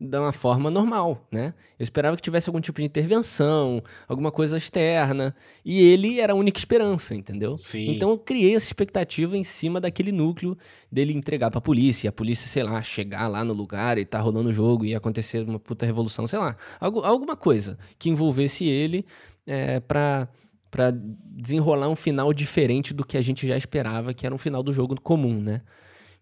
de 0.00 0.18
uma 0.18 0.32
forma 0.32 0.70
normal, 0.70 1.26
né? 1.30 1.52
Eu 1.78 1.84
esperava 1.84 2.16
que 2.16 2.22
tivesse 2.22 2.48
algum 2.48 2.60
tipo 2.60 2.80
de 2.80 2.86
intervenção, 2.86 3.82
alguma 4.08 4.32
coisa 4.32 4.56
externa, 4.56 5.34
e 5.62 5.82
ele 5.82 6.18
era 6.18 6.32
a 6.32 6.36
única 6.36 6.58
esperança, 6.58 7.14
entendeu? 7.14 7.54
Sim. 7.56 7.90
Então 7.90 8.08
eu 8.08 8.18
criei 8.18 8.54
essa 8.54 8.64
expectativa 8.64 9.36
em 9.36 9.44
cima 9.44 9.78
daquele 9.78 10.10
núcleo 10.10 10.56
dele 10.90 11.12
entregar 11.12 11.50
pra 11.50 11.60
polícia, 11.60 12.06
e 12.06 12.08
a 12.08 12.12
polícia, 12.12 12.48
sei 12.48 12.62
lá, 12.62 12.80
chegar 12.80 13.28
lá 13.28 13.44
no 13.44 13.52
lugar 13.52 13.98
e 13.98 14.06
tá 14.06 14.18
rolando 14.18 14.48
o 14.48 14.52
jogo 14.52 14.86
e 14.86 14.94
acontecer 14.94 15.46
uma 15.46 15.60
puta 15.60 15.84
revolução, 15.84 16.26
sei 16.26 16.38
lá, 16.38 16.56
algo, 16.80 17.00
alguma 17.00 17.36
coisa 17.36 17.78
que 17.98 18.08
envolvesse 18.08 18.64
ele 18.64 19.04
é, 19.46 19.80
pra 19.80 20.28
para 20.70 20.92
desenrolar 20.92 21.88
um 21.88 21.96
final 21.96 22.32
diferente 22.32 22.94
do 22.94 23.04
que 23.04 23.16
a 23.16 23.20
gente 23.22 23.44
já 23.44 23.56
esperava, 23.56 24.14
que 24.14 24.24
era 24.24 24.32
um 24.32 24.38
final 24.38 24.62
do 24.62 24.72
jogo 24.72 24.94
comum, 25.00 25.40
né? 25.40 25.62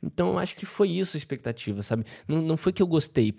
Então, 0.03 0.39
acho 0.39 0.55
que 0.55 0.65
foi 0.65 0.91
isso 0.91 1.17
a 1.17 1.19
expectativa, 1.19 1.83
sabe? 1.83 2.05
Não, 2.27 2.41
não 2.41 2.57
foi 2.57 2.73
que 2.73 2.83
eu 2.83 2.87
gostei, 2.87 3.35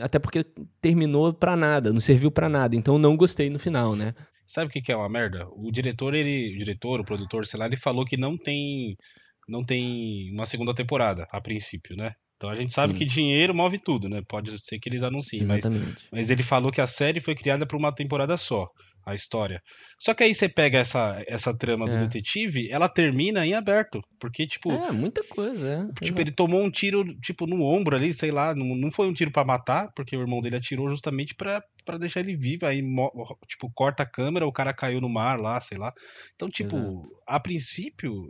até 0.00 0.18
porque 0.18 0.44
terminou 0.80 1.32
pra 1.32 1.56
nada, 1.56 1.92
não 1.92 2.00
serviu 2.00 2.30
pra 2.30 2.48
nada. 2.48 2.76
Então, 2.76 2.98
não 2.98 3.16
gostei 3.16 3.48
no 3.48 3.58
final, 3.58 3.96
né? 3.96 4.14
Sabe 4.46 4.68
o 4.68 4.70
que, 4.70 4.82
que 4.82 4.92
é 4.92 4.96
uma 4.96 5.08
merda? 5.08 5.48
O 5.52 5.70
diretor, 5.70 6.14
ele, 6.14 6.54
o 6.54 6.58
diretor, 6.58 7.00
o 7.00 7.04
produtor, 7.04 7.46
sei 7.46 7.58
lá, 7.58 7.66
ele 7.66 7.76
falou 7.76 8.04
que 8.04 8.18
não 8.18 8.36
tem, 8.36 8.96
não 9.48 9.64
tem 9.64 10.30
uma 10.34 10.44
segunda 10.44 10.74
temporada, 10.74 11.26
a 11.30 11.40
princípio, 11.40 11.96
né? 11.96 12.12
Então 12.42 12.50
a 12.50 12.56
gente 12.56 12.72
sabe 12.72 12.92
Sim. 12.92 12.98
que 12.98 13.04
dinheiro 13.04 13.54
move 13.54 13.78
tudo, 13.78 14.08
né? 14.08 14.20
Pode 14.26 14.60
ser 14.60 14.80
que 14.80 14.88
eles 14.88 15.04
anunciem, 15.04 15.44
mas, 15.44 15.62
mas 16.10 16.28
ele 16.28 16.42
falou 16.42 16.72
que 16.72 16.80
a 16.80 16.88
série 16.88 17.20
foi 17.20 17.36
criada 17.36 17.64
para 17.64 17.78
uma 17.78 17.94
temporada 17.94 18.36
só 18.36 18.68
a 19.06 19.14
história. 19.14 19.60
Só 19.96 20.12
que 20.12 20.24
aí 20.24 20.34
você 20.34 20.48
pega 20.48 20.78
essa, 20.78 21.22
essa 21.28 21.56
trama 21.56 21.86
é. 21.86 21.90
do 21.90 21.98
detetive, 21.98 22.68
ela 22.68 22.88
termina 22.88 23.46
em 23.46 23.54
aberto. 23.54 24.00
Porque, 24.18 24.44
tipo. 24.44 24.72
É, 24.72 24.90
muita 24.90 25.22
coisa, 25.24 25.68
é. 25.68 25.78
Tipo, 25.92 26.04
Exato. 26.04 26.20
ele 26.20 26.30
tomou 26.32 26.60
um 26.60 26.70
tiro, 26.70 27.04
tipo, 27.20 27.46
no 27.46 27.62
ombro 27.62 27.94
ali, 27.94 28.12
sei 28.12 28.32
lá. 28.32 28.54
Não, 28.54 28.74
não 28.74 28.90
foi 28.90 29.06
um 29.06 29.12
tiro 29.12 29.30
para 29.30 29.44
matar, 29.44 29.88
porque 29.94 30.16
o 30.16 30.20
irmão 30.20 30.40
dele 30.40 30.56
atirou 30.56 30.90
justamente 30.90 31.34
para 31.36 31.62
deixar 31.98 32.20
ele 32.20 32.36
vivo. 32.36 32.66
Aí, 32.66 32.82
tipo, 33.46 33.70
corta 33.72 34.02
a 34.02 34.06
câmera, 34.06 34.46
o 34.46 34.52
cara 34.52 34.72
caiu 34.72 35.00
no 35.00 35.08
mar 35.08 35.38
lá, 35.38 35.60
sei 35.60 35.78
lá. 35.78 35.92
Então, 36.34 36.48
tipo, 36.48 36.76
Exato. 36.76 37.02
a 37.26 37.40
princípio, 37.40 38.28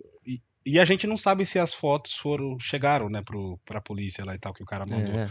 e 0.64 0.78
a 0.78 0.84
gente 0.84 1.06
não 1.06 1.16
sabe 1.16 1.44
se 1.44 1.58
as 1.58 1.74
fotos 1.74 2.14
foram 2.14 2.58
chegaram, 2.58 3.08
né, 3.08 3.20
pro, 3.24 3.58
pra 3.64 3.80
polícia 3.80 4.24
lá 4.24 4.34
e 4.34 4.38
tal, 4.38 4.54
que 4.54 4.62
o 4.62 4.66
cara 4.66 4.84
mandou. 4.88 5.14
É. 5.14 5.28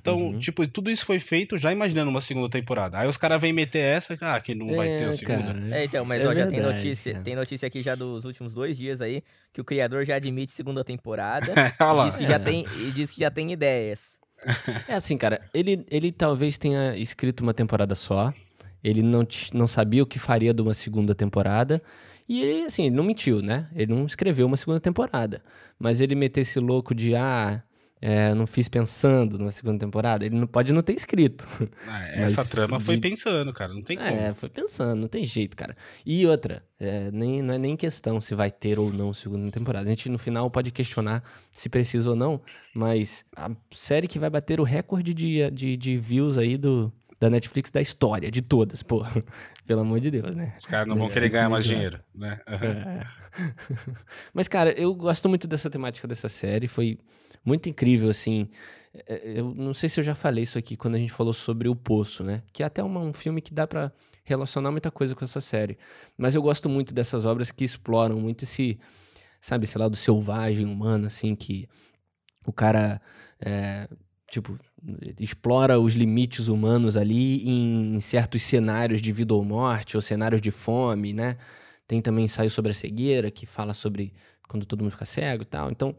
Então, 0.00 0.18
uhum. 0.18 0.38
tipo, 0.38 0.66
tudo 0.66 0.90
isso 0.90 1.04
foi 1.04 1.18
feito 1.18 1.58
já 1.58 1.70
imaginando 1.70 2.10
uma 2.10 2.20
segunda 2.20 2.48
temporada. 2.48 2.98
Aí 2.98 3.08
os 3.08 3.16
caras 3.16 3.40
vêm 3.40 3.52
meter 3.52 3.78
essa, 3.78 4.16
ah, 4.20 4.40
que 4.40 4.54
não 4.54 4.70
é, 4.70 4.76
vai 4.76 4.88
ter 4.88 5.04
a 5.04 5.08
é, 5.08 5.12
segunda. 5.12 5.54
Cara, 5.54 5.76
é, 5.76 5.84
então, 5.84 6.04
mas 6.04 6.24
é 6.24 6.28
ó, 6.28 6.34
já 6.34 6.46
tem 6.46 6.60
notícia, 6.60 7.20
tem 7.20 7.36
notícia 7.36 7.66
aqui 7.66 7.82
já 7.82 7.94
dos 7.94 8.24
últimos 8.24 8.54
dois 8.54 8.76
dias 8.76 9.00
aí, 9.00 9.22
que 9.52 9.60
o 9.60 9.64
criador 9.64 10.04
já 10.04 10.16
admite 10.16 10.52
segunda 10.52 10.82
temporada. 10.82 11.52
e, 11.52 12.04
diz 12.04 12.16
que 12.16 12.26
já 12.26 12.38
tem, 12.38 12.66
e 12.78 12.90
diz 12.92 13.12
que 13.12 13.20
já 13.20 13.30
tem 13.30 13.52
ideias. 13.52 14.18
É 14.88 14.94
assim, 14.94 15.18
cara, 15.18 15.40
ele, 15.52 15.84
ele 15.90 16.10
talvez 16.10 16.56
tenha 16.56 16.96
escrito 16.96 17.40
uma 17.40 17.52
temporada 17.52 17.94
só. 17.94 18.32
Ele 18.82 19.02
não, 19.02 19.26
não 19.52 19.66
sabia 19.66 20.02
o 20.02 20.06
que 20.06 20.18
faria 20.18 20.54
de 20.54 20.62
uma 20.62 20.72
segunda 20.72 21.14
temporada. 21.14 21.82
E 22.30 22.40
ele, 22.42 22.62
assim, 22.62 22.86
ele 22.86 22.94
não 22.94 23.02
mentiu, 23.02 23.42
né? 23.42 23.68
Ele 23.74 23.92
não 23.92 24.06
escreveu 24.06 24.46
uma 24.46 24.56
segunda 24.56 24.78
temporada. 24.78 25.42
Mas 25.76 26.00
ele 26.00 26.14
meter 26.14 26.42
esse 26.42 26.60
louco 26.60 26.94
de, 26.94 27.16
ah, 27.16 27.60
é, 28.00 28.32
não 28.34 28.46
fiz 28.46 28.68
pensando 28.68 29.36
numa 29.36 29.50
segunda 29.50 29.80
temporada. 29.80 30.24
Ele 30.24 30.36
não 30.36 30.46
pode 30.46 30.72
não 30.72 30.80
ter 30.80 30.92
escrito. 30.92 31.44
Ah, 31.88 32.06
essa 32.14 32.44
trama 32.44 32.78
de... 32.78 32.84
foi 32.84 32.98
pensando, 32.98 33.52
cara. 33.52 33.74
Não 33.74 33.82
tem 33.82 33.96
como. 33.96 34.08
É, 34.08 34.32
foi 34.32 34.48
pensando, 34.48 34.94
não 35.00 35.08
tem 35.08 35.24
jeito, 35.24 35.56
cara. 35.56 35.76
E 36.06 36.24
outra, 36.24 36.62
é, 36.78 37.10
nem, 37.10 37.42
não 37.42 37.52
é 37.52 37.58
nem 37.58 37.76
questão 37.76 38.20
se 38.20 38.32
vai 38.32 38.48
ter 38.48 38.78
ou 38.78 38.92
não 38.92 39.12
segunda 39.12 39.50
temporada. 39.50 39.86
A 39.86 39.90
gente 39.90 40.08
no 40.08 40.16
final 40.16 40.48
pode 40.52 40.70
questionar 40.70 41.24
se 41.52 41.68
precisa 41.68 42.10
ou 42.10 42.14
não, 42.16 42.40
mas 42.72 43.24
a 43.36 43.50
série 43.72 44.06
que 44.06 44.20
vai 44.20 44.30
bater 44.30 44.60
o 44.60 44.62
recorde 44.62 45.12
de, 45.12 45.50
de, 45.50 45.76
de 45.76 45.98
views 45.98 46.38
aí 46.38 46.56
do, 46.56 46.92
da 47.20 47.28
Netflix 47.28 47.70
da 47.70 47.82
história, 47.82 48.30
de 48.30 48.40
todas, 48.40 48.82
pô. 48.82 49.04
Pelo 49.66 49.82
amor 49.82 50.00
de 50.00 50.10
Deus, 50.10 50.34
né? 50.34 50.54
Os 50.58 50.64
caras 50.64 50.88
não 50.88 50.96
vão 50.96 51.06
é, 51.06 51.10
querer 51.10 51.28
ganhar 51.28 51.48
mais 51.50 51.64
dinheiro, 51.64 52.00
né? 52.14 52.40
É. 52.46 53.06
Mas, 54.32 54.48
cara, 54.48 54.72
eu 54.72 54.92
gosto 54.94 55.28
muito 55.28 55.46
dessa 55.46 55.68
temática 55.68 56.08
dessa 56.08 56.28
série. 56.28 56.66
Foi 56.66 56.98
muito 57.44 57.68
incrível, 57.68 58.08
assim. 58.08 58.48
É, 58.92 59.14
é, 59.14 59.40
eu 59.40 59.54
não 59.54 59.74
sei 59.74 59.88
se 59.88 60.00
eu 60.00 60.04
já 60.04 60.14
falei 60.14 60.42
isso 60.42 60.58
aqui 60.58 60.76
quando 60.76 60.94
a 60.94 60.98
gente 60.98 61.12
falou 61.12 61.32
sobre 61.32 61.68
O 61.68 61.76
Poço, 61.76 62.24
né? 62.24 62.42
Que 62.52 62.62
é 62.62 62.66
até 62.66 62.82
uma, 62.82 63.00
um 63.00 63.12
filme 63.12 63.40
que 63.40 63.52
dá 63.52 63.66
para 63.66 63.92
relacionar 64.24 64.70
muita 64.70 64.90
coisa 64.90 65.14
com 65.14 65.24
essa 65.24 65.40
série. 65.42 65.78
Mas 66.16 66.34
eu 66.34 66.42
gosto 66.42 66.68
muito 66.68 66.94
dessas 66.94 67.26
obras 67.26 67.52
que 67.52 67.64
exploram 67.64 68.18
muito 68.18 68.44
esse, 68.44 68.78
sabe, 69.40 69.66
sei 69.66 69.78
lá, 69.80 69.88
do 69.88 69.96
selvagem 69.96 70.66
humano, 70.66 71.06
assim, 71.06 71.36
que 71.36 71.68
o 72.46 72.52
cara, 72.52 73.00
é, 73.40 73.86
tipo, 74.30 74.56
explora 75.18 75.78
os 75.78 75.94
limites 75.94 76.48
humanos 76.48 76.96
ali 76.96 77.46
em 77.46 78.00
certos 78.00 78.42
cenários 78.42 79.02
de 79.02 79.12
vida 79.12 79.34
ou 79.34 79.44
morte, 79.44 79.96
ou 79.96 80.00
cenários 80.00 80.40
de 80.40 80.52
fome, 80.52 81.12
né? 81.12 81.36
Tem 81.86 82.00
também 82.00 82.24
ensaio 82.26 82.48
sobre 82.48 82.70
a 82.70 82.74
cegueira, 82.74 83.30
que 83.30 83.44
fala 83.44 83.74
sobre 83.74 84.14
quando 84.48 84.64
todo 84.64 84.82
mundo 84.82 84.92
fica 84.92 85.04
cego 85.04 85.42
e 85.42 85.46
tal. 85.46 85.70
Então, 85.70 85.96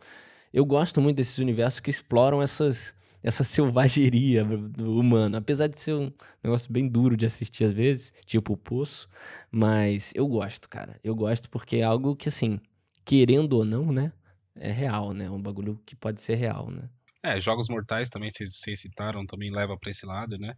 eu 0.54 0.66
gosto 0.66 1.02
muito 1.02 1.18
desses 1.18 1.38
universos 1.38 1.82
que 1.82 1.90
exploram 1.90 2.42
essas, 2.42 2.96
essa 3.22 3.44
selvageria 3.44 4.46
do 4.46 4.98
humano. 4.98 5.36
Apesar 5.36 5.68
de 5.68 5.80
ser 5.80 5.94
um 5.94 6.12
negócio 6.42 6.72
bem 6.72 6.88
duro 6.88 7.18
de 7.18 7.26
assistir 7.26 7.66
às 7.66 7.74
vezes, 7.74 8.14
tipo 8.26 8.54
o 8.54 8.58
Poço. 8.58 9.10
Mas 9.52 10.14
eu 10.16 10.26
gosto, 10.26 10.70
cara. 10.70 10.98
Eu 11.04 11.14
gosto 11.14 11.50
porque 11.50 11.78
é 11.78 11.84
algo 11.84 12.16
que, 12.16 12.30
assim, 12.30 12.60
querendo 13.04 13.54
ou 13.54 13.66
não, 13.66 13.92
né? 13.92 14.14
É 14.56 14.72
real, 14.72 15.12
né? 15.14 15.26
É 15.26 15.32
um 15.32 15.42
bagulho 15.42 15.82
que 15.86 15.96
pode 15.96 16.22
ser 16.22 16.36
real, 16.36 16.72
né? 16.72 16.90
É, 17.24 17.40
Jogos 17.40 17.70
Mortais 17.70 18.10
também, 18.10 18.30
vocês 18.32 18.80
citaram, 18.80 19.26
também 19.26 19.52
leva 19.52 19.78
pra 19.78 19.92
esse 19.92 20.06
lado, 20.06 20.38
né? 20.38 20.56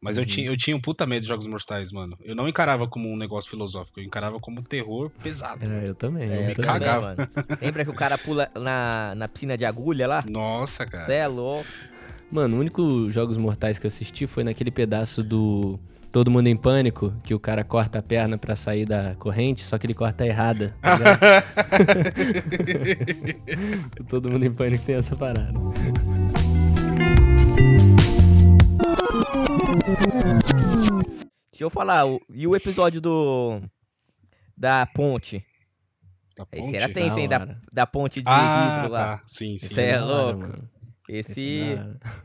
Mas 0.00 0.16
uhum. 0.16 0.22
eu, 0.22 0.26
tinha, 0.26 0.46
eu 0.48 0.56
tinha 0.56 0.76
um 0.76 0.80
puta 0.80 1.06
medo 1.06 1.22
de 1.22 1.28
Jogos 1.28 1.46
Mortais, 1.46 1.92
mano. 1.92 2.18
Eu 2.22 2.34
não 2.34 2.48
encarava 2.48 2.88
como 2.88 3.08
um 3.08 3.16
negócio 3.16 3.48
filosófico, 3.48 4.00
eu 4.00 4.04
encarava 4.04 4.40
como 4.40 4.60
um 4.60 4.64
terror 4.64 5.10
pesado. 5.22 5.64
É, 5.64 5.88
eu 5.88 5.94
também. 5.94 6.28
É, 6.28 6.36
eu 6.38 6.46
me 6.48 6.54
também, 6.54 6.70
cagava. 6.70 7.14
Mano. 7.14 7.30
Lembra 7.60 7.84
que 7.84 7.90
o 7.90 7.94
cara 7.94 8.18
pula 8.18 8.50
na, 8.54 9.14
na 9.14 9.28
piscina 9.28 9.56
de 9.56 9.64
agulha 9.64 10.08
lá? 10.08 10.24
Nossa, 10.28 10.84
cara. 10.84 11.04
Cê 11.04 11.14
é 11.14 11.26
louco. 11.28 11.68
Mano, 12.32 12.56
o 12.56 12.60
único 12.60 13.10
Jogos 13.10 13.36
Mortais 13.36 13.78
que 13.78 13.86
eu 13.86 13.88
assisti 13.88 14.26
foi 14.26 14.42
naquele 14.42 14.72
pedaço 14.72 15.22
do 15.22 15.78
Todo 16.12 16.30
Mundo 16.30 16.46
em 16.46 16.56
Pânico, 16.56 17.10
que 17.24 17.32
o 17.32 17.40
cara 17.40 17.64
corta 17.64 18.00
a 18.00 18.02
perna 18.02 18.36
para 18.36 18.54
sair 18.54 18.84
da 18.84 19.14
corrente, 19.14 19.62
só 19.62 19.78
que 19.78 19.86
ele 19.86 19.94
corta 19.94 20.26
errada. 20.26 20.76
Tá 20.82 20.98
Todo 24.10 24.30
Mundo 24.30 24.44
em 24.44 24.52
Pânico 24.52 24.84
tem 24.84 24.96
essa 24.96 25.16
parada. 25.16 25.54
Deixa 31.50 31.64
eu 31.64 31.70
falar, 31.70 32.06
o, 32.06 32.20
e 32.28 32.46
o 32.46 32.54
episódio 32.54 33.00
do. 33.00 33.62
Da 34.54 34.84
ponte? 34.84 35.42
Da 36.36 36.44
ponte? 36.44 36.60
Esse 36.60 36.76
era 36.76 36.92
tenso, 36.92 37.20
hein? 37.20 37.26
Da, 37.26 37.56
da 37.72 37.86
ponte 37.86 38.20
de 38.20 38.28
ah, 38.28 38.80
vidro 38.80 38.92
lá. 38.92 39.16
Tá. 39.16 39.22
Sim, 39.26 39.56
sim. 39.56 39.66
Você 39.66 39.82
é 39.82 39.98
louco. 39.98 40.40
Mano. 40.40 40.70
Esse. 41.08 41.80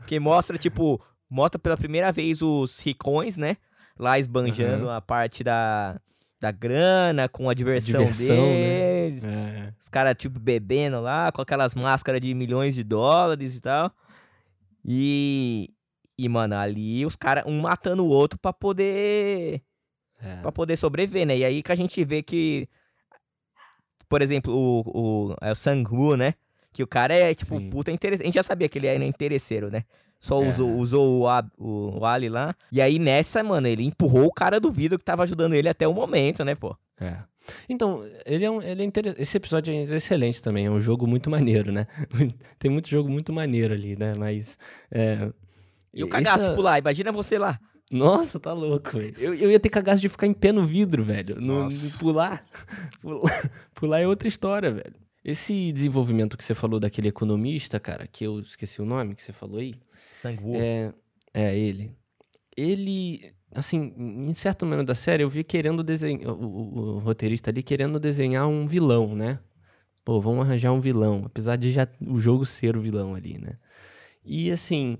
que 0.06 0.20
mostra, 0.20 0.58
tipo, 0.58 1.02
mostra 1.28 1.58
pela 1.58 1.78
primeira 1.78 2.12
vez 2.12 2.42
os 2.42 2.78
ricões, 2.80 3.38
né? 3.38 3.56
Lá 3.98 4.18
esbanjando 4.18 4.84
uhum. 4.84 4.90
a 4.90 5.00
parte 5.00 5.42
da, 5.42 6.00
da 6.40 6.52
grana, 6.52 7.28
com 7.28 7.50
a 7.50 7.54
diversão, 7.54 8.00
diversão 8.00 8.36
né? 8.36 8.52
deles. 8.52 9.24
Né? 9.24 9.66
É. 9.68 9.74
Os 9.78 9.88
caras, 9.88 10.14
tipo, 10.16 10.38
bebendo 10.38 11.00
lá, 11.00 11.32
com 11.32 11.42
aquelas 11.42 11.74
máscaras 11.74 12.20
de 12.20 12.32
milhões 12.34 12.74
de 12.74 12.84
dólares 12.84 13.56
e 13.56 13.60
tal. 13.60 13.92
E, 14.84 15.70
e, 16.16 16.28
mano, 16.28 16.56
ali 16.56 17.04
os 17.04 17.16
caras, 17.16 17.44
um 17.46 17.60
matando 17.60 18.04
o 18.04 18.08
outro 18.08 18.38
pra 18.38 18.52
poder. 18.52 19.62
É. 20.20 20.36
pra 20.42 20.50
poder 20.50 20.76
sobreviver, 20.76 21.26
né? 21.26 21.38
E 21.38 21.44
aí 21.44 21.62
que 21.62 21.72
a 21.72 21.76
gente 21.76 22.04
vê 22.04 22.22
que. 22.22 22.68
Por 24.08 24.22
exemplo, 24.22 24.54
o, 24.54 25.30
o, 25.30 25.36
é 25.40 25.52
o 25.52 25.54
Sang-woo, 25.54 26.16
né? 26.16 26.34
Que 26.72 26.82
o 26.82 26.86
cara 26.86 27.14
é, 27.14 27.34
tipo, 27.34 27.58
Sim. 27.58 27.70
puta 27.70 27.90
interessante. 27.90 28.24
A 28.24 28.26
gente 28.26 28.34
já 28.34 28.42
sabia 28.42 28.68
que 28.68 28.78
ele 28.78 28.86
era 28.86 29.04
interesseiro, 29.04 29.70
né? 29.70 29.84
Só 30.18 30.42
é. 30.42 30.48
usou, 30.48 30.76
usou 30.76 31.22
o, 31.22 31.40
o, 31.58 31.98
o 31.98 32.04
Ali 32.04 32.28
lá. 32.28 32.54
E 32.72 32.80
aí 32.80 32.98
nessa, 32.98 33.42
mano, 33.42 33.68
ele 33.68 33.84
empurrou 33.84 34.26
o 34.26 34.32
cara 34.32 34.58
do 34.58 34.70
vidro 34.70 34.98
que 34.98 35.04
tava 35.04 35.22
ajudando 35.22 35.54
ele 35.54 35.68
até 35.68 35.86
o 35.86 35.94
momento, 35.94 36.44
né, 36.44 36.54
pô? 36.54 36.76
É. 37.00 37.18
Então, 37.68 38.04
ele 38.26 38.44
é, 38.44 38.50
um, 38.50 38.60
ele 38.60 38.82
é 38.82 38.84
interessante. 38.84 39.22
Esse 39.22 39.36
episódio 39.36 39.72
é 39.72 39.82
excelente 39.84 40.42
também. 40.42 40.66
É 40.66 40.70
um 40.70 40.80
jogo 40.80 41.06
muito 41.06 41.30
maneiro, 41.30 41.72
né? 41.72 41.86
Tem 42.58 42.70
muito 42.70 42.88
jogo 42.88 43.08
muito 43.08 43.32
maneiro 43.32 43.72
ali, 43.72 43.96
né? 43.96 44.14
Mas. 44.16 44.58
É, 44.90 45.30
e 45.94 46.04
o 46.04 46.08
cagaço 46.08 46.44
Essa... 46.44 46.54
pular, 46.54 46.78
imagina 46.78 47.10
você 47.10 47.38
lá. 47.38 47.58
Nossa, 47.90 48.38
tá 48.38 48.52
louco. 48.52 48.98
Eu, 49.18 49.34
eu 49.34 49.50
ia 49.50 49.58
ter 49.58 49.70
cagaço 49.70 50.02
de 50.02 50.10
ficar 50.10 50.26
em 50.26 50.34
pé 50.34 50.52
no 50.52 50.64
vidro, 50.64 51.02
velho. 51.02 51.40
No, 51.40 51.64
no 51.64 51.90
pular. 51.98 52.44
pular. 53.00 53.50
Pular 53.74 54.00
é 54.00 54.06
outra 54.06 54.28
história, 54.28 54.70
velho. 54.70 54.94
Esse 55.24 55.72
desenvolvimento 55.72 56.36
que 56.36 56.44
você 56.44 56.54
falou 56.54 56.78
daquele 56.78 57.08
economista, 57.08 57.80
cara, 57.80 58.06
que 58.06 58.24
eu 58.24 58.40
esqueci 58.40 58.82
o 58.82 58.84
nome 58.84 59.14
que 59.14 59.22
você 59.22 59.32
falou 59.32 59.58
aí. 59.58 59.74
Sangue 60.18 60.56
É, 60.56 60.92
é 61.32 61.58
ele. 61.58 61.96
Ele, 62.56 63.32
assim, 63.52 63.94
em 63.96 64.34
certo 64.34 64.66
momento 64.66 64.88
da 64.88 64.94
série, 64.94 65.22
eu 65.22 65.30
vi 65.30 65.44
querendo 65.44 65.84
desenhar. 65.84 66.32
O, 66.32 66.44
o, 66.44 66.78
o 66.96 66.98
roteirista 66.98 67.50
ali 67.50 67.62
querendo 67.62 68.00
desenhar 68.00 68.48
um 68.48 68.66
vilão, 68.66 69.14
né? 69.14 69.38
Pô, 70.04 70.20
vamos 70.20 70.44
arranjar 70.44 70.72
um 70.72 70.80
vilão. 70.80 71.22
Apesar 71.24 71.56
de 71.56 71.70
já 71.70 71.86
o 72.00 72.20
jogo 72.20 72.44
ser 72.44 72.76
o 72.76 72.80
vilão 72.80 73.14
ali, 73.14 73.38
né? 73.38 73.58
E 74.24 74.50
assim 74.50 74.98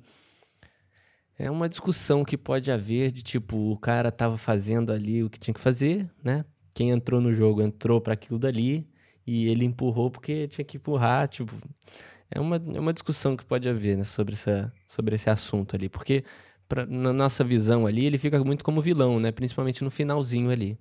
é 1.38 1.50
uma 1.50 1.68
discussão 1.68 2.24
que 2.24 2.36
pode 2.36 2.70
haver 2.70 3.12
de 3.12 3.22
tipo, 3.22 3.56
o 3.70 3.78
cara 3.78 4.10
tava 4.10 4.36
fazendo 4.36 4.92
ali 4.92 5.22
o 5.22 5.30
que 5.30 5.38
tinha 5.38 5.54
que 5.54 5.60
fazer, 5.60 6.10
né? 6.22 6.44
Quem 6.74 6.90
entrou 6.90 7.20
no 7.20 7.32
jogo 7.32 7.62
entrou 7.62 8.00
para 8.00 8.14
aquilo 8.14 8.38
dali 8.38 8.88
e 9.26 9.46
ele 9.48 9.64
empurrou 9.64 10.10
porque 10.10 10.48
tinha 10.48 10.64
que 10.64 10.78
empurrar, 10.78 11.28
tipo, 11.28 11.56
é 12.34 12.40
uma, 12.40 12.56
é 12.56 12.80
uma 12.80 12.92
discussão 12.92 13.36
que 13.36 13.44
pode 13.44 13.68
haver 13.68 13.96
né, 13.96 14.04
sobre, 14.04 14.34
essa, 14.34 14.72
sobre 14.86 15.14
esse 15.14 15.30
assunto 15.30 15.74
ali, 15.74 15.88
porque 15.88 16.24
pra, 16.68 16.84
na 16.86 17.12
nossa 17.12 17.42
visão 17.42 17.86
ali 17.86 18.04
ele 18.04 18.18
fica 18.18 18.42
muito 18.44 18.64
como 18.64 18.82
vilão, 18.82 19.18
né? 19.18 19.32
Principalmente 19.32 19.82
no 19.82 19.90
finalzinho 19.90 20.50
ali. 20.50 20.78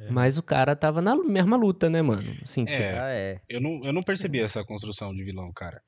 É. 0.00 0.10
Mas 0.10 0.36
o 0.36 0.42
cara 0.42 0.74
tava 0.74 1.00
na 1.00 1.16
mesma 1.16 1.56
luta, 1.56 1.88
né, 1.88 2.02
mano? 2.02 2.28
Assim, 2.42 2.62
é, 2.62 2.64
tipo... 2.64 3.00
ah, 3.00 3.10
é. 3.10 3.40
Eu, 3.48 3.60
não, 3.60 3.84
eu 3.84 3.92
não 3.92 4.02
percebi 4.02 4.40
essa 4.40 4.64
construção 4.64 5.14
de 5.14 5.24
vilão, 5.24 5.52
cara. 5.52 5.80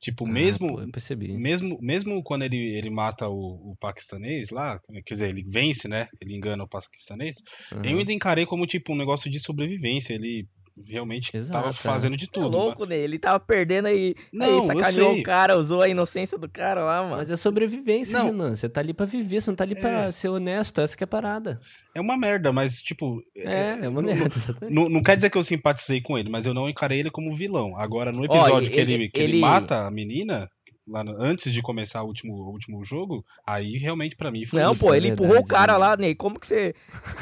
Tipo, 0.00 0.26
ah, 0.26 0.30
mesmo, 0.30 0.76
pô, 0.76 1.00
mesmo 1.36 1.78
mesmo 1.80 2.22
quando 2.22 2.42
ele, 2.42 2.56
ele 2.56 2.88
mata 2.88 3.28
o, 3.28 3.72
o 3.72 3.76
paquistanês 3.80 4.50
lá, 4.50 4.80
quer 5.04 5.14
dizer, 5.14 5.28
ele 5.28 5.44
vence, 5.48 5.88
né? 5.88 6.06
Ele 6.20 6.36
engana 6.36 6.62
o 6.62 6.68
paquistanês, 6.68 7.42
uhum. 7.72 7.82
eu 7.82 7.98
ainda 7.98 8.12
encarei 8.12 8.46
como 8.46 8.64
tipo 8.64 8.92
um 8.92 8.96
negócio 8.96 9.28
de 9.28 9.40
sobrevivência. 9.40 10.14
Ele 10.14 10.48
realmente 10.86 11.36
Exato, 11.36 11.52
tava 11.52 11.70
é. 11.70 11.72
fazendo 11.72 12.16
de 12.16 12.26
tudo. 12.26 12.46
É 12.46 12.50
louco, 12.50 12.84
né? 12.84 12.96
Ele 12.96 13.18
tava 13.18 13.40
perdendo 13.40 13.86
aí, 13.86 14.14
não, 14.32 14.60
aí 14.60 14.66
sacaneou 14.66 15.14
o 15.14 15.22
cara, 15.22 15.56
usou 15.56 15.82
a 15.82 15.88
inocência 15.88 16.38
do 16.38 16.48
cara 16.48 16.84
lá, 16.84 17.02
mano. 17.02 17.16
Mas 17.16 17.30
é 17.30 17.36
sobrevivência, 17.36 18.18
não. 18.18 18.26
Renan. 18.26 18.56
Você 18.56 18.68
tá 18.68 18.80
ali 18.80 18.92
pra 18.92 19.06
viver, 19.06 19.40
você 19.40 19.50
não 19.50 19.56
tá 19.56 19.64
ali 19.64 19.74
é. 19.76 19.80
pra 19.80 20.12
ser 20.12 20.28
honesto. 20.28 20.80
Essa 20.80 20.96
que 20.96 21.02
é 21.02 21.06
a 21.06 21.08
parada. 21.08 21.60
É 21.94 22.00
uma 22.00 22.16
merda, 22.16 22.52
mas, 22.52 22.80
tipo. 22.80 23.22
É, 23.36 23.52
é, 23.52 23.78
é 23.84 23.88
uma 23.88 24.02
não, 24.02 24.14
merda. 24.14 24.34
Não, 24.70 24.88
não, 24.88 25.02
quer 25.02 25.16
dizer 25.16 25.30
que 25.30 25.38
eu 25.38 25.44
simpatizei 25.44 26.00
com 26.00 26.18
ele, 26.18 26.28
mas 26.28 26.46
eu 26.46 26.54
não 26.54 26.68
encarei 26.68 27.00
ele 27.00 27.10
como 27.10 27.34
vilão. 27.34 27.76
Agora, 27.76 28.12
no 28.12 28.24
episódio 28.24 28.70
que, 28.70 28.80
ele, 28.80 28.92
ele, 28.92 29.08
que 29.08 29.20
ele, 29.20 29.32
ele 29.32 29.40
mata 29.40 29.86
a 29.86 29.90
menina, 29.90 30.48
lá 30.88 31.04
no, 31.04 31.20
antes 31.22 31.52
de 31.52 31.60
começar 31.62 32.02
o 32.02 32.06
último, 32.06 32.34
o 32.34 32.50
último 32.50 32.84
jogo, 32.84 33.24
aí 33.46 33.76
realmente 33.76 34.16
para 34.16 34.30
mim 34.30 34.44
foi. 34.44 34.60
Não, 34.60 34.76
pô, 34.76 34.94
ele 34.94 35.08
empurrou 35.08 35.34
verdade, 35.34 35.52
o 35.52 35.54
cara 35.54 35.72
né? 35.74 35.78
lá, 35.78 35.96
Ney. 35.96 36.14
Como 36.14 36.40
que 36.40 36.46
você 36.46 36.74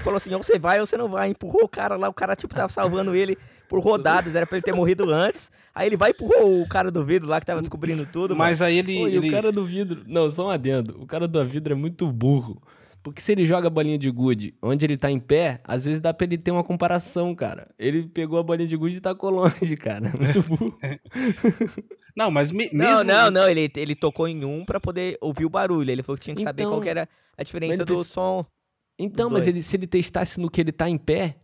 falou 0.03 0.17
assim, 0.17 0.33
ou 0.35 0.43
você 0.43 0.59
vai 0.59 0.81
ou 0.81 0.87
você 0.87 0.97
não 0.97 1.09
vai? 1.09 1.31
Empurrou 1.31 1.65
o 1.65 1.69
cara 1.69 1.97
lá, 1.97 2.09
o 2.09 2.15
cara, 2.15 2.37
tipo, 2.37 2.55
tava 2.55 2.69
salvando 2.69 3.15
ele 3.15 3.37
por 3.69 3.81
rodadas, 3.81 4.35
era 4.35 4.47
pra 4.47 4.57
ele 4.57 4.65
ter 4.65 4.75
morrido 4.75 5.11
antes. 5.11 5.51
Aí 5.75 5.89
ele 5.89 5.97
vai 5.97 6.11
e 6.11 6.13
empurrou 6.13 6.63
o 6.63 6.69
cara 6.69 6.91
do 6.91 7.05
vidro 7.05 7.29
lá 7.29 7.41
que 7.41 7.47
tava 7.47 7.61
descobrindo 7.61 8.07
tudo. 8.07 8.35
Mas 8.35 8.61
mano. 8.61 8.71
aí 8.71 8.79
ele, 8.79 8.99
Pô, 8.99 9.09
ele... 9.09 9.29
o 9.29 9.31
cara 9.31 9.53
do 9.53 9.67
vidro. 9.67 10.03
Não, 10.07 10.31
só 10.31 10.47
um 10.47 10.51
adendo. 10.51 10.97
O 11.01 11.07
cara 11.07 11.27
do 11.27 11.45
vidro 11.45 11.73
é 11.73 11.77
muito 11.77 12.11
burro. 12.11 12.61
Porque 13.07 13.23
se 13.23 13.31
ele 13.31 13.47
joga 13.47 13.69
a 13.69 13.71
bolinha 13.71 13.97
de 13.97 14.11
gude 14.11 14.53
onde 14.61 14.85
ele 14.85 14.97
tá 14.97 15.09
em 15.09 15.21
pé, 15.21 15.61
às 15.63 15.85
vezes 15.85 16.01
dá 16.01 16.13
pra 16.13 16.25
ele 16.27 16.37
ter 16.37 16.51
uma 16.51 16.65
comparação, 16.65 17.33
cara. 17.37 17.73
Ele 17.79 18.03
pegou 18.03 18.37
a 18.37 18.43
bolinha 18.43 18.67
de 18.67 18.77
gude 18.77 18.97
e 18.97 19.01
tacou 19.01 19.31
longe, 19.31 19.77
cara. 19.79 20.13
Muito 20.19 20.43
burro. 20.43 20.77
não, 22.17 22.33
mas 22.33 22.51
me, 22.51 22.69
mesmo... 22.73 22.79
Não, 22.83 23.05
não, 23.05 23.31
não. 23.31 23.49
Ele, 23.49 23.71
ele 23.77 23.95
tocou 23.95 24.27
em 24.27 24.45
um 24.45 24.65
pra 24.65 24.81
poder 24.81 25.17
ouvir 25.21 25.45
o 25.45 25.49
barulho. 25.49 25.89
Ele 25.89 26.03
falou 26.03 26.19
que 26.19 26.25
tinha 26.25 26.35
que 26.35 26.43
saber 26.43 26.65
qual 26.65 26.73
então, 26.73 26.83
que 26.83 26.89
era 26.89 27.09
a 27.39 27.45
diferença 27.45 27.85
do 27.85 28.03
som. 28.03 28.45
Então, 28.99 29.31
mas 29.31 29.47
ele, 29.47 29.63
se 29.63 29.77
ele 29.77 29.87
testasse 29.87 30.41
no 30.41 30.51
que 30.51 30.61
ele 30.61 30.73
tá 30.73 30.91
em 30.91 30.99
pé, 30.99 31.37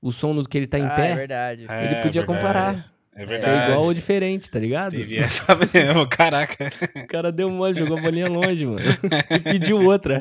o 0.00 0.12
som 0.12 0.32
no 0.32 0.48
que 0.48 0.56
ele 0.56 0.68
tá 0.68 0.78
em 0.78 0.86
ah, 0.86 0.90
pé, 0.90 1.10
é 1.10 1.16
verdade. 1.16 1.62
ele 1.62 1.72
é, 1.72 2.00
podia 2.00 2.22
verdade. 2.22 2.26
comparar. 2.26 2.95
É 3.16 3.24
verdade. 3.24 3.56
Ser 3.56 3.70
igual 3.70 3.84
ou 3.86 3.94
diferente, 3.94 4.50
tá 4.50 4.58
ligado? 4.58 4.90
Teve 4.90 5.16
essa 5.16 5.56
mesmo, 5.56 6.06
caraca. 6.06 6.70
O 7.02 7.06
cara 7.06 7.32
deu 7.32 7.48
mole, 7.48 7.78
jogou 7.78 7.96
a 7.96 8.00
bolinha 8.02 8.28
longe, 8.28 8.66
mano. 8.66 8.80
E 9.30 9.38
pediu 9.40 9.82
outra. 9.82 10.20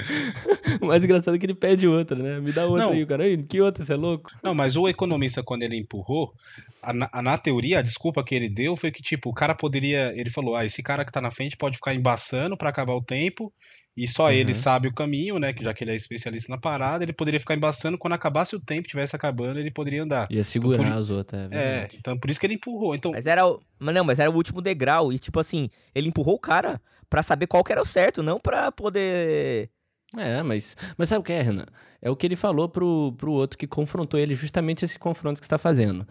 O 0.82 0.86
mais 0.86 1.04
engraçado 1.04 1.36
é 1.36 1.38
que 1.38 1.46
ele 1.46 1.54
pede 1.54 1.88
outra, 1.88 2.18
né? 2.18 2.39
Me 2.39 2.54
dá 2.54 2.66
outra 2.66 2.86
não. 2.86 2.93
aí, 2.93 3.04
o 3.04 3.08
cara. 3.08 3.24
Que 3.38 3.60
outra, 3.60 3.84
você 3.84 3.93
é 3.93 3.96
louco? 3.98 4.32
Não, 4.41 4.54
mas 4.54 4.78
o 4.78 4.88
economista, 4.88 5.43
quando 5.43 5.64
ele 5.64 5.76
empurrou, 5.76 6.34
a, 6.82 6.91
a, 7.12 7.22
na 7.22 7.38
teoria, 7.38 7.80
a 7.80 7.82
desculpa 7.82 8.24
que 8.24 8.34
ele 8.34 8.48
deu 8.48 8.78
foi 8.78 8.91
que, 8.91 9.02
tipo, 9.02 9.30
o 9.30 9.34
cara 9.34 9.54
poderia. 9.54 10.14
Ele 10.16 10.30
falou: 10.30 10.56
ah, 10.56 10.66
esse 10.66 10.82
cara 10.82 11.04
que 11.04 11.12
tá 11.12 11.20
na 11.20 11.32
frente 11.32 11.58
pode 11.58 11.76
ficar 11.76 11.93
embaçando 11.93 12.56
para 12.56 12.70
acabar 12.70 12.93
o 12.93 13.04
tempo 13.04 13.52
e 13.96 14.08
só 14.08 14.26
uhum. 14.26 14.32
ele 14.32 14.54
sabe 14.54 14.89
o 14.89 14.93
caminho, 14.93 15.39
né? 15.39 15.54
Que 15.54 15.64
já 15.64 15.74
que 15.74 15.84
ele 15.84 15.91
é 15.91 15.96
especialista 15.96 16.52
na 16.52 16.58
parada, 16.58 17.04
ele 17.04 17.14
poderia 17.14 17.39
ficar 17.39 17.56
embaçando 17.56 17.98
quando 17.98 18.14
acabasse 18.14 18.56
o 18.56 18.60
tempo, 18.60 18.88
tivesse 18.88 19.16
acabando, 19.16 19.58
ele 19.58 19.72
poderia 19.72 20.04
andar. 20.04 20.28
Ia 20.30 20.43
segurar 20.43 20.82
então, 20.82 20.91
por... 20.93 21.02
os 21.02 21.10
outros, 21.10 21.41
é, 21.52 21.56
é, 21.56 21.89
então 21.93 22.18
por 22.18 22.30
isso 22.30 22.39
que 22.39 22.46
ele 22.46 22.56
empurrou. 22.56 22.93
Então... 22.93 23.12
Mas 23.12 23.26
era 23.26 23.48
o. 23.48 23.62
Mas 23.80 23.96
não, 23.96 24.04
mas 24.04 24.20
era 24.20 24.30
o 24.30 24.36
último 24.36 24.62
degrau. 24.62 25.14
E 25.14 25.20
tipo 25.20 25.39
assim, 25.39 25.70
ele 25.93 26.10
empurrou 26.10 26.36
o 26.36 26.39
cara 26.39 26.82
para 27.10 27.24
saber 27.24 27.48
qual 27.48 27.64
que 27.64 27.72
era 27.72 27.82
o 27.82 27.86
certo, 27.86 28.22
não 28.22 28.39
para 28.39 28.70
poder. 28.72 29.70
É, 30.18 30.43
mas, 30.43 30.76
mas 30.98 31.10
sabe 31.10 31.22
o 31.22 31.24
que 31.24 31.34
é, 31.34 31.41
Renan? 31.41 31.66
É 32.02 32.10
o 32.10 32.16
que 32.16 32.26
ele 32.26 32.36
falou 32.36 32.68
pro, 32.68 33.14
pro 33.18 33.32
outro 33.32 33.58
que 33.58 33.68
confrontou 33.68 34.20
ele, 34.20 34.36
justamente 34.36 34.84
esse 34.84 35.00
confronto 35.00 35.39
que 35.39 35.46
você 35.46 35.50
tá 35.50 35.58
fazendo. 35.58 36.06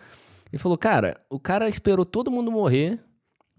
Ele 0.51 0.61
falou, 0.61 0.79
cara, 0.79 1.21
o 1.29 1.39
cara 1.39 1.69
esperou 1.69 2.05
todo 2.05 2.31
mundo 2.31 2.51
morrer 2.51 2.99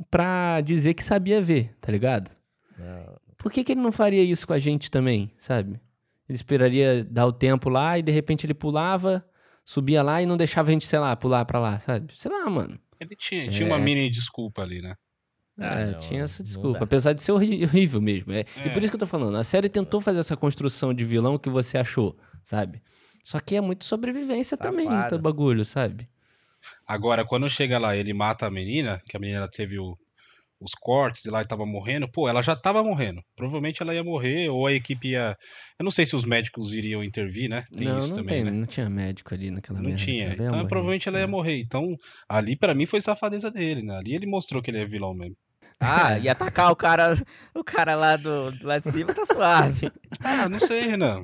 pra 0.09 0.61
dizer 0.61 0.93
que 0.93 1.03
sabia 1.03 1.41
ver, 1.41 1.75
tá 1.79 1.91
ligado? 1.91 2.31
Não. 2.77 3.24
Por 3.45 3.51
que, 3.51 3.63
que 3.63 3.73
ele 3.73 3.81
não 3.81 3.91
faria 3.91 4.23
isso 4.23 4.47
com 4.47 4.53
a 4.53 4.57
gente 4.57 4.89
também, 4.89 5.31
sabe? 5.39 5.79
Ele 6.27 6.35
esperaria 6.35 7.03
dar 7.03 7.27
o 7.27 7.31
tempo 7.31 7.69
lá 7.69 7.95
e 7.95 8.01
de 8.01 8.11
repente 8.11 8.43
ele 8.43 8.55
pulava, 8.55 9.23
subia 9.63 10.01
lá 10.01 10.19
e 10.19 10.25
não 10.25 10.35
deixava 10.35 10.69
a 10.69 10.71
gente, 10.71 10.87
sei 10.87 10.97
lá, 10.97 11.15
pular 11.15 11.45
pra 11.45 11.59
lá, 11.59 11.79
sabe? 11.79 12.11
Sei 12.17 12.31
lá, 12.31 12.49
mano. 12.49 12.79
Ele 12.99 13.15
tinha, 13.15 13.47
tinha 13.51 13.67
é... 13.67 13.71
uma 13.71 13.77
mini 13.77 14.09
desculpa 14.09 14.63
ali, 14.63 14.81
né? 14.81 14.95
É, 15.59 15.91
não, 15.91 15.99
tinha 15.99 16.23
essa 16.23 16.41
desculpa, 16.41 16.85
apesar 16.85 17.13
de 17.13 17.21
ser 17.21 17.33
horrível 17.33 18.01
mesmo. 18.01 18.31
É, 18.33 18.39
é. 18.39 18.45
E 18.65 18.69
por 18.71 18.81
isso 18.81 18.91
que 18.91 18.95
eu 18.95 19.01
tô 19.01 19.05
falando, 19.05 19.37
a 19.37 19.43
série 19.43 19.69
tentou 19.69 20.01
fazer 20.01 20.21
essa 20.21 20.35
construção 20.35 20.91
de 20.91 21.05
vilão 21.05 21.37
que 21.37 21.47
você 21.47 21.77
achou, 21.77 22.17
sabe? 22.41 22.81
Só 23.23 23.39
que 23.39 23.55
é 23.55 23.61
muito 23.61 23.85
sobrevivência 23.85 24.57
Safado. 24.57 24.75
também, 24.75 24.87
o 24.87 25.19
bagulho, 25.19 25.63
sabe? 25.63 26.09
Agora, 26.87 27.23
quando 27.23 27.47
chega 27.47 27.77
lá 27.77 27.95
ele 27.95 28.11
mata 28.11 28.47
a 28.47 28.49
menina, 28.49 28.99
que 29.07 29.15
a 29.15 29.19
menina 29.19 29.47
teve 29.47 29.77
o, 29.77 29.95
os 30.65 30.73
cortes 30.73 31.23
e 31.25 31.29
lá 31.29 31.41
estava 31.41 31.65
morrendo, 31.65 32.09
pô, 32.11 32.27
ela 32.27 32.41
já 32.41 32.53
estava 32.53 32.83
morrendo. 32.83 33.21
Provavelmente 33.35 33.81
ela 33.81 33.93
ia 33.93 34.03
morrer, 34.03 34.49
ou 34.49 34.67
a 34.67 34.73
equipe 34.73 35.09
ia. 35.09 35.37
Eu 35.79 35.83
não 35.83 35.91
sei 35.91 36.05
se 36.05 36.15
os 36.15 36.25
médicos 36.25 36.73
iriam 36.73 37.03
intervir, 37.03 37.49
né? 37.49 37.63
Tem 37.75 37.87
não, 37.87 37.97
isso 37.97 38.09
não 38.09 38.15
também. 38.17 38.43
Tem, 38.43 38.43
né? 38.43 38.51
Não 38.51 38.65
tinha 38.65 38.89
médico 38.89 39.33
ali 39.33 39.51
naquela 39.51 39.79
Não 39.79 39.89
merda. 39.89 40.03
tinha. 40.03 40.33
Então 40.33 40.49
morrer. 40.49 40.67
provavelmente 40.67 41.07
ela 41.07 41.17
ia 41.19 41.23
é. 41.23 41.27
morrer. 41.27 41.59
Então, 41.59 41.95
ali 42.27 42.55
para 42.55 42.73
mim 42.73 42.85
foi 42.85 42.99
safadeza 42.99 43.51
dele, 43.51 43.81
né? 43.81 43.97
Ali 43.97 44.15
ele 44.15 44.25
mostrou 44.25 44.61
que 44.61 44.71
ele 44.71 44.79
é 44.79 44.85
vilão 44.85 45.13
mesmo. 45.13 45.35
Ah, 45.79 46.17
e 46.19 46.29
atacar 46.29 46.71
o 46.71 46.75
cara, 46.75 47.13
o 47.53 47.63
cara 47.63 47.95
lá 47.95 48.15
do, 48.17 48.51
do 48.51 48.67
lá 48.67 48.79
de 48.79 48.91
cima 48.91 49.13
tá 49.13 49.25
suave. 49.25 49.91
Ah, 50.23 50.49
não 50.49 50.59
sei, 50.59 50.87
Renan. 50.87 51.23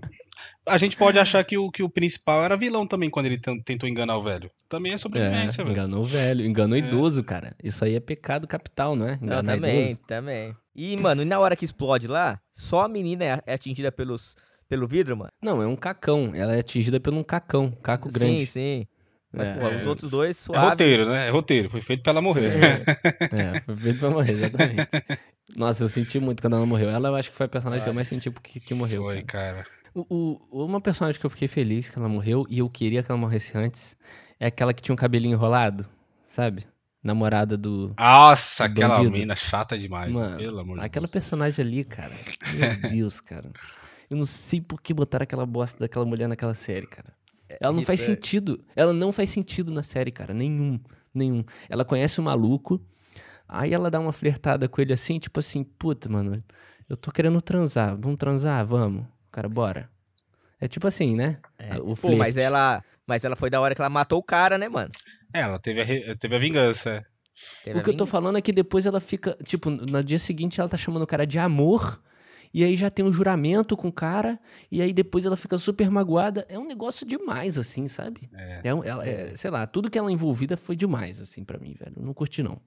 A 0.66 0.78
gente 0.78 0.96
pode 0.96 1.18
achar 1.18 1.44
que 1.44 1.58
o, 1.58 1.72
que 1.72 1.82
o 1.82 1.90
principal 1.90 2.44
era 2.44 2.56
vilão 2.56 2.86
também 2.86 3.10
quando 3.10 3.26
ele 3.26 3.38
tentou 3.38 3.90
enganar 3.90 4.18
o 4.18 4.22
velho. 4.22 4.52
Também 4.70 4.94
é 4.94 4.98
sobrevivência, 4.98 5.62
é, 5.62 5.64
velho. 5.64 5.76
Enganou 5.76 6.02
o 6.02 6.06
velho, 6.06 6.46
enganou 6.46 6.76
é. 6.76 6.80
idoso, 6.80 7.24
cara. 7.24 7.56
Isso 7.64 7.84
aí 7.84 7.96
é 7.96 8.00
pecado 8.00 8.48
capital, 8.48 8.96
não 8.96 9.08
é? 9.08 9.14
Enganar 9.22 9.44
não, 9.44 9.56
também, 9.56 9.86
idoso. 9.86 10.02
também. 10.08 10.56
E, 10.76 10.96
mano, 10.98 11.22
e 11.22 11.26
na 11.26 11.40
hora 11.40 11.56
que 11.56 11.66
explode 11.66 12.08
lá, 12.08 12.40
só 12.52 12.84
a 12.84 12.88
menina 12.88 13.26
é, 13.26 13.42
é 13.46 13.54
atingida 13.54 13.92
pelos, 13.92 14.36
pelo 14.70 14.88
vidro, 14.88 15.18
mano? 15.18 15.32
Não, 15.42 15.62
é 15.62 15.68
um 15.68 15.76
cacão. 15.76 16.32
Ela 16.34 16.56
é 16.56 16.60
atingida 16.60 17.00
por 17.00 17.14
um 17.14 17.24
cacão, 17.24 17.72
caco 17.84 18.12
grande. 18.12 18.46
Sim, 18.46 18.46
sim. 18.46 18.88
Mas, 19.34 19.48
é, 19.48 19.54
porra, 19.54 19.76
os 19.76 19.88
outros 19.88 20.10
dois 20.10 20.30
é 20.30 20.34
suaves. 20.34 20.66
É 20.66 20.70
roteiro, 20.70 21.06
né? 21.06 21.28
É 21.28 21.30
roteiro. 21.30 21.70
Foi 21.70 21.82
feito 21.82 22.04
pra 22.04 22.12
ela 22.12 22.22
morrer. 22.22 22.52
É, 22.54 23.56
é 23.58 23.62
foi 23.62 23.76
feito 23.76 24.00
pra 24.00 24.10
morrer, 24.10 24.34
exatamente. 24.34 24.88
Nossa, 25.56 25.84
eu 25.84 25.90
senti 25.90 26.20
muito 26.20 26.42
quando 26.42 26.56
ela 26.56 26.66
morreu. 26.66 26.90
Ela 26.90 27.10
eu 27.10 27.16
acho 27.16 27.30
que 27.30 27.36
foi 27.36 27.46
a 27.46 27.50
personagem 27.50 27.82
Ai. 27.82 27.86
que 27.86 27.90
eu 27.90 27.94
mais 27.94 28.08
senti 28.08 28.30
porque 28.30 28.60
que 28.60 28.74
morreu. 28.74 29.04
Foi, 29.04 29.22
cara. 29.24 29.64
cara. 29.64 29.68
O, 29.94 30.40
o, 30.50 30.66
uma 30.66 30.80
personagem 30.80 31.20
que 31.20 31.26
eu 31.26 31.30
fiquei 31.30 31.48
feliz 31.48 31.90
que 31.90 32.00
ela 32.00 32.08
morreu 32.08 32.46
e 32.50 32.60
eu 32.60 32.70
queria 32.70 33.04
que 33.04 33.12
ela 33.12 33.20
morresse 33.20 33.58
antes 33.58 33.98
é 34.40 34.48
aquela 34.48 34.74
que 34.74 34.82
tinha 34.82 34.94
um 34.94 34.98
cabelinho 34.98 35.34
enrolado, 35.34 35.86
sabe? 36.24 36.66
Namorada 37.04 37.58
do. 37.58 37.94
Nossa, 37.98 38.68
do 38.70 38.72
aquela 38.72 38.96
bandido. 38.96 39.12
menina 39.12 39.36
chata 39.36 39.78
demais, 39.78 40.16
Mano, 40.16 40.38
pelo 40.38 40.60
amor 40.60 40.78
de 40.80 40.86
Aquela 40.86 41.04
Deus. 41.06 41.12
personagem 41.12 41.66
ali, 41.66 41.84
cara. 41.84 42.14
Meu 42.54 42.76
Deus, 42.92 43.20
cara. 43.20 43.52
Eu 44.10 44.18
não 44.18 44.26
sei 44.26 44.62
por 44.62 44.82
que 44.82 44.94
botaram 44.94 45.24
aquela 45.24 45.46
bosta 45.46 45.80
daquela 45.80 46.06
mulher 46.06 46.28
naquela 46.28 46.54
série, 46.54 46.86
cara. 46.88 47.14
Ela 47.60 47.74
não 47.74 47.84
faz 47.84 48.02
sentido. 48.02 48.64
Ela 48.76 48.94
não 48.94 49.12
faz 49.12 49.30
sentido 49.30 49.72
na 49.72 49.84
série, 49.84 50.12
cara. 50.12 50.34
Nenhum. 50.34 50.80
Nenhum. 51.14 51.44
Ela 51.68 51.84
conhece 51.84 52.20
o 52.20 52.24
maluco. 52.24 52.80
Aí 53.48 53.74
ela 53.74 53.90
dá 53.92 54.00
uma 54.00 54.14
flertada 54.14 54.70
com 54.70 54.80
ele 54.82 54.94
assim, 54.94 55.20
tipo 55.20 55.40
assim, 55.40 55.64
puta, 55.64 56.08
mano, 56.08 56.42
eu 56.88 56.96
tô 56.96 57.12
querendo 57.12 57.42
transar. 57.42 57.98
Vamos 58.00 58.18
transar? 58.18 58.66
Vamos 58.66 59.06
cara, 59.32 59.48
bora. 59.50 59.90
É 60.60 60.68
tipo 60.68 60.88
assim, 60.88 61.16
né? 61.16 61.40
É. 61.58 61.78
O 61.80 61.96
Pô, 61.96 62.16
mas 62.16 62.38
ela, 62.38 62.84
mas 63.08 63.26
ela 63.26 63.36
foi 63.36 63.50
da 63.50 63.60
hora 63.60 63.74
que 63.74 63.82
ela 63.82 63.90
matou 63.90 64.20
o 64.20 64.24
cara, 64.24 64.58
né, 64.58 64.70
mano? 64.70 64.92
É, 65.34 65.42
ela 65.42 65.58
teve 65.58 65.82
a, 65.82 66.16
teve 66.16 66.36
a 66.36 66.40
vingança. 66.40 67.06
Teve 67.64 67.80
o 67.80 67.84
que 67.84 67.90
eu 67.90 67.98
tô 67.98 68.06
falando 68.06 68.38
é 68.38 68.42
que 68.42 68.52
depois 68.52 68.86
ela 68.86 69.00
fica, 69.00 69.36
tipo, 69.44 69.70
no 69.70 70.04
dia 70.04 70.20
seguinte 70.20 70.60
ela 70.60 70.70
tá 70.70 70.78
chamando 70.78 71.04
o 71.04 71.08
cara 71.08 71.26
de 71.26 71.40
amor, 71.40 72.00
e 72.54 72.64
aí 72.64 72.76
já 72.76 72.92
tem 72.92 73.04
um 73.04 73.12
juramento 73.12 73.78
com 73.78 73.88
o 73.88 73.92
cara, 73.92 74.40
e 74.70 74.82
aí 74.82 74.94
depois 74.94 75.26
ela 75.26 75.38
fica 75.38 75.58
super 75.58 75.90
magoada. 75.90 76.46
É 76.50 76.60
um 76.60 76.68
negócio 76.68 77.08
demais, 77.08 77.58
assim, 77.58 77.88
sabe? 77.88 78.30
É. 78.34 78.62
é, 78.66 78.70
ela, 78.70 79.08
é 79.08 79.36
sei 79.36 79.50
lá, 79.50 79.66
tudo 79.66 79.90
que 79.90 79.98
ela 79.98 80.12
envolvida 80.12 80.58
foi 80.58 80.76
demais, 80.76 81.22
assim, 81.22 81.44
para 81.44 81.58
mim, 81.58 81.74
velho. 81.80 81.94
Eu 81.98 82.04
não 82.04 82.14
curti, 82.14 82.44
não. 82.44 82.62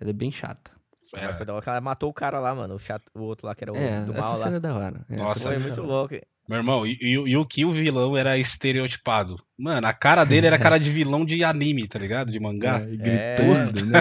Ela 0.00 0.10
é 0.10 0.14
bem 0.14 0.32
chata. 0.32 0.72
É. 1.14 1.26
Mas 1.26 1.36
foi 1.36 1.46
da 1.46 1.54
hora 1.54 1.62
que 1.62 1.68
ela 1.68 1.80
matou 1.80 2.10
o 2.10 2.14
cara 2.14 2.38
lá, 2.38 2.54
mano. 2.54 2.74
O, 2.74 2.78
chato, 2.78 3.10
o 3.14 3.22
outro 3.22 3.46
lá 3.46 3.54
que 3.54 3.64
era 3.64 3.72
o 3.72 3.76
é, 3.76 4.04
do 4.04 4.12
mal 4.12 4.18
essa 4.18 4.30
lá. 4.30 4.44
cena 4.44 4.56
é 4.56 4.60
da 4.60 4.74
hora. 4.74 5.06
Essa 5.10 5.22
Nossa, 5.22 5.48
foi 5.48 5.58
muito 5.58 5.82
louco. 5.82 6.14
Meu 6.50 6.58
irmão, 6.58 6.84
e, 6.84 6.98
e, 7.00 7.12
e, 7.12 7.36
o 7.36 7.46
que 7.46 7.64
o 7.64 7.70
vilão 7.70 8.16
era 8.16 8.36
estereotipado? 8.36 9.40
Mano, 9.56 9.86
a 9.86 9.92
cara 9.92 10.24
dele 10.24 10.48
era 10.48 10.58
cara 10.58 10.78
de 10.78 10.90
vilão 10.90 11.24
de 11.24 11.44
anime, 11.44 11.86
tá 11.86 11.96
ligado? 11.96 12.32
De 12.32 12.40
mangá. 12.40 12.80
É, 12.80 13.36
gritando, 13.36 13.86
né? 13.86 14.00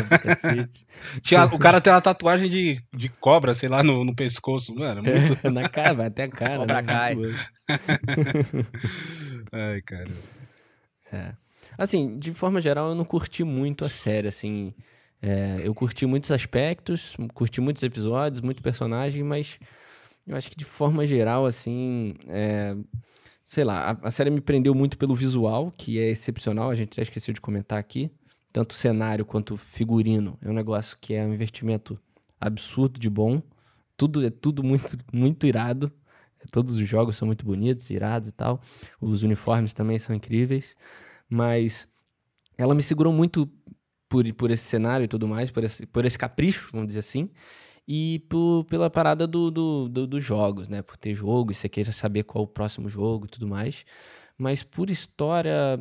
Tinha, 1.21 1.45
o 1.45 1.59
cara 1.59 1.79
tem 1.79 1.93
uma 1.93 2.01
tatuagem 2.01 2.49
de, 2.49 2.81
de 2.91 3.07
cobra, 3.07 3.53
sei 3.53 3.69
lá, 3.69 3.83
no, 3.83 4.03
no 4.03 4.15
pescoço, 4.15 4.73
mano. 4.73 5.03
Muito... 5.03 5.37
Na 5.53 5.69
cara, 5.69 5.93
vai 5.93 6.07
até 6.07 6.23
a 6.23 6.27
cara. 6.27 6.57
Cobra 6.57 6.81
né? 6.81 6.87
cai. 6.87 7.13
Ai, 9.53 9.81
cara. 9.83 10.09
É. 11.13 11.33
Assim, 11.77 12.17
de 12.17 12.33
forma 12.33 12.59
geral, 12.59 12.89
eu 12.89 12.95
não 12.95 13.05
curti 13.05 13.43
muito 13.43 13.85
a 13.85 13.89
série, 13.89 14.27
assim. 14.27 14.73
É, 15.21 15.61
eu 15.63 15.73
curti 15.75 16.05
muitos 16.05 16.31
aspectos, 16.31 17.15
curti 17.33 17.59
muitos 17.59 17.83
episódios, 17.83 18.41
muito 18.41 18.63
personagem, 18.63 19.23
mas 19.23 19.59
eu 20.25 20.35
acho 20.35 20.49
que 20.49 20.55
de 20.55 20.63
forma 20.63 21.05
geral, 21.05 21.45
assim, 21.45 22.15
é, 22.27 22.75
sei 23.43 23.63
lá, 23.63 23.91
a, 23.91 24.07
a, 24.07 24.11
série 24.11 24.29
me 24.29 24.39
prendeu 24.39 24.73
muito 24.75 24.97
pelo 24.97 25.15
visual, 25.15 25.73
que 25.75 25.99
é 25.99 26.09
excepcional, 26.09 26.69
a 26.69 26.75
gente 26.75 26.95
já 26.95 27.01
esqueceu 27.01 27.33
de 27.33 27.41
comentar 27.41 27.79
aqui. 27.79 28.11
Tanto 28.51 28.73
cenário 28.73 29.25
quanto 29.25 29.55
figurino. 29.57 30.37
É 30.41 30.49
um 30.49 30.53
negócio 30.53 30.97
que 30.99 31.13
é 31.13 31.23
um 31.23 31.33
investimento 31.33 31.99
absurdo 32.39 32.99
de 32.99 33.09
bom. 33.09 33.41
Tudo 33.95 34.25
é 34.25 34.29
tudo 34.29 34.63
muito, 34.63 34.97
muito 35.13 35.45
irado. 35.45 35.91
Todos 36.51 36.77
os 36.77 36.87
jogos 36.87 37.15
são 37.15 37.27
muito 37.27 37.45
bonitos, 37.45 37.89
irados 37.89 38.29
e 38.29 38.31
tal. 38.31 38.59
Os 38.99 39.21
uniformes 39.21 39.73
também 39.73 39.99
são 39.99 40.15
incríveis. 40.15 40.75
Mas 41.29 41.87
ela 42.57 42.75
me 42.75 42.81
segurou 42.81 43.13
muito 43.13 43.49
por, 44.09 44.33
por 44.33 44.51
esse 44.51 44.63
cenário 44.63 45.05
e 45.05 45.07
tudo 45.07 45.27
mais, 45.27 45.51
por 45.51 45.63
esse, 45.63 45.85
por 45.85 46.03
esse 46.03 46.17
capricho, 46.17 46.71
vamos 46.73 46.87
dizer 46.87 46.99
assim, 46.99 47.29
e 47.87 48.19
por, 48.27 48.65
pela 48.65 48.89
parada 48.89 49.25
do, 49.25 49.49
do, 49.49 49.87
do, 49.87 50.07
dos 50.07 50.23
jogos, 50.23 50.67
né? 50.67 50.81
Por 50.81 50.97
ter 50.97 51.13
jogo 51.13 51.51
e 51.51 51.55
você 51.55 51.69
queira 51.69 51.91
saber 51.91 52.23
qual 52.23 52.43
o 52.43 52.47
próximo 52.47 52.89
jogo 52.89 53.25
e 53.25 53.29
tudo 53.29 53.47
mais. 53.47 53.85
Mas 54.37 54.63
por 54.63 54.89
história, 54.89 55.77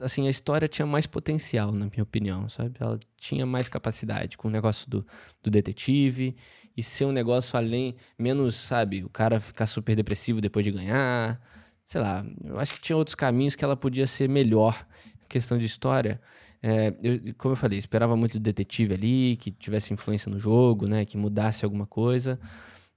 assim, 0.00 0.26
a 0.26 0.30
história 0.30 0.68
tinha 0.68 0.86
mais 0.86 1.06
potencial, 1.06 1.72
na 1.72 1.86
minha 1.86 2.02
opinião, 2.02 2.48
sabe? 2.48 2.76
Ela 2.78 2.98
tinha 3.16 3.44
mais 3.44 3.68
capacidade 3.68 4.38
com 4.38 4.48
o 4.48 4.50
negócio 4.50 4.88
do, 4.88 5.04
do 5.42 5.50
detetive 5.50 6.36
e 6.76 6.82
ser 6.82 7.06
um 7.06 7.12
negócio 7.12 7.56
além, 7.56 7.96
menos, 8.16 8.54
sabe, 8.54 9.02
o 9.02 9.08
cara 9.08 9.40
ficar 9.40 9.66
super 9.66 9.96
depressivo 9.96 10.40
depois 10.40 10.64
de 10.64 10.70
ganhar. 10.70 11.40
Sei 11.84 12.00
lá, 12.00 12.24
eu 12.44 12.58
acho 12.58 12.74
que 12.74 12.80
tinha 12.80 12.96
outros 12.96 13.16
caminhos 13.16 13.56
que 13.56 13.64
ela 13.64 13.76
podia 13.76 14.06
ser 14.06 14.28
melhor 14.28 14.86
questão 15.32 15.56
de 15.56 15.64
história. 15.64 16.20
É, 16.62 16.94
eu, 17.02 17.34
como 17.36 17.52
eu 17.52 17.56
falei, 17.56 17.78
esperava 17.78 18.16
muito 18.16 18.34
do 18.38 18.40
detetive 18.42 18.94
ali, 18.94 19.36
que 19.36 19.50
tivesse 19.50 19.92
influência 19.92 20.30
no 20.30 20.38
jogo, 20.38 20.86
né? 20.86 21.04
Que 21.04 21.16
mudasse 21.16 21.64
alguma 21.64 21.86
coisa. 21.86 22.38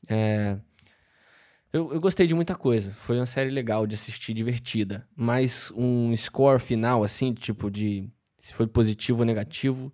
É, 0.08 0.60
Eu, 1.74 1.92
eu 1.94 2.00
gostei 2.00 2.26
de 2.28 2.34
muita 2.34 2.56
coisa. 2.56 2.90
Foi 2.92 3.18
uma 3.18 3.26
série 3.26 3.50
legal 3.50 3.86
de 3.86 3.96
assistir, 3.96 4.34
divertida. 4.34 5.08
Mas 5.16 5.72
um 5.76 6.16
score 6.16 6.60
final, 6.60 7.04
assim, 7.04 7.34
tipo 7.34 7.70
de 7.70 8.10
se 8.40 8.54
foi 8.54 8.68
positivo 8.68 9.20
ou 9.20 9.26
negativo, 9.26 9.92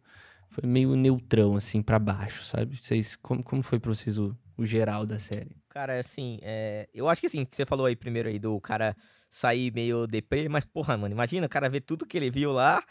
foi 0.50 0.68
meio 0.70 0.96
neutrão, 0.96 1.56
assim, 1.56 1.82
para 1.82 1.98
baixo, 1.98 2.44
sabe? 2.44 2.76
Vocês, 2.76 3.16
como, 3.16 3.42
como 3.42 3.64
foi 3.64 3.80
pra 3.80 3.94
vocês 3.94 4.18
o, 4.18 4.36
o 4.58 4.66
geral 4.66 5.06
da 5.06 5.18
série? 5.18 5.56
Cara, 5.70 5.98
assim, 5.98 6.38
é, 6.42 6.90
eu 6.94 7.08
acho 7.08 7.22
que 7.22 7.28
assim, 7.28 7.46
que 7.46 7.56
você 7.56 7.66
falou 7.66 7.86
aí 7.86 7.96
primeiro 7.96 8.28
aí 8.28 8.38
do 8.38 8.60
cara 8.60 8.96
sair 9.30 9.74
meio 9.74 10.06
deprê, 10.06 10.50
mas 10.50 10.66
porra, 10.66 10.98
mano, 10.98 11.16
imagina 11.16 11.46
o 11.46 11.50
cara 11.50 11.70
ver 11.70 11.80
tudo 11.80 12.06
que 12.06 12.18
ele 12.18 12.30
viu 12.30 12.52
lá 12.52 12.84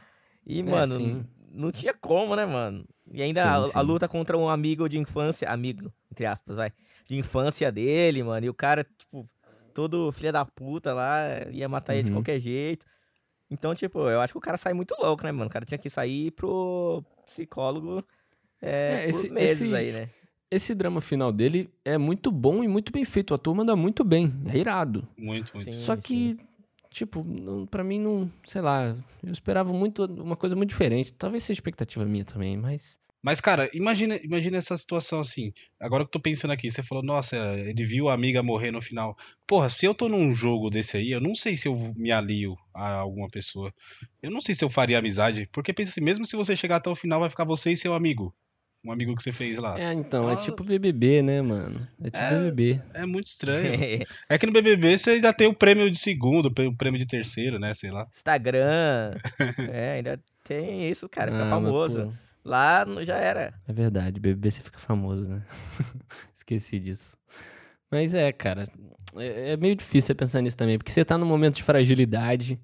e, 0.59 0.61
é, 0.61 0.63
mano, 0.63 0.97
sim. 0.97 1.27
não 1.53 1.71
tinha 1.71 1.95
como, 1.95 2.35
né, 2.35 2.47
mano? 2.47 2.85
E 3.13 3.23
ainda 3.23 3.43
sim, 3.43 3.49
a, 3.49 3.67
sim. 3.67 3.73
a, 3.75 3.81
luta 3.81 4.09
contra 4.09 4.37
um 4.37 4.49
amigo 4.49 4.89
de 4.89 4.99
infância, 4.99 5.49
amigo, 5.51 5.93
entre 6.11 6.27
aspas, 6.27 6.57
vai, 6.57 6.73
de 7.07 7.17
infância 7.17 7.71
dele, 7.73 8.23
mano, 8.23 8.47
e 8.47 8.49
o 8.49 8.55
cara, 8.55 8.85
tipo, 8.99 9.29
todo 9.75 10.13
filho 10.13 10.33
da 10.33 10.45
puta 10.45 10.93
lá, 10.95 11.25
ia 11.51 11.69
matar 11.69 11.93
uhum. 11.93 11.99
ele 11.99 12.05
de 12.05 12.11
uhum. 12.11 12.19
qualquer 12.19 12.41
jeito. 12.41 12.87
Então, 13.51 13.75
tipo, 13.75 14.09
eu 14.09 14.21
acho 14.21 14.33
que 14.33 14.39
o 14.39 14.43
cara 14.43 14.57
sai 14.57 14.73
muito 14.73 14.95
louco, 15.01 15.25
né, 15.25 15.33
mano? 15.33 15.47
O 15.47 15.53
cara 15.53 15.65
tinha 15.65 15.79
que 15.79 15.91
sair 15.91 16.31
pro 16.31 17.03
psicólogo 17.27 18.05
é, 18.63 19.05
é, 19.05 19.09
esse, 19.09 19.29
por 19.29 19.35
meses 19.35 19.63
esse, 19.63 19.75
aí, 19.75 19.93
né? 19.93 20.11
Esse 20.51 20.75
drama 20.75 21.01
final 21.01 21.33
dele 21.33 21.71
é 21.85 21.97
muito 21.97 22.31
bom 22.31 22.63
e 22.63 22.69
muito 22.69 22.93
bem 22.93 23.05
feito. 23.05 23.33
A 23.33 23.39
turma 23.39 23.63
anda 23.63 23.75
muito 23.75 24.05
bem. 24.05 24.33
É 24.53 24.59
irado. 24.59 25.07
Muito, 25.17 25.53
muito. 25.55 25.73
Sim, 25.73 25.79
Só 25.79 25.97
que, 25.97 26.37
sim. 26.37 26.39
Tipo, 26.91 27.25
pra 27.71 27.85
mim 27.85 27.99
não. 28.01 28.31
Sei 28.47 28.61
lá. 28.61 28.97
Eu 29.23 29.33
esperava 29.33 29.73
muito 29.73 30.05
uma 30.05 30.37
coisa 30.37 30.57
muito 30.57 30.71
diferente. 30.71 31.13
Talvez 31.13 31.43
seja 31.45 31.59
expectativa 31.59 32.05
minha 32.05 32.25
também, 32.25 32.57
mas. 32.57 32.99
Mas, 33.23 33.39
cara, 33.39 33.71
imagina, 33.75 34.17
imagina 34.23 34.57
essa 34.57 34.75
situação 34.77 35.21
assim. 35.21 35.53
Agora 35.79 36.05
que 36.05 36.09
eu 36.09 36.13
tô 36.13 36.21
pensando 36.21 36.53
aqui, 36.53 36.71
você 36.71 36.83
falou, 36.83 37.05
nossa, 37.05 37.37
ele 37.37 37.85
viu 37.85 38.09
a 38.09 38.15
amiga 38.15 38.43
morrer 38.43 38.71
no 38.71 38.81
final. 38.81 39.15
Porra, 39.47 39.69
se 39.69 39.85
eu 39.85 39.95
tô 39.95 40.09
num 40.09 40.33
jogo 40.33 40.71
desse 40.71 40.97
aí, 40.97 41.11
eu 41.11 41.21
não 41.21 41.35
sei 41.35 41.55
se 41.55 41.69
eu 41.69 41.77
me 41.97 42.11
alio 42.11 42.57
a 42.75 42.95
alguma 42.95 43.29
pessoa. 43.29 43.75
Eu 44.23 44.31
não 44.31 44.41
sei 44.41 44.55
se 44.55 44.65
eu 44.65 44.71
faria 44.71 44.99
amizade. 44.99 45.47
Porque 45.53 45.73
pensa 45.73 45.91
assim, 45.91 46.01
mesmo 46.01 46.25
se 46.25 46.35
você 46.35 46.57
chegar 46.57 46.77
até 46.77 46.89
o 46.89 46.95
final, 46.95 47.21
vai 47.21 47.29
ficar 47.29 47.45
você 47.45 47.73
e 47.73 47.77
seu 47.77 47.93
amigo. 47.93 48.35
Um 48.85 48.93
amigo 48.93 49.15
que 49.15 49.23
você 49.23 49.33
fez 49.33 49.59
lá. 49.59 49.79
É, 49.79 49.93
então, 49.93 50.31
é 50.31 50.37
tipo 50.37 50.65
BBB, 50.65 51.21
né, 51.23 51.43
mano? 51.43 51.87
É 52.03 52.11
tipo 52.11 52.25
é, 52.25 52.39
BBB. 52.39 52.83
É 52.95 53.05
muito 53.05 53.27
estranho. 53.27 53.75
é 54.29 54.39
que 54.39 54.47
no 54.47 54.53
BBB 54.53 54.97
você 54.97 55.11
ainda 55.11 55.35
tem 55.35 55.47
o 55.47 55.55
prêmio 55.55 55.91
de 55.91 55.99
segundo, 55.99 56.47
o 56.47 56.77
prêmio 56.77 56.99
de 56.99 57.07
terceiro, 57.07 57.59
né, 57.59 57.75
sei 57.75 57.91
lá. 57.91 58.07
Instagram. 58.11 59.13
é, 59.71 59.93
ainda 59.97 60.19
tem 60.45 60.89
isso, 60.89 61.09
cara, 61.09 61.31
fica 61.31 61.45
ah, 61.45 61.51
famoso. 61.51 62.07
Mas, 62.07 62.31
Lá 62.45 62.87
já 63.03 63.17
era. 63.17 63.53
É 63.69 63.73
verdade, 63.73 64.19
BBB 64.19 64.51
você 64.51 64.63
fica 64.63 64.79
famoso, 64.79 65.29
né? 65.29 65.43
Esqueci 66.35 66.79
disso. 66.79 67.17
Mas 67.91 68.15
é, 68.15 68.33
cara, 68.33 68.65
é, 69.17 69.53
é, 69.53 69.57
meio 69.57 69.77
difícil 69.77 70.09
você 70.09 70.15
pensar 70.15 70.41
nisso 70.41 70.57
também, 70.57 70.79
porque 70.79 70.91
você 70.91 71.05
tá 71.05 71.19
num 71.19 71.27
momento 71.27 71.57
de 71.57 71.63
fragilidade, 71.63 72.59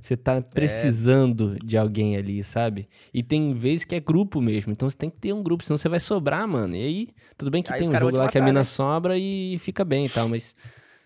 você 0.00 0.16
tá 0.16 0.34
é. 0.34 0.40
precisando 0.40 1.56
é. 1.56 1.66
de 1.66 1.76
alguém 1.76 2.16
ali, 2.16 2.42
sabe? 2.44 2.86
E 3.12 3.22
tem 3.22 3.52
vezes 3.52 3.84
que 3.84 3.94
é 3.94 4.00
grupo 4.00 4.40
mesmo, 4.40 4.72
então 4.72 4.88
você 4.88 4.96
tem 4.96 5.10
que 5.10 5.18
ter 5.18 5.32
um 5.32 5.42
grupo, 5.42 5.64
senão 5.64 5.76
você 5.76 5.88
vai 5.88 5.98
sobrar, 5.98 6.46
mano. 6.46 6.76
E 6.76 6.82
aí, 6.82 7.08
tudo 7.36 7.50
bem 7.50 7.62
que 7.62 7.72
aí 7.72 7.80
tem 7.80 7.88
um 7.88 7.98
jogo 7.98 8.16
lá 8.16 8.24
matar, 8.24 8.32
que 8.32 8.38
a 8.38 8.44
mina 8.44 8.60
né? 8.60 8.64
sobra 8.64 9.18
e 9.18 9.58
fica 9.58 9.84
bem 9.84 10.06
e 10.06 10.08
tal, 10.08 10.28
mas 10.28 10.54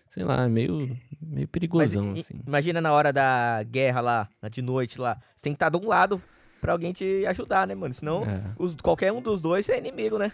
sei 0.09 0.23
lá, 0.23 0.47
meio, 0.47 0.95
meio 1.19 1.47
perigosão, 1.47 2.11
mas, 2.11 2.19
assim. 2.19 2.35
Imagina 2.45 2.79
na 2.79 2.93
hora 2.93 3.11
da 3.11 3.63
guerra 3.63 3.99
lá, 3.99 4.29
de 4.51 4.61
noite 4.61 5.01
lá, 5.01 5.17
você 5.35 5.45
tem 5.45 5.53
que 5.53 5.55
estar 5.55 5.71
tá 5.71 5.77
de 5.77 5.83
um 5.83 5.89
lado 5.89 6.21
pra 6.61 6.71
alguém 6.71 6.93
te 6.93 7.25
ajudar, 7.25 7.65
né, 7.65 7.73
mano? 7.73 7.93
Senão, 7.93 8.23
é. 8.23 8.41
os, 8.59 8.75
qualquer 8.75 9.11
um 9.11 9.21
dos 9.21 9.41
dois 9.41 9.67
é 9.69 9.77
inimigo, 9.77 10.19
né? 10.19 10.31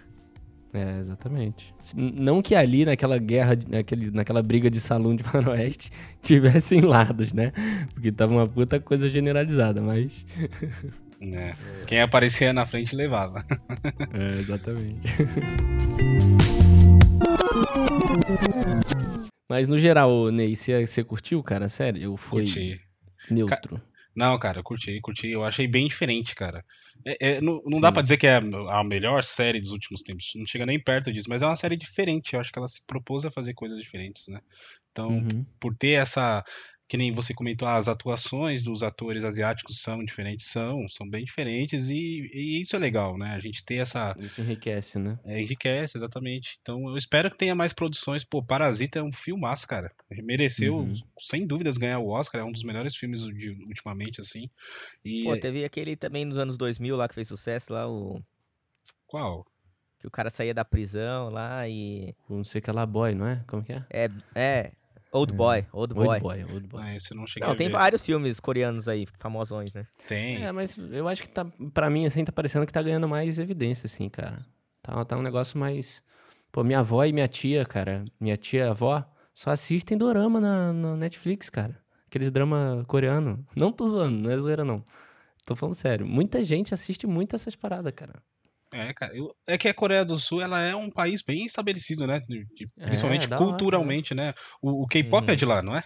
É, 0.73 0.99
exatamente. 0.99 1.73
Não 1.95 2.41
que 2.41 2.53
ali 2.53 2.85
naquela 2.85 3.17
guerra, 3.17 3.57
naquele, 3.67 4.11
naquela 4.11 4.43
briga 4.43 4.69
de 4.69 4.79
salão 4.79 5.15
de 5.15 5.23
faroeste, 5.23 5.89
tivessem 6.21 6.81
lados, 6.81 7.33
né? 7.33 7.51
Porque 7.93 8.11
tava 8.11 8.33
uma 8.33 8.47
puta 8.47 8.79
coisa 8.79 9.09
generalizada, 9.09 9.81
mas. 9.81 10.25
É. 11.21 11.51
Quem 11.85 11.99
aparecia 11.99 12.53
na 12.53 12.65
frente 12.65 12.95
levava. 12.95 13.43
É, 14.13 14.39
exatamente. 14.39 15.05
Mas 19.49 19.67
no 19.67 19.77
geral, 19.77 20.31
Ney, 20.31 20.55
você, 20.55 21.03
curtiu, 21.03 21.43
cara? 21.43 21.67
Sério? 21.67 22.01
Eu 22.01 22.15
fui 22.15 22.43
Curti. 22.43 22.79
neutro. 23.29 23.81
Não, 24.19 24.37
cara, 24.37 24.61
curti, 24.61 24.99
curti. 24.99 25.29
Eu 25.29 25.45
achei 25.45 25.65
bem 25.65 25.87
diferente, 25.87 26.35
cara. 26.35 26.65
É, 27.05 27.37
é, 27.37 27.41
não 27.41 27.61
não 27.65 27.79
dá 27.79 27.89
pra 27.89 28.01
dizer 28.01 28.17
que 28.17 28.27
é 28.27 28.35
a 28.35 28.83
melhor 28.83 29.23
série 29.23 29.61
dos 29.61 29.71
últimos 29.71 30.03
tempos. 30.03 30.31
Não 30.35 30.45
chega 30.45 30.65
nem 30.65 30.77
perto 30.77 31.09
disso, 31.09 31.29
mas 31.29 31.41
é 31.41 31.45
uma 31.45 31.55
série 31.55 31.77
diferente. 31.77 32.33
Eu 32.33 32.41
acho 32.41 32.51
que 32.51 32.59
ela 32.59 32.67
se 32.67 32.85
propôs 32.85 33.23
a 33.23 33.31
fazer 33.31 33.53
coisas 33.53 33.79
diferentes, 33.79 34.27
né? 34.27 34.41
Então, 34.91 35.07
uhum. 35.07 35.45
por 35.57 35.73
ter 35.73 35.91
essa, 35.91 36.43
que 36.89 36.97
nem 36.97 37.13
você 37.13 37.35
comentou, 37.35 37.67
as 37.67 37.87
atuações 37.87 38.63
dos 38.63 38.81
atores 38.81 39.23
asiáticos 39.23 39.79
são 39.79 40.03
diferentes, 40.03 40.47
são, 40.47 40.89
são 40.89 41.07
bem 41.07 41.23
diferentes 41.23 41.87
e, 41.87 42.27
e 42.33 42.61
isso 42.61 42.75
é 42.75 42.79
legal, 42.79 43.15
né? 43.15 43.35
A 43.35 43.39
gente 43.39 43.63
ter 43.63 43.75
essa... 43.75 44.15
Isso 44.17 44.41
enriquece, 44.41 44.97
né? 44.97 45.19
É, 45.23 45.39
enriquece, 45.39 45.99
exatamente. 45.99 46.57
Então 46.63 46.89
eu 46.89 46.97
espero 46.97 47.29
que 47.29 47.37
tenha 47.37 47.53
mais 47.53 47.73
produções. 47.73 48.23
Pô, 48.23 48.43
Parasita 48.43 48.97
é 48.97 49.03
um 49.03 49.13
filmaço, 49.13 49.67
cara. 49.67 49.91
Mereceu, 50.23 50.77
uhum. 50.77 50.95
sem 51.19 51.45
dúvidas, 51.45 51.77
ganhar 51.77 51.99
o 51.99 52.07
Oscar, 52.07 52.41
é 52.41 52.43
um 52.43 52.51
dos 52.51 52.63
melhores 52.63 52.95
filmes 52.95 53.21
de, 53.21 53.51
ultimamente, 53.67 54.19
assim. 54.19 54.49
E... 55.05 55.25
Pô, 55.25 55.37
teve 55.37 55.63
aquele 55.63 55.95
também 55.95 56.25
nos 56.25 56.39
anos 56.39 56.57
2000 56.57 56.95
lá 56.95 57.07
que 57.07 57.13
fez 57.13 57.27
sucesso 57.27 57.71
lá, 57.71 57.87
o... 57.87 58.19
Qual? 59.05 59.45
Que 59.99 60.07
o 60.07 60.11
cara 60.11 60.31
saía 60.31 60.55
da 60.55 60.65
prisão 60.65 61.29
lá 61.29 61.69
e... 61.69 62.15
Não 62.27 62.43
sei 62.43 62.61
que 62.61 62.69
é 62.71 62.73
lá 62.73 62.83
boy, 62.83 63.13
não 63.13 63.27
é? 63.27 63.43
Como 63.45 63.63
que 63.63 63.73
é? 63.73 63.85
É, 63.91 64.09
é 64.33 64.71
Old 65.11 65.33
Boy, 65.33 65.65
Old 65.71 65.93
Boy. 65.93 66.07
Old 66.07 66.21
Boy, 66.21 66.43
Old 66.43 66.67
Boy. 66.67 66.81
Ah, 66.83 66.95
esse 66.95 67.13
não 67.15 67.25
cheguei 67.25 67.47
não, 67.47 67.55
tem 67.55 67.69
vários 67.69 68.01
filmes 68.03 68.39
coreanos 68.39 68.87
aí, 68.87 69.07
famosões, 69.17 69.73
né? 69.73 69.87
Tem. 70.07 70.43
É, 70.43 70.51
mas 70.51 70.77
eu 70.77 71.07
acho 71.07 71.23
que 71.23 71.29
tá, 71.29 71.45
pra 71.73 71.89
mim, 71.89 72.05
assim, 72.05 72.23
tá 72.23 72.31
parecendo 72.31 72.65
que 72.65 72.73
tá 72.73 72.81
ganhando 72.81 73.07
mais 73.07 73.39
evidência, 73.39 73.87
assim, 73.87 74.07
cara. 74.07 74.45
Tá, 74.81 75.03
tá 75.05 75.17
um 75.17 75.23
negócio 75.23 75.57
mais... 75.57 76.03
Pô, 76.51 76.63
minha 76.63 76.79
avó 76.79 77.03
e 77.05 77.13
minha 77.13 77.27
tia, 77.27 77.65
cara, 77.65 78.05
minha 78.19 78.37
tia 78.37 78.71
avó, 78.71 79.03
só 79.33 79.51
assistem 79.51 79.97
dorama 79.97 80.39
na, 80.39 80.73
na 80.73 80.95
Netflix, 80.95 81.49
cara. 81.49 81.77
Aqueles 82.07 82.31
drama 82.31 82.83
coreano. 82.87 83.45
Não 83.55 83.71
tô 83.71 83.87
zoando, 83.87 84.17
não 84.17 84.31
é 84.31 84.37
zoeira, 84.37 84.65
não. 84.65 84.83
Tô 85.45 85.55
falando 85.55 85.75
sério. 85.75 86.05
Muita 86.07 86.43
gente 86.43 86.73
assiste 86.73 87.05
muito 87.07 87.35
essas 87.35 87.55
paradas, 87.55 87.93
cara. 87.95 88.13
É, 88.71 88.93
cara, 88.93 89.15
eu, 89.15 89.33
é 89.47 89.57
que 89.57 89.67
a 89.67 89.73
Coreia 89.73 90.05
do 90.05 90.19
Sul 90.19 90.41
ela 90.41 90.61
é 90.61 90.75
um 90.75 90.91
país 90.91 91.21
bem 91.21 91.45
estabelecido, 91.45 92.05
né? 92.05 92.19
De, 92.27 92.45
é, 92.77 92.85
principalmente 92.85 93.31
é, 93.31 93.35
culturalmente, 93.35 94.13
hora, 94.13 94.23
né? 94.23 94.33
O, 94.61 94.83
o 94.83 94.87
K-pop 94.87 95.25
uhum. 95.25 95.33
é 95.33 95.35
de 95.35 95.45
lá, 95.45 95.61
não 95.61 95.75
é? 95.75 95.83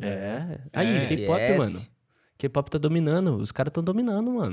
É. 0.00 0.60
Aí, 0.72 0.96
é. 0.98 1.06
K-pop, 1.06 1.40
yes. 1.40 1.58
mano. 1.58 1.86
K-pop 2.38 2.70
tá 2.70 2.78
dominando, 2.78 3.36
os 3.36 3.50
caras 3.50 3.70
estão 3.70 3.82
dominando, 3.82 4.30
mano. 4.30 4.52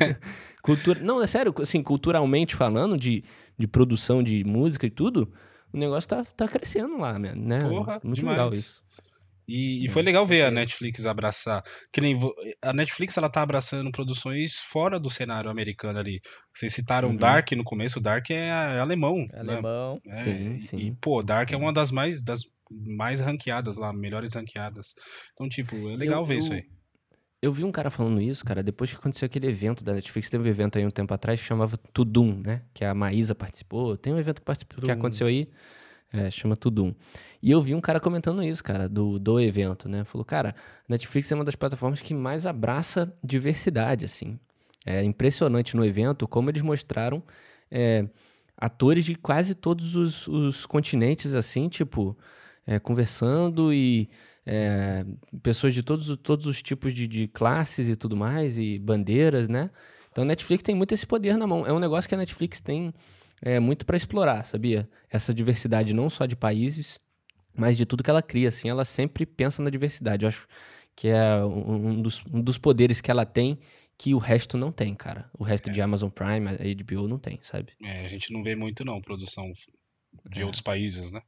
Cultura... 0.62 1.00
Não, 1.00 1.22
é 1.22 1.26
sério, 1.26 1.54
assim, 1.60 1.82
culturalmente 1.82 2.54
falando, 2.54 2.98
de, 2.98 3.24
de 3.58 3.66
produção 3.66 4.22
de 4.22 4.44
música 4.44 4.86
e 4.86 4.90
tudo, 4.90 5.32
o 5.72 5.76
negócio 5.78 6.08
tá, 6.08 6.22
tá 6.36 6.46
crescendo 6.46 6.98
lá, 6.98 7.18
né? 7.18 7.60
Porra, 7.60 8.00
Muito 8.04 8.16
demais. 8.16 8.36
legal 8.36 8.50
isso. 8.50 8.83
E, 9.46 9.84
e, 9.84 9.88
foi 9.88 10.02
legal 10.02 10.26
ver 10.26 10.42
a 10.42 10.50
Netflix 10.50 11.04
abraçar. 11.04 11.62
Que 11.92 12.00
nem 12.00 12.18
a 12.62 12.72
Netflix 12.72 13.16
ela 13.16 13.28
tá 13.28 13.42
abraçando 13.42 13.90
produções 13.92 14.56
fora 14.56 14.98
do 14.98 15.10
cenário 15.10 15.50
americano 15.50 15.98
ali. 15.98 16.20
Vocês 16.54 16.72
citaram 16.72 17.10
uhum. 17.10 17.16
Dark 17.16 17.52
no 17.52 17.64
começo, 17.64 18.00
Dark 18.00 18.30
é, 18.30 18.48
é 18.48 18.80
alemão. 18.80 19.26
É 19.32 19.42
né? 19.42 19.52
alemão. 19.52 19.98
É, 20.06 20.14
sim, 20.14 20.58
sim. 20.60 20.76
E, 20.78 20.92
pô, 20.92 21.22
Dark 21.22 21.52
é 21.52 21.56
uma 21.56 21.72
das 21.72 21.90
mais 21.90 22.22
das 22.22 22.40
mais 22.70 23.20
ranqueadas 23.20 23.76
lá, 23.76 23.92
melhores 23.92 24.32
ranqueadas. 24.32 24.94
Então, 25.32 25.48
tipo, 25.48 25.76
é 25.90 25.96
legal 25.96 26.22
eu, 26.22 26.26
ver 26.26 26.34
eu, 26.34 26.38
isso 26.38 26.52
aí. 26.52 26.64
Eu 27.42 27.52
vi 27.52 27.62
um 27.62 27.70
cara 27.70 27.90
falando 27.90 28.22
isso, 28.22 28.42
cara, 28.42 28.62
depois 28.62 28.90
que 28.90 28.96
aconteceu 28.96 29.26
aquele 29.26 29.46
evento 29.46 29.84
da 29.84 29.92
Netflix, 29.92 30.30
teve 30.30 30.42
um 30.42 30.50
evento 30.50 30.78
aí 30.78 30.86
um 30.86 30.90
tempo 30.90 31.12
atrás 31.12 31.38
que 31.38 31.46
chamava 31.46 31.76
Tudum, 31.76 32.40
né? 32.42 32.62
Que 32.72 32.84
a 32.84 32.94
Maísa 32.94 33.34
participou. 33.34 33.98
Tem 33.98 34.14
um 34.14 34.18
evento 34.18 34.40
que, 34.40 34.46
participou, 34.46 34.82
que 34.82 34.90
aconteceu 34.90 35.26
aí. 35.26 35.50
É, 36.16 36.30
chama 36.30 36.56
Tudum. 36.56 36.94
E 37.42 37.50
eu 37.50 37.60
vi 37.60 37.74
um 37.74 37.80
cara 37.80 37.98
comentando 37.98 38.40
isso, 38.40 38.62
cara, 38.62 38.88
do, 38.88 39.18
do 39.18 39.40
evento, 39.40 39.88
né? 39.88 40.04
Falou, 40.04 40.24
cara, 40.24 40.54
Netflix 40.88 41.32
é 41.32 41.34
uma 41.34 41.44
das 41.44 41.56
plataformas 41.56 42.00
que 42.00 42.14
mais 42.14 42.46
abraça 42.46 43.12
diversidade, 43.22 44.04
assim. 44.04 44.38
É 44.86 45.02
impressionante 45.02 45.76
no 45.76 45.84
evento 45.84 46.28
como 46.28 46.50
eles 46.50 46.62
mostraram 46.62 47.20
é, 47.68 48.06
atores 48.56 49.04
de 49.04 49.16
quase 49.16 49.56
todos 49.56 49.96
os, 49.96 50.28
os 50.28 50.64
continentes, 50.66 51.34
assim, 51.34 51.68
tipo, 51.68 52.16
é, 52.64 52.78
conversando 52.78 53.74
e 53.74 54.08
é, 54.46 55.04
pessoas 55.42 55.74
de 55.74 55.82
todos, 55.82 56.16
todos 56.18 56.46
os 56.46 56.62
tipos 56.62 56.94
de, 56.94 57.08
de 57.08 57.26
classes 57.26 57.88
e 57.88 57.96
tudo 57.96 58.16
mais, 58.16 58.56
e 58.56 58.78
bandeiras, 58.78 59.48
né? 59.48 59.68
Então 60.12 60.22
a 60.22 60.26
Netflix 60.26 60.62
tem 60.62 60.76
muito 60.76 60.94
esse 60.94 61.06
poder 61.06 61.36
na 61.36 61.44
mão. 61.44 61.66
É 61.66 61.72
um 61.72 61.80
negócio 61.80 62.08
que 62.08 62.14
a 62.14 62.18
Netflix 62.18 62.60
tem 62.60 62.94
é, 63.44 63.60
muito 63.60 63.84
para 63.84 63.94
explorar, 63.94 64.42
sabia? 64.44 64.88
Essa 65.10 65.34
diversidade 65.34 65.92
não 65.92 66.08
só 66.08 66.24
de 66.24 66.34
países, 66.34 66.98
mas 67.54 67.76
de 67.76 67.84
tudo 67.84 68.02
que 68.02 68.08
ela 68.08 68.22
cria, 68.22 68.48
assim, 68.48 68.70
ela 68.70 68.86
sempre 68.86 69.26
pensa 69.26 69.62
na 69.62 69.68
diversidade. 69.68 70.24
Eu 70.24 70.28
acho 70.28 70.48
que 70.96 71.08
é 71.08 71.44
um 71.44 72.00
dos, 72.00 72.24
um 72.32 72.40
dos 72.40 72.56
poderes 72.56 73.02
que 73.02 73.10
ela 73.10 73.26
tem 73.26 73.58
que 73.98 74.14
o 74.14 74.18
resto 74.18 74.56
não 74.56 74.72
tem, 74.72 74.94
cara. 74.94 75.30
O 75.38 75.44
resto 75.44 75.68
é. 75.68 75.72
de 75.74 75.82
Amazon 75.82 76.08
Prime, 76.08 76.48
a 76.48 76.84
HBO 76.84 77.06
não 77.06 77.18
tem, 77.18 77.38
sabe? 77.42 77.74
É, 77.82 78.06
a 78.06 78.08
gente 78.08 78.32
não 78.32 78.42
vê 78.42 78.56
muito 78.56 78.82
não, 78.82 79.00
produção 79.00 79.52
de 80.30 80.40
é. 80.40 80.44
outros 80.44 80.62
países, 80.62 81.12
né? 81.12 81.20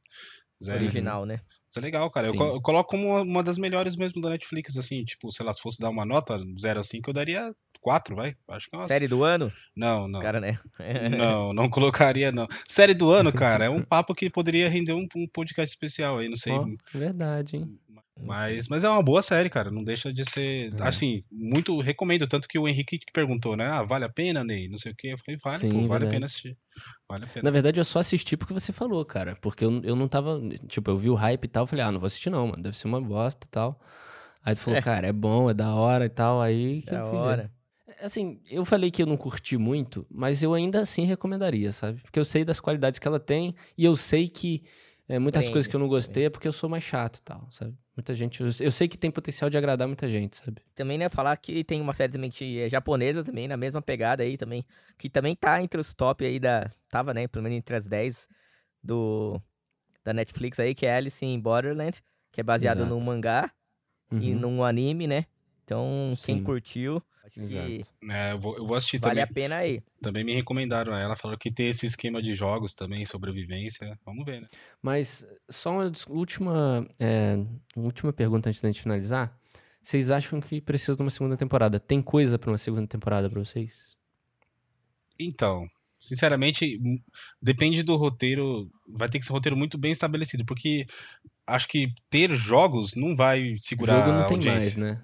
Zero. 0.61 0.79
Original, 0.79 1.23
né? 1.23 1.39
Isso 1.69 1.79
é 1.79 1.81
legal, 1.81 2.09
cara. 2.09 2.27
Eu, 2.27 2.33
eu, 2.33 2.61
coloco 2.61 2.89
como 2.89 3.21
uma, 3.21 3.43
das 3.43 3.57
melhores 3.57 3.95
mesmo 3.95 4.21
da 4.21 4.29
Netflix, 4.29 4.77
assim, 4.77 5.03
tipo, 5.03 5.31
sei 5.31 5.45
lá, 5.45 5.53
se 5.53 5.61
fosse 5.61 5.79
dar 5.79 5.89
uma 5.89 6.05
nota 6.05 6.39
0 6.59 6.79
a 6.79 6.83
5, 6.83 7.09
eu 7.09 7.13
daria 7.13 7.55
4, 7.81 8.15
vai. 8.15 8.35
Acho 8.49 8.69
que 8.69 8.75
é 8.75 8.79
uma... 8.79 8.87
Série 8.87 9.07
do 9.07 9.23
ano? 9.23 9.51
Não, 9.75 10.07
não. 10.07 10.19
Cara, 10.19 10.39
né? 10.39 10.59
não, 11.17 11.53
não 11.53 11.69
colocaria, 11.69 12.31
não. 12.31 12.47
Série 12.67 12.93
do 12.93 13.11
ano, 13.11 13.31
cara, 13.31 13.65
é 13.65 13.69
um 13.69 13.81
papo 13.81 14.15
que 14.15 14.29
poderia 14.29 14.69
render 14.69 14.93
um, 14.93 15.07
um 15.15 15.27
podcast 15.27 15.73
especial 15.73 16.19
aí, 16.19 16.29
não 16.29 16.37
sei. 16.37 16.53
Oh, 16.53 16.97
verdade, 16.97 17.57
hein? 17.57 17.79
Mas, 18.19 18.67
mas 18.67 18.83
é 18.83 18.89
uma 18.89 19.01
boa 19.01 19.21
série, 19.21 19.49
cara. 19.49 19.69
Não 19.71 19.83
deixa 19.83 20.11
de 20.11 20.29
ser. 20.29 20.73
É. 20.79 20.87
Assim, 20.87 21.23
muito 21.31 21.79
recomendo. 21.79 22.27
Tanto 22.27 22.47
que 22.47 22.57
o 22.57 22.67
Henrique 22.67 22.99
perguntou, 23.13 23.55
né? 23.55 23.65
Ah, 23.65 23.83
vale 23.83 24.05
a 24.05 24.09
pena, 24.09 24.43
Ney? 24.43 24.67
Não 24.67 24.77
sei 24.77 24.91
o 24.91 24.95
quê. 24.95 25.09
Eu 25.13 25.17
falei, 25.17 25.39
vale, 25.43 25.57
Sim, 25.57 25.69
pô, 25.69 25.87
vale 25.87 26.05
a 26.05 26.09
pena 26.09 26.25
assistir. 26.25 26.57
Vale 27.07 27.25
a 27.25 27.27
pena. 27.27 27.43
Na 27.43 27.51
verdade, 27.51 27.79
eu 27.79 27.85
só 27.85 27.99
assisti 27.99 28.35
porque 28.35 28.53
você 28.53 28.73
falou, 28.73 29.03
cara. 29.05 29.35
Porque 29.41 29.63
eu, 29.63 29.81
eu 29.83 29.95
não 29.95 30.07
tava. 30.07 30.41
Tipo, 30.67 30.91
eu 30.91 30.97
vi 30.97 31.09
o 31.09 31.15
hype 31.15 31.43
e 31.43 31.47
tal. 31.47 31.63
Eu 31.63 31.67
falei, 31.67 31.85
ah, 31.85 31.91
não 31.91 31.99
vou 31.99 32.07
assistir, 32.07 32.29
não, 32.29 32.47
mano. 32.47 32.63
Deve 32.63 32.77
ser 32.77 32.87
uma 32.87 33.01
bosta 33.01 33.45
e 33.45 33.49
tal. 33.49 33.79
Aí 34.43 34.55
tu 34.55 34.61
falou, 34.61 34.79
é. 34.79 34.81
cara, 34.81 35.07
é 35.07 35.13
bom, 35.13 35.49
é 35.49 35.53
da 35.53 35.75
hora 35.75 36.05
e 36.05 36.09
tal. 36.09 36.41
Aí 36.41 36.81
que 36.81 36.91
da 36.91 36.99
eu 36.99 37.09
fui 37.09 37.17
hora. 37.17 37.43
Ver. 37.43 38.05
Assim, 38.05 38.39
eu 38.49 38.63
falei 38.63 38.91
que 38.91 39.01
eu 39.01 39.07
não 39.07 39.17
curti 39.17 39.57
muito, 39.57 40.05
mas 40.09 40.43
eu 40.43 40.53
ainda 40.53 40.81
assim 40.81 41.03
recomendaria, 41.03 41.71
sabe? 41.71 41.99
Porque 42.01 42.19
eu 42.19 42.25
sei 42.25 42.45
das 42.45 42.59
qualidades 42.59 42.99
que 42.99 43.07
ela 43.07 43.19
tem 43.19 43.55
e 43.75 43.83
eu 43.83 43.95
sei 43.95 44.27
que 44.27 44.63
é, 45.09 45.17
muitas 45.17 45.41
Prende, 45.41 45.53
coisas 45.53 45.67
que 45.67 45.75
eu 45.75 45.79
não 45.79 45.87
gostei 45.87 46.25
é 46.25 46.29
porque 46.29 46.47
eu 46.47 46.51
sou 46.51 46.69
mais 46.69 46.83
chato 46.83 47.17
e 47.17 47.21
tal, 47.21 47.47
sabe? 47.49 47.75
Muita 47.97 48.13
gente. 48.13 48.43
Eu, 48.59 48.71
sei 48.71 48.87
que 48.87 48.95
tem 48.95 49.09
potencial 49.09 49.49
de 49.49 49.57
agradar 49.57 49.87
muita 49.87 50.07
gente, 50.07 50.37
sabe? 50.37 50.61
Também, 50.75 50.99
né, 50.99 51.09
falar 51.09 51.35
que 51.35 51.63
tem 51.63 51.81
uma 51.81 51.93
série 51.93 52.13
também 52.13 52.29
que 52.29 52.59
é 52.59 52.69
japonesa 52.69 53.23
também, 53.23 53.47
na 53.47 53.57
mesma 53.57 53.81
pegada 53.81 54.21
aí 54.21 54.37
também. 54.37 54.63
Que 54.99 55.09
também 55.09 55.35
tá 55.35 55.59
entre 55.63 55.81
os 55.81 55.95
top 55.95 56.23
aí 56.23 56.39
da. 56.39 56.69
Tava, 56.89 57.11
né? 57.11 57.27
Pelo 57.27 57.41
menos 57.41 57.57
entre 57.57 57.75
as 57.75 57.87
10 57.87 58.29
do. 58.83 59.41
Da 60.03 60.13
Netflix 60.13 60.59
aí, 60.59 60.75
que 60.75 60.85
é 60.85 60.95
Alice 60.95 61.25
in 61.25 61.39
Borderland, 61.39 61.99
que 62.31 62.39
é 62.39 62.43
baseado 62.43 62.85
num 62.85 63.03
mangá 63.03 63.51
uhum. 64.11 64.21
e 64.21 64.35
num 64.35 64.63
anime, 64.63 65.07
né? 65.07 65.25
Então, 65.63 66.13
Sim. 66.15 66.35
quem 66.35 66.43
curtiu, 66.43 67.01
Acho 67.27 67.41
Exato. 67.41 67.67
que 67.67 67.81
é, 68.09 68.31
eu, 68.31 68.39
vou, 68.39 68.57
eu 68.57 68.65
vou 68.65 68.75
assistir 68.75 68.99
vale 68.99 69.21
também. 69.21 69.25
Vale 69.25 69.31
a 69.31 69.33
pena 69.33 69.55
aí. 69.57 69.83
Também 70.01 70.23
me 70.23 70.33
recomendaram 70.33 70.95
ela, 70.95 71.15
falaram 71.15 71.37
que 71.37 71.51
tem 71.51 71.67
esse 71.67 71.85
esquema 71.85 72.21
de 72.21 72.33
jogos 72.33 72.73
também, 72.73 73.05
sobrevivência. 73.05 73.99
Vamos 74.05 74.25
ver, 74.25 74.41
né? 74.41 74.47
Mas 74.81 75.25
só 75.49 75.71
uma 75.71 75.91
última, 76.09 76.87
é, 76.97 77.35
uma 77.75 77.85
última 77.85 78.13
pergunta 78.13 78.49
antes 78.49 78.61
da 78.61 78.69
gente 78.69 78.81
finalizar. 78.81 79.37
Vocês 79.81 80.09
acham 80.09 80.39
que 80.39 80.61
precisa 80.61 80.95
de 80.95 81.01
uma 81.01 81.09
segunda 81.09 81.35
temporada? 81.35 81.79
Tem 81.79 82.01
coisa 82.01 82.39
para 82.39 82.49
uma 82.49 82.57
segunda 82.57 82.87
temporada 82.87 83.29
para 83.29 83.39
vocês? 83.39 83.95
Então, 85.19 85.67
sinceramente, 85.99 86.79
depende 87.41 87.83
do 87.83 87.95
roteiro. 87.97 88.69
Vai 88.87 89.09
ter 89.09 89.19
que 89.19 89.25
ser 89.25 89.33
um 89.33 89.35
roteiro 89.35 89.57
muito 89.57 89.77
bem 89.77 89.91
estabelecido, 89.91 90.45
porque 90.45 90.85
acho 91.45 91.67
que 91.67 91.93
ter 92.09 92.33
jogos 92.35 92.95
não 92.95 93.15
vai 93.15 93.55
segurar 93.59 93.95
o 93.95 93.99
jogo 93.99 94.11
não 94.11 94.23
a 94.23 94.25
tem 94.25 94.41
mais, 94.43 94.77
né? 94.77 95.01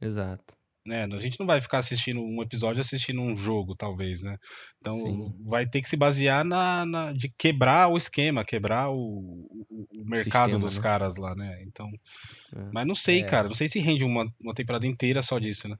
Exato 0.00 0.55
né? 0.86 1.04
A 1.04 1.18
gente 1.18 1.38
não 1.38 1.46
vai 1.46 1.60
ficar 1.60 1.78
assistindo 1.78 2.20
um 2.20 2.42
episódio 2.42 2.80
assistindo 2.80 3.20
um 3.20 3.36
jogo, 3.36 3.74
talvez, 3.74 4.22
né? 4.22 4.38
Então 4.80 4.96
Sim. 4.96 5.34
vai 5.44 5.66
ter 5.66 5.82
que 5.82 5.88
se 5.88 5.96
basear 5.96 6.44
na, 6.44 6.86
na, 6.86 7.12
de 7.12 7.28
quebrar 7.36 7.88
o 7.88 7.96
esquema, 7.96 8.44
quebrar 8.44 8.90
o, 8.90 8.96
o, 8.96 9.86
o 9.92 10.04
mercado 10.04 10.52
Sistema, 10.52 10.58
dos 10.58 10.76
né? 10.76 10.82
caras 10.82 11.16
lá, 11.16 11.34
né? 11.34 11.62
Então, 11.66 11.88
é. 12.54 12.70
mas 12.72 12.86
não 12.86 12.94
sei, 12.94 13.20
é. 13.20 13.24
cara, 13.24 13.48
não 13.48 13.54
sei 13.54 13.68
se 13.68 13.80
rende 13.80 14.04
uma, 14.04 14.26
uma 14.42 14.54
temporada 14.54 14.86
inteira 14.86 15.22
só 15.22 15.38
disso, 15.38 15.68
né? 15.68 15.76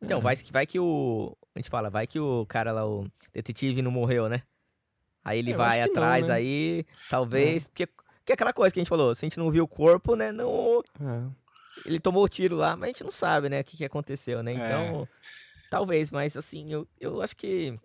Então, 0.00 0.20
vai, 0.20 0.34
vai 0.50 0.66
que 0.66 0.78
o. 0.78 1.36
A 1.54 1.58
gente 1.58 1.70
fala, 1.70 1.88
vai 1.88 2.06
que 2.06 2.18
o 2.18 2.44
cara 2.46 2.72
lá, 2.72 2.86
o 2.86 3.06
detetive, 3.32 3.82
não 3.82 3.90
morreu, 3.90 4.28
né? 4.28 4.42
Aí 5.24 5.38
ele 5.38 5.52
é, 5.52 5.56
vai 5.56 5.80
atrás, 5.80 6.26
não, 6.26 6.34
né? 6.34 6.40
aí 6.40 6.86
talvez. 7.08 7.64
É. 7.64 7.68
Porque, 7.68 7.86
porque 7.86 8.32
é 8.32 8.34
aquela 8.34 8.52
coisa 8.52 8.72
que 8.72 8.80
a 8.80 8.82
gente 8.82 8.88
falou, 8.88 9.14
se 9.14 9.24
a 9.24 9.28
gente 9.28 9.38
não 9.38 9.50
viu 9.50 9.64
o 9.64 9.68
corpo, 9.68 10.16
né? 10.16 10.32
Não. 10.32 10.82
É 11.84 11.88
ele 11.88 12.00
tomou 12.00 12.24
o 12.24 12.28
tiro 12.28 12.56
lá, 12.56 12.76
mas 12.76 12.84
a 12.84 12.86
gente 12.88 13.04
não 13.04 13.10
sabe, 13.10 13.48
né, 13.48 13.60
o 13.60 13.64
que, 13.64 13.76
que 13.76 13.84
aconteceu, 13.84 14.42
né? 14.42 14.52
Então, 14.52 15.02
é. 15.02 15.08
talvez, 15.70 16.10
mas 16.10 16.36
assim, 16.36 16.72
eu, 16.72 16.88
eu 17.00 17.22
acho 17.22 17.36
que. 17.36 17.78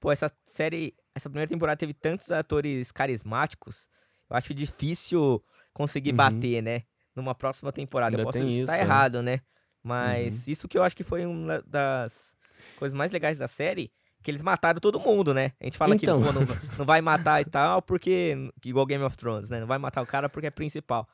Pô, 0.00 0.12
essa 0.12 0.30
série, 0.44 0.94
essa 1.14 1.28
primeira 1.28 1.48
temporada 1.48 1.76
teve 1.76 1.92
tantos 1.92 2.30
atores 2.30 2.92
carismáticos, 2.92 3.88
eu 4.30 4.36
acho 4.36 4.54
difícil 4.54 5.42
conseguir 5.72 6.10
uhum. 6.10 6.16
bater, 6.16 6.62
né? 6.62 6.82
Numa 7.16 7.34
próxima 7.34 7.72
temporada. 7.72 8.16
Ainda 8.16 8.22
eu 8.22 8.26
posso 8.26 8.44
estar 8.44 8.74
isso, 8.74 8.82
errado, 8.82 9.18
é. 9.18 9.22
né? 9.22 9.40
Mas 9.82 10.46
uhum. 10.46 10.52
isso 10.52 10.68
que 10.68 10.78
eu 10.78 10.82
acho 10.82 10.94
que 10.94 11.04
foi 11.04 11.26
uma 11.26 11.62
das 11.66 12.36
coisas 12.76 12.96
mais 12.96 13.10
legais 13.10 13.38
da 13.38 13.48
série, 13.48 13.90
que 14.22 14.30
eles 14.30 14.42
mataram 14.42 14.80
todo 14.80 15.00
mundo, 15.00 15.32
né? 15.32 15.52
A 15.60 15.64
gente 15.64 15.78
fala 15.78 15.94
então. 15.94 16.20
que 16.20 16.32
não, 16.32 16.46
não 16.78 16.84
vai 16.84 17.00
matar 17.00 17.40
e 17.40 17.44
tal, 17.44 17.80
porque. 17.80 18.50
Igual 18.64 18.86
Game 18.86 19.04
of 19.04 19.16
Thrones, 19.16 19.50
né? 19.50 19.60
Não 19.60 19.66
vai 19.66 19.78
matar 19.78 20.02
o 20.02 20.06
cara 20.06 20.28
porque 20.28 20.46
é 20.46 20.50
principal. 20.50 21.08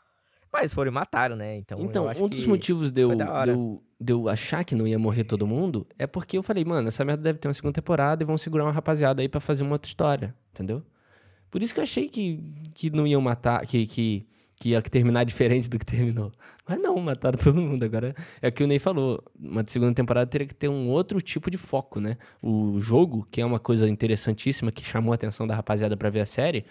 Mas 0.54 0.72
foram 0.72 0.92
e 0.92 0.94
mataram, 0.94 1.34
né? 1.34 1.56
Então, 1.56 1.80
então 1.80 2.08
um 2.16 2.28
dos 2.28 2.46
motivos 2.46 2.92
de 2.92 3.00
eu, 3.00 3.12
de, 3.16 3.50
eu, 3.50 3.82
de 4.00 4.12
eu 4.12 4.28
achar 4.28 4.62
que 4.62 4.76
não 4.76 4.86
ia 4.86 4.96
morrer 4.96 5.24
todo 5.24 5.48
mundo 5.48 5.84
é 5.98 6.06
porque 6.06 6.38
eu 6.38 6.44
falei, 6.44 6.64
mano, 6.64 6.86
essa 6.86 7.04
merda 7.04 7.24
deve 7.24 7.40
ter 7.40 7.48
uma 7.48 7.54
segunda 7.54 7.72
temporada 7.72 8.22
e 8.22 8.26
vão 8.26 8.38
segurar 8.38 8.62
uma 8.62 8.70
rapaziada 8.70 9.20
aí 9.20 9.28
para 9.28 9.40
fazer 9.40 9.64
uma 9.64 9.72
outra 9.72 9.88
história, 9.88 10.32
entendeu? 10.52 10.80
Por 11.50 11.60
isso 11.60 11.74
que 11.74 11.80
eu 11.80 11.82
achei 11.82 12.08
que, 12.08 12.38
que 12.72 12.88
não 12.88 13.04
iam 13.04 13.20
matar, 13.20 13.66
que, 13.66 13.84
que, 13.84 14.28
que 14.60 14.68
ia 14.68 14.80
terminar 14.80 15.24
diferente 15.26 15.68
do 15.68 15.76
que 15.76 15.84
terminou. 15.84 16.30
Mas 16.68 16.80
não, 16.80 16.96
mataram 17.00 17.36
todo 17.36 17.60
mundo. 17.60 17.82
Agora 17.82 18.14
é 18.40 18.46
o 18.46 18.52
que 18.52 18.62
o 18.62 18.68
Ney 18.68 18.78
falou. 18.78 19.24
Uma 19.36 19.64
segunda 19.64 19.92
temporada 19.92 20.30
teria 20.30 20.46
que 20.46 20.54
ter 20.54 20.68
um 20.68 20.88
outro 20.88 21.20
tipo 21.20 21.50
de 21.50 21.58
foco, 21.58 21.98
né? 21.98 22.16
O 22.40 22.78
jogo, 22.78 23.26
que 23.28 23.40
é 23.40 23.44
uma 23.44 23.58
coisa 23.58 23.88
interessantíssima, 23.88 24.70
que 24.70 24.84
chamou 24.84 25.10
a 25.10 25.16
atenção 25.16 25.48
da 25.48 25.54
rapaziada 25.56 25.96
para 25.96 26.10
ver 26.10 26.20
a 26.20 26.26
série, 26.26 26.64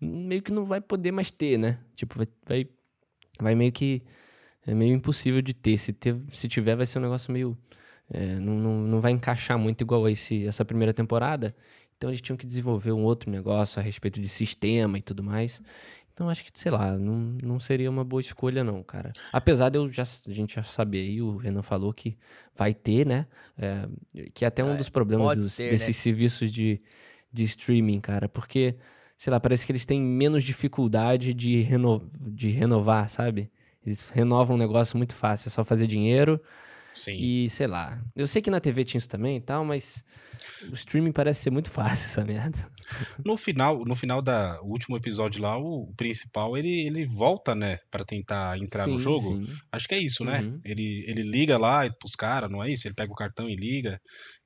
meio 0.00 0.42
que 0.42 0.52
não 0.52 0.64
vai 0.64 0.80
poder 0.80 1.10
mais 1.10 1.32
ter, 1.32 1.58
né? 1.58 1.80
Tipo, 1.96 2.18
vai, 2.18 2.28
vai 2.46 2.68
vai 3.40 3.54
meio 3.54 3.72
que. 3.72 4.02
É 4.66 4.74
meio 4.74 4.94
impossível 4.94 5.40
de 5.40 5.54
ter. 5.54 5.78
Se, 5.78 5.92
ter, 5.92 6.16
se 6.32 6.48
tiver, 6.48 6.76
vai 6.76 6.86
ser 6.86 6.98
um 6.98 7.02
negócio 7.02 7.32
meio. 7.32 7.56
É, 8.08 8.34
não, 8.38 8.54
não, 8.54 8.80
não 8.82 9.00
vai 9.00 9.12
encaixar 9.12 9.58
muito 9.58 9.82
igual 9.82 10.08
esse, 10.08 10.46
essa 10.46 10.64
primeira 10.64 10.94
temporada. 10.94 11.54
Então 11.96 12.10
eles 12.10 12.20
tinham 12.20 12.36
que 12.36 12.46
desenvolver 12.46 12.92
um 12.92 13.02
outro 13.02 13.30
negócio 13.30 13.80
a 13.80 13.82
respeito 13.82 14.20
de 14.20 14.28
sistema 14.28 14.98
e 14.98 15.02
tudo 15.02 15.22
mais. 15.22 15.60
Então 16.12 16.30
acho 16.30 16.42
que, 16.42 16.50
sei 16.58 16.72
lá, 16.72 16.96
não, 16.96 17.36
não 17.42 17.60
seria 17.60 17.90
uma 17.90 18.02
boa 18.02 18.22
escolha, 18.22 18.64
não, 18.64 18.82
cara. 18.82 19.12
Apesar 19.30 19.68
de 19.68 19.76
eu 19.76 19.86
já, 19.86 20.02
a 20.02 20.30
gente 20.32 20.54
já 20.54 20.62
saber 20.62 21.00
aí, 21.00 21.20
o 21.20 21.36
Renan 21.36 21.62
falou 21.62 21.92
que 21.92 22.16
vai 22.54 22.72
ter, 22.72 23.06
né? 23.06 23.26
É, 23.58 23.86
que 24.32 24.44
é 24.44 24.48
até 24.48 24.64
um 24.64 24.72
é, 24.72 24.76
dos 24.76 24.88
problemas 24.88 25.36
dos, 25.36 25.56
ter, 25.56 25.68
desses 25.68 25.88
né? 25.88 25.92
serviços 25.92 26.50
de, 26.50 26.80
de 27.30 27.42
streaming, 27.44 28.00
cara. 28.00 28.30
Porque 28.30 28.76
sei 29.16 29.30
lá, 29.30 29.40
parece 29.40 29.64
que 29.64 29.72
eles 29.72 29.84
têm 29.84 30.00
menos 30.00 30.44
dificuldade 30.44 31.32
de, 31.32 31.62
reno, 31.62 32.10
de 32.20 32.50
renovar, 32.50 33.08
sabe? 33.08 33.50
Eles 33.84 34.08
renovam 34.10 34.56
um 34.56 34.58
negócio 34.58 34.96
muito 34.96 35.14
fácil, 35.14 35.48
é 35.48 35.50
só 35.50 35.64
fazer 35.64 35.86
dinheiro. 35.86 36.40
Sim. 36.96 37.18
E 37.18 37.48
sei 37.50 37.66
lá. 37.66 38.02
Eu 38.16 38.26
sei 38.26 38.40
que 38.40 38.50
na 38.50 38.58
TV 38.58 38.82
tinha 38.82 38.98
isso 38.98 39.08
também 39.08 39.36
e 39.36 39.40
tal, 39.40 39.64
mas 39.64 40.02
o 40.70 40.74
streaming 40.74 41.12
parece 41.12 41.42
ser 41.42 41.50
muito 41.50 41.70
fácil 41.70 42.06
essa 42.06 42.24
merda. 42.24 42.58
No 43.24 43.36
final, 43.36 43.84
no 43.84 43.94
final 43.94 44.22
da 44.22 44.60
último 44.62 44.96
episódio 44.96 45.42
lá, 45.42 45.58
o 45.58 45.92
principal 45.96 46.56
ele, 46.56 46.86
ele 46.86 47.06
volta, 47.06 47.54
né, 47.54 47.78
para 47.90 48.04
tentar 48.04 48.58
entrar 48.58 48.84
sim, 48.84 48.92
no 48.92 48.98
jogo. 48.98 49.36
Sim. 49.36 49.46
Acho 49.70 49.86
que 49.86 49.94
é 49.94 49.98
isso, 49.98 50.24
né? 50.24 50.40
Uhum. 50.40 50.60
Ele, 50.64 51.04
ele 51.06 51.22
liga 51.22 51.58
lá 51.58 51.88
pros 51.90 52.14
caras, 52.14 52.50
não 52.50 52.64
é 52.64 52.70
isso? 52.70 52.88
Ele 52.88 52.94
pega 52.94 53.12
o 53.12 53.16
cartão 53.16 53.48
e 53.48 53.54
liga. 53.54 54.00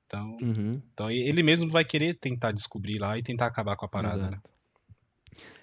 Então, 0.05 0.37
uhum. 0.41 0.81
então 0.93 1.09
ele 1.09 1.41
mesmo 1.41 1.69
vai 1.69 1.85
querer 1.85 2.15
tentar 2.15 2.51
descobrir 2.51 2.99
lá 2.99 3.17
e 3.17 3.23
tentar 3.23 3.45
acabar 3.45 3.77
com 3.77 3.85
a 3.85 3.89
parada, 3.89 4.17
né? 4.17 4.23
Exato. 4.23 4.51
né? 4.51 4.60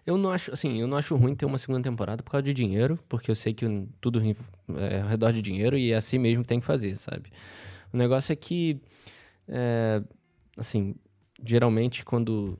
Eu 0.08 0.16
não 0.16 0.30
acho, 0.30 0.50
assim, 0.50 0.80
eu 0.80 0.86
não 0.86 0.96
acho 0.96 1.14
ruim 1.16 1.34
ter 1.34 1.44
uma 1.44 1.58
segunda 1.58 1.82
temporada 1.82 2.22
por 2.22 2.30
causa 2.30 2.42
de 2.42 2.54
dinheiro, 2.54 2.98
porque 3.10 3.30
eu 3.30 3.34
sei 3.34 3.52
que 3.52 3.66
tudo 4.00 4.22
é 4.78 5.02
ao 5.02 5.06
redor 5.06 5.34
de 5.34 5.42
dinheiro 5.42 5.76
e 5.76 5.92
é 5.92 5.96
assim 5.96 6.18
mesmo 6.18 6.42
que 6.42 6.48
tem 6.48 6.58
que 6.58 6.64
fazer, 6.64 6.96
sabe? 6.96 7.30
O 7.92 7.96
negócio 7.98 8.32
é 8.32 8.36
que, 8.36 8.80
é, 9.46 10.02
assim, 10.56 10.94
geralmente 11.44 12.06
quando 12.06 12.58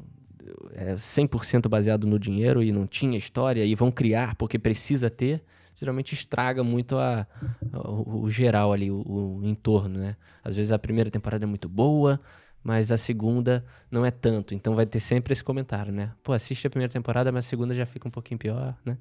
é 0.74 0.94
100% 0.94 1.70
baseado 1.70 2.06
no 2.06 2.18
dinheiro 2.18 2.62
e 2.62 2.70
não 2.70 2.86
tinha 2.86 3.16
história 3.16 3.64
e 3.64 3.74
vão 3.74 3.90
criar 3.90 4.34
porque 4.34 4.58
precisa 4.58 5.08
ter, 5.08 5.42
geralmente 5.74 6.12
estraga 6.12 6.62
muito 6.62 6.98
a, 6.98 7.26
o, 7.72 8.24
o, 8.24 8.28
geral 8.28 8.74
ali, 8.74 8.90
o, 8.90 9.02
o 9.06 9.40
entorno, 9.42 9.98
né? 9.98 10.16
Às 10.44 10.54
vezes 10.54 10.70
a 10.70 10.78
primeira 10.78 11.10
temporada 11.10 11.46
é 11.46 11.48
muito 11.48 11.66
boa, 11.66 12.20
mas 12.68 12.92
a 12.92 12.98
segunda 12.98 13.64
não 13.90 14.04
é 14.04 14.10
tanto. 14.10 14.54
Então 14.54 14.76
vai 14.76 14.84
ter 14.84 15.00
sempre 15.00 15.32
esse 15.32 15.42
comentário, 15.42 15.90
né? 15.90 16.12
Pô, 16.22 16.34
assiste 16.34 16.66
a 16.66 16.70
primeira 16.70 16.92
temporada, 16.92 17.32
mas 17.32 17.46
a 17.46 17.48
segunda 17.48 17.74
já 17.74 17.86
fica 17.86 18.06
um 18.06 18.10
pouquinho 18.10 18.38
pior, 18.38 18.76
né? 18.84 18.98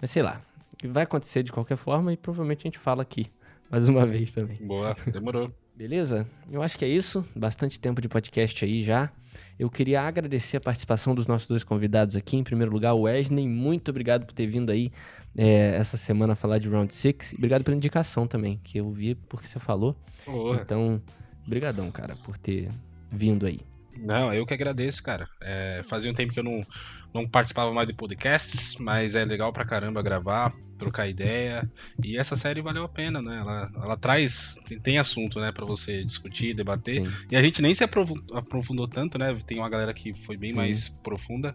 Mas 0.00 0.10
sei 0.10 0.20
lá. 0.20 0.42
Vai 0.84 1.04
acontecer 1.04 1.44
de 1.44 1.52
qualquer 1.52 1.76
forma 1.76 2.12
e 2.12 2.16
provavelmente 2.16 2.62
a 2.62 2.66
gente 2.66 2.78
fala 2.78 3.02
aqui 3.02 3.26
mais 3.70 3.88
uma 3.88 4.04
vez 4.04 4.32
também. 4.32 4.56
Boa, 4.66 4.96
demorou. 5.12 5.48
Beleza? 5.76 6.28
Eu 6.50 6.60
acho 6.60 6.76
que 6.76 6.84
é 6.84 6.88
isso. 6.88 7.24
Bastante 7.36 7.78
tempo 7.78 8.00
de 8.00 8.08
podcast 8.08 8.64
aí 8.64 8.82
já. 8.82 9.12
Eu 9.56 9.70
queria 9.70 10.02
agradecer 10.02 10.56
a 10.56 10.60
participação 10.60 11.14
dos 11.14 11.28
nossos 11.28 11.46
dois 11.46 11.62
convidados 11.62 12.16
aqui. 12.16 12.36
Em 12.36 12.42
primeiro 12.42 12.72
lugar, 12.72 12.94
o 12.94 13.02
Wesley. 13.02 13.46
Muito 13.46 13.92
obrigado 13.92 14.26
por 14.26 14.32
ter 14.32 14.48
vindo 14.48 14.72
aí 14.72 14.90
é, 15.36 15.76
essa 15.76 15.96
semana 15.96 16.34
falar 16.34 16.58
de 16.58 16.68
Round 16.68 16.92
6. 16.92 17.34
Obrigado 17.38 17.62
pela 17.62 17.76
indicação 17.76 18.26
também, 18.26 18.60
que 18.64 18.78
eu 18.78 18.90
vi 18.90 19.14
porque 19.14 19.46
você 19.46 19.60
falou. 19.60 19.94
Então, 20.60 21.00
brigadão, 21.46 21.88
cara, 21.92 22.16
por 22.24 22.36
ter 22.36 22.68
vindo 23.10 23.46
aí. 23.46 23.60
Não, 24.00 24.32
eu 24.32 24.46
que 24.46 24.54
agradeço, 24.54 25.02
cara. 25.02 25.28
É, 25.40 25.82
fazia 25.84 26.10
um 26.10 26.14
tempo 26.14 26.32
que 26.32 26.38
eu 26.38 26.44
não, 26.44 26.60
não 27.12 27.26
participava 27.26 27.72
mais 27.72 27.88
de 27.88 27.94
podcasts, 27.94 28.76
mas 28.78 29.16
é 29.16 29.24
legal 29.24 29.52
pra 29.52 29.64
caramba 29.64 30.00
gravar, 30.02 30.52
trocar 30.78 31.08
ideia. 31.08 31.68
E 32.02 32.16
essa 32.16 32.36
série 32.36 32.62
valeu 32.62 32.84
a 32.84 32.88
pena, 32.88 33.20
né? 33.20 33.38
Ela, 33.38 33.70
ela 33.74 33.96
traz, 33.96 34.60
tem, 34.66 34.78
tem 34.78 34.98
assunto, 34.98 35.40
né, 35.40 35.50
pra 35.50 35.66
você 35.66 36.04
discutir, 36.04 36.54
debater. 36.54 37.04
Sim. 37.04 37.12
E 37.30 37.36
a 37.36 37.42
gente 37.42 37.60
nem 37.60 37.74
se 37.74 37.82
aprofundou 37.82 38.86
tanto, 38.86 39.18
né? 39.18 39.36
Tem 39.44 39.58
uma 39.58 39.68
galera 39.68 39.92
que 39.92 40.14
foi 40.14 40.36
bem 40.36 40.50
Sim. 40.50 40.56
mais 40.56 40.88
profunda. 40.88 41.54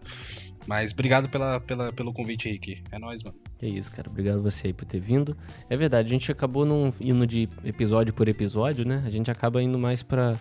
Mas 0.66 0.92
obrigado 0.92 1.28
pela, 1.28 1.60
pela, 1.60 1.92
pelo 1.92 2.12
convite, 2.12 2.48
Rick. 2.48 2.82
É 2.90 2.98
nóis, 2.98 3.22
mano. 3.22 3.36
É 3.60 3.68
isso, 3.68 3.90
cara. 3.90 4.08
Obrigado 4.08 4.42
você 4.42 4.68
aí 4.68 4.72
por 4.72 4.84
ter 4.84 5.00
vindo. 5.00 5.36
É 5.68 5.76
verdade, 5.76 6.08
a 6.08 6.10
gente 6.10 6.30
acabou 6.30 6.66
não 6.66 6.92
indo 7.00 7.26
de 7.26 7.48
episódio 7.64 8.12
por 8.12 8.28
episódio, 8.28 8.86
né? 8.86 9.02
A 9.06 9.10
gente 9.10 9.30
acaba 9.30 9.62
indo 9.62 9.78
mais 9.78 10.02
pra, 10.02 10.38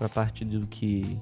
pra 0.00 0.08
parte 0.08 0.46
do 0.46 0.66
que 0.66 1.20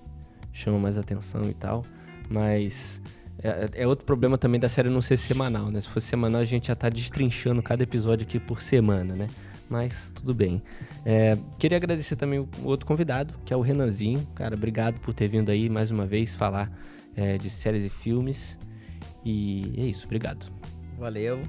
chama 0.53 0.79
mais 0.79 0.97
atenção 0.97 1.43
e 1.51 1.55
tal. 1.55 1.85
Mas 2.31 3.03
é, 3.43 3.83
é, 3.83 3.87
outro 3.89 4.07
problema 4.07 4.39
também 4.39 4.61
da 4.61 4.69
série 4.69 4.89
não 4.89 5.03
ser 5.03 5.17
semanal, 5.17 5.69
né? 5.69 5.81
Se 5.81 5.89
fosse 5.89 6.07
semanal, 6.07 6.41
a 6.41 6.45
gente 6.45 6.69
já 6.69 6.77
tá 6.77 6.89
destrinchando 6.89 7.61
cada 7.61 7.83
episódio 7.83 8.25
aqui 8.25 8.39
por 8.39 8.63
semana, 8.63 9.17
né? 9.17 9.29
Mas 9.69 10.13
tudo 10.15 10.33
bem. 10.33 10.63
É, 11.05 11.37
queria 11.59 11.77
agradecer 11.77 12.15
também 12.15 12.39
o 12.39 12.49
outro 12.63 12.87
convidado, 12.87 13.35
que 13.45 13.53
é 13.53 13.57
o 13.57 13.61
Renanzinho. 13.61 14.25
Cara, 14.33 14.55
obrigado 14.55 15.01
por 15.01 15.13
ter 15.13 15.27
vindo 15.27 15.51
aí 15.51 15.69
mais 15.69 15.91
uma 15.91 16.07
vez 16.07 16.37
falar 16.37 16.71
é, 17.17 17.37
de 17.37 17.51
séries 17.51 17.85
e 17.85 17.91
filmes. 17.91 18.57
E 19.25 19.73
é 19.77 19.87
isso, 19.87 20.07
obrigado. 20.07 20.47
Valeu. 20.97 21.43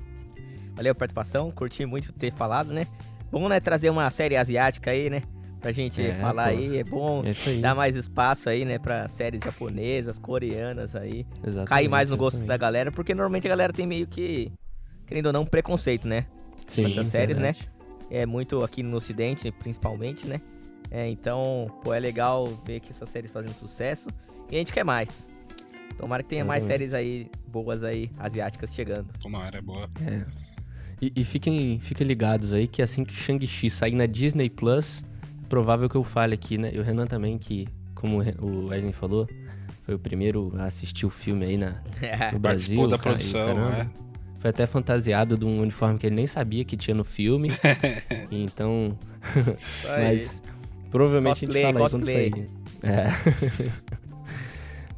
Valeu 0.75 0.93
a 0.93 0.95
participação, 0.95 1.51
curti 1.51 1.85
muito 1.85 2.11
ter 2.11 2.33
falado, 2.33 2.73
né? 2.73 2.87
Bom, 3.31 3.47
né, 3.47 3.59
trazer 3.59 3.91
uma 3.91 4.09
série 4.09 4.35
asiática 4.35 4.89
aí, 4.89 5.11
né? 5.11 5.21
Pra 5.59 5.71
gente 5.71 6.01
é, 6.01 6.15
falar 6.15 6.45
pô. 6.45 6.49
aí. 6.49 6.77
É 6.77 6.83
bom 6.83 7.23
é 7.25 7.53
dar 7.59 7.75
mais 7.75 7.95
espaço 7.95 8.49
aí, 8.49 8.65
né, 8.65 8.77
pra 8.79 9.07
séries 9.07 9.41
japonesas, 9.43 10.17
coreanas 10.17 10.95
aí. 10.95 11.25
Exatamente, 11.43 11.69
cair 11.69 11.87
mais 11.87 12.09
no 12.09 12.17
gosto 12.17 12.37
exatamente. 12.37 12.47
da 12.47 12.57
galera, 12.57 12.91
porque 12.91 13.13
normalmente 13.13 13.47
a 13.47 13.49
galera 13.49 13.73
tem 13.73 13.85
meio 13.85 14.07
que, 14.07 14.51
querendo 15.05 15.27
ou 15.27 15.33
não, 15.33 15.45
preconceito, 15.45 16.07
né? 16.07 16.25
Sim, 16.65 16.85
essas 16.85 17.07
séries, 17.07 17.37
né? 17.37 17.53
verdade. 17.53 17.69
né? 18.09 18.19
É 18.21 18.25
muito 18.25 18.63
aqui 18.63 18.81
no 18.81 18.97
ocidente, 18.97 19.51
principalmente, 19.51 20.25
né? 20.25 20.41
É, 20.91 21.07
então, 21.07 21.67
pô, 21.83 21.93
é 21.93 21.99
legal 21.99 22.47
ver 22.65 22.79
que 22.79 22.89
essas 22.89 23.07
séries 23.09 23.31
fazem 23.31 23.53
sucesso 23.53 24.09
e 24.49 24.55
a 24.55 24.57
gente 24.57 24.73
quer 24.73 24.83
mais. 24.83 25.29
Tomara 25.97 26.23
que 26.23 26.29
tenha 26.29 26.45
mais 26.45 26.63
séries 26.63 26.93
aí 26.93 27.29
boas 27.47 27.83
aí, 27.83 28.09
asiáticas 28.17 28.73
chegando. 28.73 29.11
Tomara, 29.19 29.57
é 29.57 29.61
boa. 29.61 29.89
É. 30.01 30.25
E, 31.01 31.11
e, 31.15 31.23
fiquem, 31.23 31.79
fiquem 31.79 32.05
ligados 32.05 32.53
aí 32.53 32.67
que 32.67 32.81
assim 32.81 33.03
que 33.03 33.13
Shang-Chi 33.13 33.69
sair 33.69 33.95
na 33.95 34.05
Disney 34.05 34.49
Plus, 34.49 35.03
provável 35.49 35.89
que 35.89 35.95
eu 35.95 36.03
fale 36.03 36.33
aqui, 36.33 36.57
né? 36.57 36.71
E 36.73 36.79
o 36.79 36.83
Renan 36.83 37.07
também, 37.07 37.37
que, 37.37 37.67
como 37.95 38.21
o 38.39 38.67
Wesley 38.67 38.93
falou, 38.93 39.27
foi 39.83 39.95
o 39.95 39.99
primeiro 39.99 40.53
a 40.57 40.65
assistir 40.65 41.05
o 41.05 41.09
filme 41.09 41.45
aí 41.45 41.57
na, 41.57 41.81
no 42.31 42.39
Brasil. 42.39 42.87
da 42.87 42.97
cara, 42.97 43.15
produção, 43.15 43.55
né? 43.55 43.89
Foi 44.37 44.51
até 44.51 44.65
fantasiado 44.65 45.37
de 45.37 45.45
um 45.45 45.59
uniforme 45.59 45.99
que 45.99 46.07
ele 46.07 46.15
nem 46.15 46.27
sabia 46.27 46.63
que 46.63 46.77
tinha 46.77 46.95
no 46.95 47.03
filme. 47.03 47.51
então. 48.31 48.97
mas 49.85 50.41
provavelmente 50.89 51.45
cosplay, 51.45 51.63
a 51.63 51.67
gente 51.67 51.77
fala 51.77 51.89
cosplay. 51.89 52.15
aí 52.15 52.31
quando 52.31 52.45
sair. 52.45 52.59
É. 52.81 53.89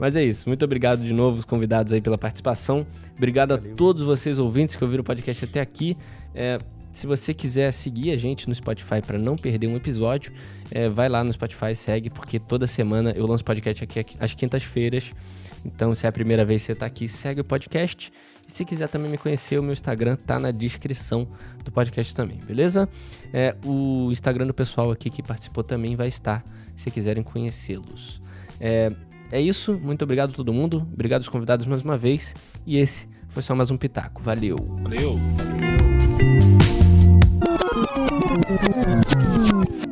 Mas 0.02 0.16
é 0.16 0.24
isso. 0.24 0.50
Muito 0.50 0.66
obrigado 0.66 1.04
de 1.04 1.14
novo, 1.14 1.38
os 1.38 1.46
convidados 1.46 1.94
aí, 1.94 2.02
pela 2.02 2.18
participação. 2.18 2.88
Obrigado 3.16 3.56
Valeu. 3.56 3.72
a 3.72 3.76
todos 3.76 4.02
vocês 4.02 4.40
ouvintes 4.40 4.76
que 4.76 4.84
ouviram 4.84 5.02
o 5.02 5.06
podcast 5.06 5.46
até 5.46 5.62
aqui. 5.62 5.96
É, 6.34 6.58
se 6.94 7.08
você 7.08 7.34
quiser 7.34 7.72
seguir 7.72 8.12
a 8.12 8.18
gente 8.18 8.48
no 8.48 8.56
Spotify 8.56 9.02
para 9.06 9.18
não 9.18 9.36
perder 9.36 9.68
um 9.68 9.76
episódio, 9.76 10.34
é, 10.70 10.90
vai 10.90 11.08
lá 11.08 11.24
no 11.24 11.32
Spotify, 11.32 11.76
segue, 11.76 12.10
porque 12.10 12.40
toda 12.40 12.68
semana 12.68 13.12
eu 13.12 13.26
lanço 13.26 13.44
podcast 13.44 13.84
aqui 13.84 14.06
às 14.20 14.34
quintas-feiras. 14.34 15.14
Então, 15.64 15.94
se 15.94 16.06
é 16.06 16.10
a 16.10 16.12
primeira 16.12 16.44
vez 16.44 16.62
que 16.62 16.68
você 16.68 16.72
está 16.74 16.86
aqui, 16.86 17.08
segue 17.08 17.42
o 17.42 17.44
podcast. 17.44 18.12
E 18.48 18.52
se 18.52 18.66
quiser 18.66 18.88
também 18.88 19.10
me 19.10 19.18
conhecer, 19.18 19.60
o 19.60 19.64
meu 19.64 19.74
Instagram 19.74 20.16
tá 20.16 20.40
na 20.40 20.52
descrição 20.52 21.28
do 21.64 21.72
podcast 21.72 22.14
também, 22.14 22.40
beleza? 22.46 22.90
É, 23.32 23.56
o 23.64 24.10
Instagram 24.12 24.48
do 24.48 24.54
pessoal 24.54 24.92
aqui 24.92 25.10
que 25.10 25.22
participou 25.22 25.64
também 25.64 25.96
vai 25.96 26.08
estar, 26.08 26.44
se 26.76 26.90
quiserem 26.90 27.24
conhecê-los. 27.24 28.22
É, 28.60 28.92
é 29.32 29.40
isso, 29.40 29.80
muito 29.82 30.04
obrigado 30.04 30.32
a 30.32 30.34
todo 30.34 30.52
mundo, 30.52 30.86
obrigado 30.92 31.22
aos 31.22 31.30
convidados 31.30 31.66
mais 31.66 31.84
uma 31.84 31.98
vez. 31.98 32.34
E 32.66 32.78
esse 32.78 33.08
foi 33.30 33.42
só 33.42 33.56
mais 33.56 33.72
um 33.72 33.78
Pitaco. 33.78 34.22
Valeu! 34.22 34.58
Valeu! 34.82 35.18
Valeu. 35.18 36.61
Thank 37.44 39.16
you. 39.86 39.91